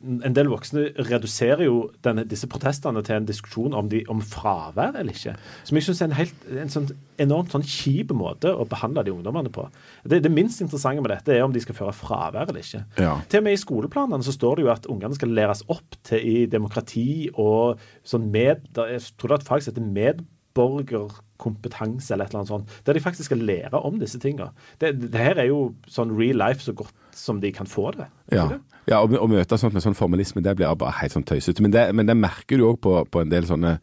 en 0.00 0.34
del 0.36 0.48
voksne 0.48 0.86
reduserer 1.10 1.66
jo 1.66 1.80
denne, 2.04 2.24
disse 2.28 2.48
protestene 2.48 3.02
til 3.04 3.18
en 3.18 3.26
diskusjon 3.28 3.74
om, 3.76 3.88
de, 3.92 4.00
om 4.08 4.22
fravær 4.24 4.96
eller 4.96 5.12
ikke. 5.12 5.34
Som 5.68 5.76
jeg 5.76 5.86
syns 5.86 6.00
er 6.00 6.08
en, 6.08 6.16
helt, 6.16 6.46
en 6.62 6.72
sånn 6.72 6.88
enormt 7.20 7.52
sånn 7.52 7.66
kjip 7.66 8.14
måte 8.16 8.48
å 8.48 8.64
behandle 8.68 9.04
de 9.04 9.12
ungdommene 9.12 9.52
på. 9.52 9.66
Det, 10.08 10.22
det, 10.24 10.32
minst 10.32 10.62
interessante 10.64 11.04
med 11.04 11.12
dette 11.12 11.34
er 11.34 11.44
om 11.44 11.52
de 11.52 11.60
skal 11.60 11.76
føre 11.76 11.92
fravær 11.96 12.48
eller 12.48 12.64
ikke. 12.64 12.82
Ja. 12.96 13.18
Til 13.28 13.42
og 13.42 13.46
med 13.46 13.58
i 13.58 13.60
skoleplanene 13.60 14.24
så 14.24 14.34
står 14.34 14.56
det 14.56 14.64
jo 14.64 14.72
at 14.72 14.88
ungene 14.90 15.18
skal 15.18 15.36
læres 15.36 15.62
opp 15.68 15.98
til 16.08 16.24
i 16.32 16.36
demokrati 16.50 17.28
og 17.34 17.82
sånn 18.10 18.26
med 18.32 18.56
Jeg 18.74 19.00
tror 19.16 19.28
det 19.28 19.34
er 19.36 19.40
et 19.40 19.48
fag 19.48 19.62
som 19.62 19.70
heter 19.72 19.92
medborgerkompetanse 19.98 22.14
eller 22.14 22.24
et 22.26 22.30
eller 22.32 22.42
annet 22.42 22.54
sånt. 22.54 22.68
Der 22.86 22.92
de 22.96 23.04
faktisk 23.04 23.26
skal 23.30 23.46
lære 23.46 23.76
om 23.78 23.94
disse 24.02 24.18
tingene. 24.22 24.50
Det, 24.82 24.88
det 25.06 25.20
her 25.20 25.36
er 25.38 25.46
jo 25.50 25.58
sånn 25.90 26.16
real 26.18 26.38
life 26.42 26.62
så 26.64 26.72
godt 26.76 26.94
som 27.16 27.36
de 27.42 27.50
kan 27.54 27.68
få 27.70 27.84
det. 27.96 28.08
Ja. 28.34 28.44
Ja, 28.90 29.00
å, 29.04 29.28
møte 29.30 29.58
sånt 29.60 29.76
med 29.76 29.84
sånn 29.84 29.94
formalisme, 29.94 30.42
det 30.42 30.56
blir 30.58 30.74
bare 30.78 30.96
helt 30.98 31.14
sånn 31.14 31.26
tøysete. 31.26 31.62
Men, 31.62 31.76
men, 31.94 32.08
det 32.08 32.16
merker 32.18 32.58
du 32.58 32.66
òg 32.66 32.80
på, 32.82 32.94
på, 33.06 33.22
en 33.22 33.30
del 33.30 33.46
sånne 33.46 33.76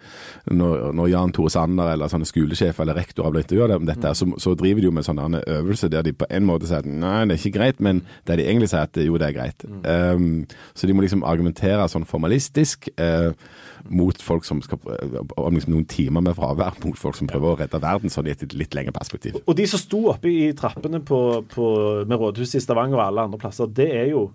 Når, 0.52 0.90
når 0.98 1.12
Jan 1.12 1.34
Tore 1.36 1.52
Sanner 1.54 1.94
eller 1.94 2.12
sånne 2.12 2.28
skolesjefer 2.28 2.84
eller 2.84 2.98
rektorer 3.00 3.34
blir 3.34 3.46
intervjua 3.46 3.78
om 3.78 3.88
dette, 3.88 4.14
så, 4.18 4.28
så, 4.42 4.56
driver 4.58 4.84
de 4.84 4.90
jo 4.90 4.96
med 4.96 5.08
sånne 5.08 5.44
øvelser 5.58 5.94
der 5.94 6.04
de 6.08 6.16
på 6.18 6.28
en 6.34 6.48
måte 6.48 6.68
sier 6.68 6.84
at 6.84 6.90
nei, 6.90 7.22
det 7.30 7.38
er 7.38 7.42
ikke 7.42 7.58
greit, 7.60 7.80
men 7.84 8.02
der 8.28 8.40
de 8.40 8.48
egentlig 8.48 8.72
sier 8.74 8.84
at 8.88 9.00
jo, 9.00 9.20
det 9.22 9.30
er 9.30 9.38
greit. 9.38 9.66
Um, 9.86 10.44
så 10.76 10.90
de 10.90 10.96
må 10.98 11.06
liksom 11.06 11.24
argumentere 11.28 11.88
sånn 11.92 12.08
formalistisk. 12.10 12.92
Uh, 13.00 13.32
mot 13.90 14.22
folk 14.22 14.46
som 14.46 14.60
skal 14.64 14.82
om 15.38 15.56
liksom 15.56 15.74
noen 15.74 15.86
timer 15.90 16.24
med 16.26 16.36
fravær, 16.38 16.80
mot 16.84 16.98
folk 17.00 17.18
som 17.18 17.30
prøver 17.30 17.54
å 17.54 17.60
redde 17.62 17.80
verden 17.84 18.12
sånn 18.12 18.28
i 18.28 18.34
et 18.34 18.44
litt 18.58 18.76
lengre 18.76 18.96
perspektiv. 18.96 19.40
Og 19.46 19.56
de 19.58 19.68
som 19.70 19.82
sto 19.82 20.02
oppe 20.12 20.32
i 20.32 20.52
trappene 20.58 21.00
på, 21.06 21.22
på, 21.52 21.70
med 22.10 22.20
rådhuset 22.20 22.60
i 22.60 22.66
Stavanger 22.66 23.00
og 23.00 23.06
alle 23.06 23.28
andre 23.28 23.42
plasser, 23.42 23.70
det 23.72 23.88
er 23.96 24.12
jo 24.12 24.28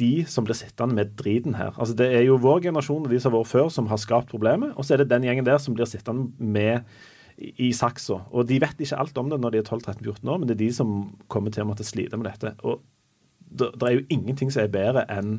de 0.00 0.24
som 0.30 0.46
blir 0.46 0.56
sittende 0.58 0.96
med 0.96 1.14
driten 1.20 1.54
her. 1.58 1.74
Altså 1.76 1.94
Det 1.96 2.08
er 2.08 2.24
jo 2.26 2.40
vår 2.40 2.64
generasjon 2.68 3.06
og 3.06 3.12
de 3.12 3.20
som 3.20 3.34
har 3.34 3.42
vært 3.42 3.52
før, 3.52 3.70
som 3.72 3.88
har 3.90 4.00
skapt 4.00 4.32
problemet. 4.32 4.74
Og 4.76 4.86
så 4.86 4.94
er 4.94 5.02
det 5.02 5.10
den 5.12 5.26
gjengen 5.28 5.46
der 5.46 5.60
som 5.62 5.76
blir 5.76 5.88
sittende 5.88 6.32
med 6.38 6.86
i 7.40 7.70
saksa. 7.72 8.20
Og 8.36 8.48
de 8.48 8.58
vet 8.60 8.80
ikke 8.80 8.98
alt 9.00 9.18
om 9.20 9.30
det 9.30 9.40
når 9.40 9.54
de 9.54 9.60
er 9.62 9.68
12-13-14 9.68 10.28
år, 10.28 10.40
men 10.40 10.48
det 10.48 10.56
er 10.56 10.64
de 10.64 10.72
som 10.76 10.96
kommer 11.32 11.52
til 11.54 11.64
å 11.64 11.70
måtte 11.70 11.86
slite 11.88 12.18
med 12.20 12.28
dette. 12.28 12.52
Og 12.64 12.82
det, 13.50 13.70
det 13.80 13.86
er 13.86 13.96
jo 13.96 14.06
ingenting 14.12 14.52
som 14.52 14.64
er 14.64 14.72
bedre 14.72 15.06
enn 15.12 15.38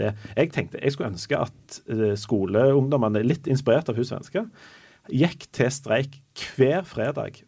det. 0.00 0.14
Jeg 0.36 0.52
tenkte, 0.54 0.80
jeg 0.80 0.94
skulle 0.94 1.12
ønske 1.12 1.38
at 1.38 1.82
eh, 1.92 2.14
skoleungdommene, 2.18 3.24
litt 3.26 3.50
inspirert 3.50 3.90
av 3.92 3.98
Hun 3.98 4.08
svenske, 4.08 4.46
gikk 5.12 5.48
til 5.52 5.72
streik 5.74 6.16
hver 6.56 6.86
fredag 6.88 7.42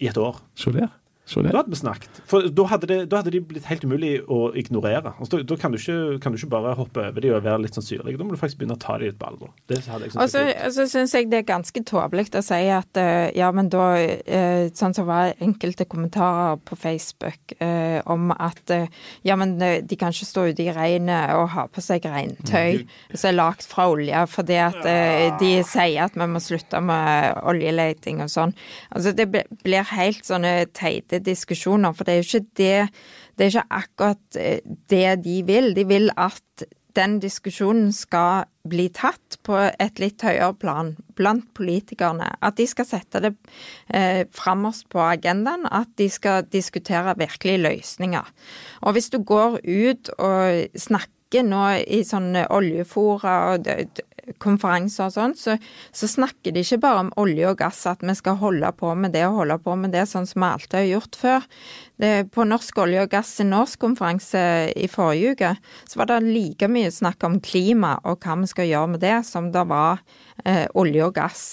i 0.00 0.08
et 0.08 0.20
år. 0.20 0.40
Så 0.56 0.72
der. 0.74 0.92
Da 1.30 1.60
hadde 1.60 1.70
vi 1.70 1.78
snakket. 1.78 2.20
For 2.28 2.48
da 2.50 2.64
hadde, 2.72 2.88
det, 2.90 2.98
da 3.12 3.20
hadde 3.20 3.32
de 3.34 3.40
blitt 3.52 3.68
helt 3.70 3.84
umulig 3.86 4.12
å 4.26 4.50
ignorere. 4.58 5.12
Altså, 5.16 5.38
da, 5.38 5.46
da 5.52 5.58
kan, 5.60 5.74
du 5.74 5.78
ikke, 5.78 6.18
kan 6.22 6.34
du 6.34 6.40
ikke 6.40 6.50
bare 6.52 6.74
hoppe 6.78 7.04
over 7.06 7.22
de 7.24 7.30
og 7.36 7.44
være 7.46 7.62
litt 7.64 7.78
sånn 7.78 7.86
syrlig. 7.86 8.16
Da 8.18 8.26
må 8.26 8.34
du 8.34 8.40
faktisk 8.40 8.60
begynne 8.60 8.76
å 8.78 8.82
ta 8.82 8.96
de 8.98 9.10
litt 9.10 9.18
på 9.20 9.28
alvor. 9.30 9.52
Det 9.70 9.78
hadde 9.86 10.08
jeg 10.08 10.16
Og 10.16 10.32
så 10.32 10.42
var 10.42 10.50
kult. 10.50 10.64
og 10.66 10.74
så 10.76 10.86
syns 10.94 11.14
jeg 11.14 11.30
det 11.30 11.40
er 11.42 11.46
ganske 11.52 11.84
tåpelig 11.90 12.26
å 12.34 12.42
si 12.44 12.60
at 12.74 13.00
eh, 13.00 13.30
ja, 13.38 13.50
men 13.54 13.70
da 13.72 13.86
eh, 14.00 14.66
Sånn 14.76 14.94
som 14.94 15.06
var 15.08 15.34
enkelte 15.42 15.84
kommentarer 15.88 16.58
på 16.66 16.76
Facebook 16.78 17.54
eh, 17.62 17.98
om 18.10 18.30
at 18.34 18.70
eh, 18.74 18.90
ja, 19.26 19.36
men 19.38 19.56
de 19.58 19.98
kan 19.98 20.12
ikke 20.14 20.28
stå 20.28 20.44
ute 20.50 20.64
i 20.64 20.74
regnet 20.74 21.34
og 21.36 21.48
ha 21.54 21.66
på 21.70 21.82
seg 21.84 22.06
regntøy 22.10 22.82
som 23.14 23.28
er 23.30 23.36
lagd 23.36 23.66
fra 23.68 23.86
olje, 23.92 24.24
fordi 24.30 24.58
at 24.62 24.78
eh, 24.88 25.28
de 25.40 25.52
sier 25.66 26.06
at 26.06 26.16
vi 26.18 26.28
må 26.30 26.42
slutte 26.42 26.80
med 26.84 27.40
oljeleting 27.50 28.22
og 28.24 28.30
sånn. 28.32 28.54
Altså 28.90 29.14
det 29.16 29.28
blir 29.30 29.90
helt 29.94 30.26
sånne 30.26 30.54
teite 30.76 31.19
diskusjoner, 31.24 31.94
for 31.96 32.06
det 32.06 32.14
er 32.14 32.20
jo 32.20 32.28
ikke 32.28 32.46
det 32.60 32.76
Det 33.38 33.46
er 33.46 33.54
ikke 33.54 33.78
akkurat 33.78 34.36
eh, 34.36 34.60
det 34.90 35.24
de 35.24 35.42
vil. 35.48 35.72
De 35.76 35.86
vil 35.88 36.10
at 36.16 36.66
den 36.96 37.18
diskusjonen 37.22 37.92
skal 37.94 38.48
bli 38.68 38.88
tatt 38.92 39.38
på 39.46 39.56
et 39.56 40.00
litt 40.02 40.22
høyere 40.26 40.54
plan 40.60 40.92
blant 41.18 41.46
politikerne. 41.56 42.28
At 42.44 42.58
de 42.58 42.66
skal 42.68 42.88
sette 42.88 43.22
det 43.24 43.32
eh, 43.88 44.26
fremmest 44.34 44.88
på 44.92 45.00
agendaen. 45.04 45.64
At 45.70 45.92
de 46.00 46.10
skal 46.12 46.48
diskutere 46.52 47.16
virkelige 47.18 47.62
løsninger. 47.64 48.28
Og 48.82 48.96
hvis 48.96 49.10
du 49.14 49.20
går 49.24 49.60
ut 49.64 50.12
og 50.18 50.76
snakker 50.76 51.46
nå 51.46 51.64
i 51.86 52.02
sånne 52.04 52.48
oljefora 52.50 53.34
og 53.54 53.68
konferanser 54.42 55.08
og 55.08 55.14
sånn, 55.14 55.34
så, 55.38 55.56
så 55.96 56.08
snakker 56.10 56.54
de 56.54 56.62
ikke 56.64 56.80
bare 56.82 57.04
om 57.06 57.12
olje 57.20 57.48
og 57.50 57.58
gass, 57.60 57.82
at 57.90 58.04
vi 58.04 58.14
skal 58.18 58.38
holde 58.40 58.70
på 58.78 58.92
med 58.98 59.14
det 59.16 59.26
og 59.28 59.42
holde 59.42 59.58
på 59.64 59.76
med 59.80 59.94
det, 59.96 60.06
sånn 60.10 60.28
som 60.28 60.44
vi 60.44 60.50
alltid 60.50 60.78
har 60.78 60.88
gjort 60.90 61.20
før. 61.20 61.48
Det, 62.00 62.12
på 62.34 62.46
Norsk 62.48 62.80
olje 62.80 63.04
og 63.04 63.12
gass 63.12 63.34
sin 63.40 63.54
årskonferanse 63.56 64.42
i 64.78 64.88
forrige 64.90 65.34
uke, 65.34 65.54
så 65.90 66.00
var 66.00 66.10
det 66.12 66.20
like 66.28 66.70
mye 66.70 66.92
snakk 66.94 67.26
om 67.26 67.40
klima 67.44 67.96
og 68.04 68.22
hva 68.24 68.38
vi 68.40 68.50
skal 68.50 68.70
gjøre 68.70 68.94
med 68.94 69.04
det, 69.04 69.18
som 69.28 69.50
det 69.52 69.66
var 69.68 70.00
eh, 70.44 70.66
olje 70.78 71.08
og 71.08 71.16
gass. 71.18 71.44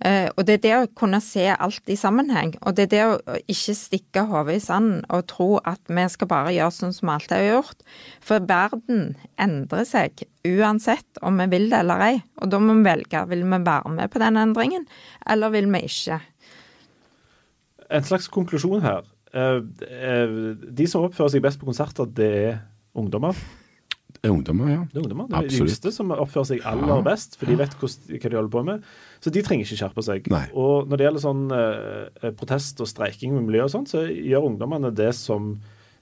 Eh, 0.00 0.30
og 0.32 0.46
det 0.48 0.54
er 0.56 0.62
det 0.64 0.72
å 0.78 0.88
kunne 0.96 1.20
se 1.20 1.44
alt 1.52 1.90
i 1.92 1.96
sammenheng, 1.98 2.54
og 2.64 2.76
det 2.76 2.86
er 2.86 2.92
det 2.92 3.02
å 3.04 3.36
ikke 3.52 3.74
stikke 3.76 4.24
hodet 4.30 4.56
i 4.56 4.62
sanden 4.64 5.02
og 5.12 5.26
tro 5.28 5.48
at 5.68 5.80
vi 5.92 6.06
skal 6.08 6.30
bare 6.30 6.54
gjøre 6.56 6.76
sånn 6.76 6.94
som 6.96 7.10
vi 7.10 7.14
alltid 7.14 7.36
har 7.36 7.46
gjort. 7.50 7.84
For 8.24 8.48
verden 8.48 9.04
endrer 9.40 9.84
seg 9.88 10.24
uansett 10.48 11.20
om 11.26 11.36
vi 11.42 11.50
vil 11.52 11.68
det 11.72 11.82
eller 11.82 12.06
ei, 12.06 12.16
og 12.40 12.52
da 12.52 12.62
må 12.62 12.78
vi 12.78 12.88
velge. 12.88 13.24
Vil 13.30 13.44
vi 13.44 13.62
være 13.68 13.94
med 13.98 14.12
på 14.12 14.24
den 14.24 14.40
endringen, 14.40 14.88
eller 15.28 15.52
vil 15.52 15.68
vi 15.74 15.84
ikke? 15.90 16.20
En 17.90 18.06
slags 18.06 18.30
konklusjon 18.32 18.84
her. 18.86 19.04
Eh, 19.36 19.60
eh, 19.84 20.36
de 20.80 20.90
som 20.90 21.04
oppfører 21.06 21.36
seg 21.36 21.44
best 21.44 21.60
på 21.60 21.68
konserter, 21.68 22.08
det 22.08 22.30
er 22.40 22.62
ungdommer. 22.96 23.36
Det 24.16 24.28
er 24.28 24.32
ungdommer, 24.34 24.70
ja. 24.72 24.80
Det 24.90 24.98
er 24.98 25.04
ungdommer. 25.04 25.28
Det 25.30 25.38
er 25.38 25.48
de 25.48 25.60
yngste 25.64 25.92
som 25.94 26.10
oppfører 26.14 26.48
seg 26.50 26.64
aller 26.68 27.02
best, 27.06 27.36
for 27.40 27.46
de 27.50 27.56
vet 27.60 27.74
hva 27.80 27.90
de 27.94 28.36
holder 28.36 28.52
på 28.54 28.62
med. 28.66 28.86
Så 29.22 29.32
de 29.34 29.42
trenger 29.46 29.68
ikke 29.68 29.78
skjerpe 29.80 30.04
seg. 30.06 30.30
Nei. 30.32 30.44
Og 30.58 30.88
når 30.90 31.00
det 31.00 31.06
gjelder 31.06 31.24
sånn 31.24 31.42
eh, 31.56 32.30
protest 32.40 32.80
og 32.82 32.88
streiking 32.90 33.34
med 33.36 33.46
miljø 33.48 33.66
og 33.68 33.72
sånn, 33.74 33.86
så 33.90 34.04
gjør 34.08 34.48
ungdommene 34.50 34.90
det 34.96 35.12
som 35.18 35.54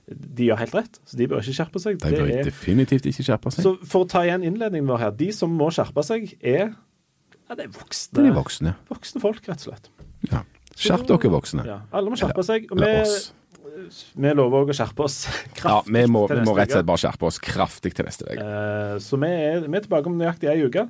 de 0.09 0.47
gjør 0.49 0.61
helt 0.62 0.77
rett. 0.79 1.01
Så 1.05 1.18
de 1.21 1.27
bør 1.29 1.42
ikke 1.44 1.57
skjerpe 1.59 1.83
seg. 1.85 1.99
De 2.01 2.11
bør 2.14 2.27
Det 2.31 2.37
er, 2.40 2.44
definitivt 2.49 3.09
ikke 3.11 3.27
skjerpe 3.27 3.53
seg. 3.53 3.66
så 3.66 3.75
for 3.85 4.07
å 4.07 4.09
ta 4.09 4.23
igjen 4.25 4.47
innledningen 4.47 4.88
vår 4.88 5.03
her. 5.03 5.11
De 5.18 5.29
som 5.37 5.53
må 5.53 5.68
skjerpe 5.75 6.05
seg, 6.07 6.31
er 6.40 6.71
ja, 7.49 7.57
det 7.57 7.64
er 7.66 7.73
voksne, 7.73 8.16
Det 8.16 8.31
er 8.31 8.37
voksne. 8.37 8.75
voksne 8.88 9.21
folk, 9.25 9.40
rett 9.49 9.62
og 9.64 9.71
slett. 9.73 9.90
Ja. 10.31 10.42
Skjerp 10.79 11.07
dere, 11.09 11.31
voksne. 11.33 11.64
Ja, 11.66 11.79
alle 11.97 12.12
må 12.12 12.16
skjerpe 12.21 12.44
seg. 12.47 12.68
Og 12.71 12.79
vi, 12.81 12.90
oss. 13.03 13.33
Vi 14.19 14.33
lover 14.35 14.64
òg 14.64 14.73
å 14.73 14.77
skjerpe 14.79 15.05
oss 15.07 15.19
kraftig. 15.59 15.71
Ja, 15.71 15.81
vi 15.99 16.05
må, 16.11 16.25
vi 16.31 16.41
må 16.47 16.55
rett 16.59 16.71
og 16.73 16.79
slett 16.79 16.88
bare 16.91 17.03
skjerpe 17.05 17.29
oss 17.31 17.41
kraftig 17.43 17.95
til 17.99 18.09
neste 18.09 18.29
uke. 18.29 18.38
Eh, 18.45 18.95
Så 19.05 19.21
vi 19.23 19.31
er, 19.33 19.67
vi 19.67 19.77
er 19.81 19.87
tilbake 19.87 20.11
om 20.11 20.19
nøyaktig 20.21 20.51
ei 20.53 20.62
uke. 20.67 20.88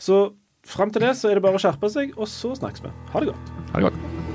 Så 0.00 0.20
fram 0.66 0.92
til 0.94 1.02
det 1.06 1.14
så 1.18 1.30
er 1.30 1.38
det 1.40 1.44
bare 1.46 1.58
å 1.58 1.62
skjerpe 1.62 1.90
seg, 1.92 2.12
og 2.16 2.28
så 2.30 2.52
snakkes 2.58 2.84
vi. 2.86 2.92
Ha 3.14 3.24
det 3.24 3.32
godt. 3.32 3.56
Ha 3.72 3.80
det 3.80 3.90
godt. 3.90 4.29